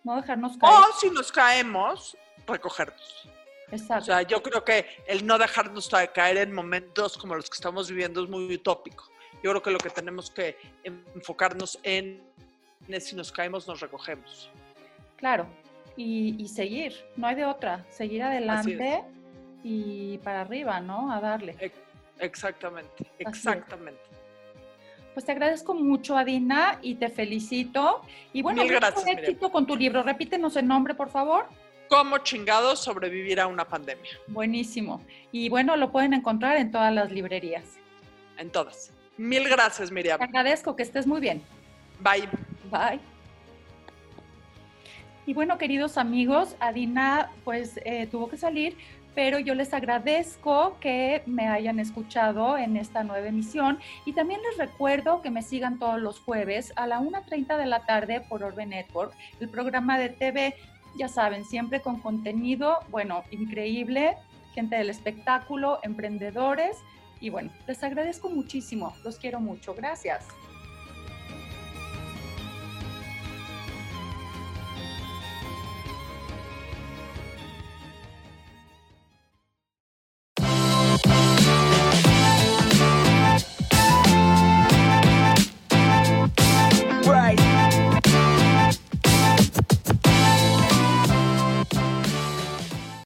No 0.04 0.18
dejarnos 0.18 0.58
caer. 0.58 0.74
O 0.74 1.00
si 1.00 1.10
nos 1.12 1.32
caemos, 1.32 2.18
recogernos. 2.46 3.30
Exacto. 3.72 4.04
O 4.04 4.06
sea, 4.06 4.22
yo 4.24 4.44
creo 4.44 4.66
que 4.66 4.86
el 5.08 5.26
no 5.26 5.38
dejarnos 5.38 5.90
caer 6.14 6.38
en 6.38 6.52
momentos 6.52 7.18
como 7.18 7.36
los 7.36 7.50
que 7.50 7.56
estamos 7.56 7.90
viviendo 7.90 8.22
es 8.22 8.30
muy 8.30 8.54
utópico. 8.54 9.10
Yo 9.44 9.52
creo 9.52 9.62
que 9.62 9.72
lo 9.72 9.78
que 9.78 9.90
tenemos 9.90 10.30
que 10.32 10.58
enfocarnos 10.84 11.80
en 11.84 12.22
es 12.88 13.06
si 13.08 13.16
nos 13.16 13.32
caemos, 13.32 13.68
nos 13.68 13.80
recogemos. 13.80 14.50
Claro, 15.18 15.48
y, 15.96 16.48
seguir, 16.48 16.94
no 17.18 17.28
hay 17.28 17.36
de 17.36 17.46
otra, 17.46 17.86
seguir 17.90 18.24
adelante 18.24 19.04
y 19.64 20.18
para 20.20 20.42
arriba, 20.42 20.80
¿no? 20.80 21.12
A 21.12 21.20
darle. 21.20 21.56
Exactamente, 22.20 23.06
exactamente. 23.18 24.00
Pues 25.14 25.26
te 25.26 25.32
agradezco 25.34 25.74
mucho, 25.74 26.18
Adina, 26.18 26.80
y 26.82 26.96
te 26.96 27.10
felicito. 27.10 28.02
Y 28.32 28.42
bueno, 28.42 28.64
Mil 28.64 28.74
gracias, 28.74 29.06
éxito 29.08 29.52
con 29.52 29.66
tu 29.66 29.76
libro. 29.76 30.04
Repítenos 30.04 30.56
el 30.56 30.68
nombre, 30.68 30.94
por 30.94 31.10
favor. 31.10 31.48
¿Cómo 31.90 32.20
chingados 32.20 32.80
sobrevivir 32.80 33.40
a 33.40 33.48
una 33.48 33.68
pandemia? 33.68 34.12
Buenísimo. 34.28 35.04
Y 35.32 35.50
bueno, 35.50 35.76
lo 35.76 35.92
pueden 35.92 36.14
encontrar 36.14 36.58
en 36.58 36.72
todas 36.72 36.94
las 36.94 37.12
librerías. 37.12 37.66
En 38.38 38.52
todas. 38.52 38.94
Mil 39.20 39.50
gracias, 39.50 39.92
Miriam. 39.92 40.18
Te 40.18 40.24
agradezco, 40.24 40.78
que 40.78 40.84
estés 40.84 41.06
muy 41.06 41.20
bien. 41.20 41.44
Bye. 42.00 42.30
Bye. 42.72 43.02
Y 45.26 45.34
bueno, 45.34 45.58
queridos 45.58 45.98
amigos, 45.98 46.56
Adina 46.62 47.30
pues 47.44 47.82
eh, 47.84 48.08
tuvo 48.08 48.30
que 48.30 48.38
salir, 48.38 48.78
pero 49.16 49.38
yo 49.38 49.56
les 49.56 49.74
agradezco 49.74 50.78
que 50.80 51.22
me 51.26 51.50
hayan 51.50 51.80
escuchado 51.82 52.58
en 52.58 52.78
esta 52.78 53.04
nueva 53.04 53.28
emisión 53.28 53.78
y 54.06 54.14
también 54.14 54.40
les 54.42 54.58
recuerdo 54.58 55.22
que 55.22 55.32
me 55.32 55.44
sigan 55.44 55.80
todos 55.80 56.00
los 56.00 56.22
jueves 56.22 56.72
a 56.78 56.88
la 56.88 57.02
1.30 57.02 57.58
de 57.58 57.66
la 57.66 57.86
tarde 57.86 58.22
por 58.22 58.42
Orbe 58.42 58.66
Network, 58.66 59.14
el 59.42 59.50
programa 59.50 60.00
de 60.00 60.08
TV, 60.08 60.56
ya 60.98 61.10
saben, 61.10 61.44
siempre 61.44 61.82
con 61.82 62.00
contenido, 62.00 62.80
bueno, 62.90 63.26
increíble, 63.32 64.16
gente 64.54 64.78
del 64.78 64.90
espectáculo, 64.90 65.80
emprendedores 65.84 66.78
y 67.20 67.30
bueno, 67.30 67.52
les 67.68 67.84
agradezco 67.84 68.30
muchísimo, 68.30 68.96
los 69.04 69.18
quiero 69.18 69.40
mucho, 69.40 69.74
gracias. 69.74 70.26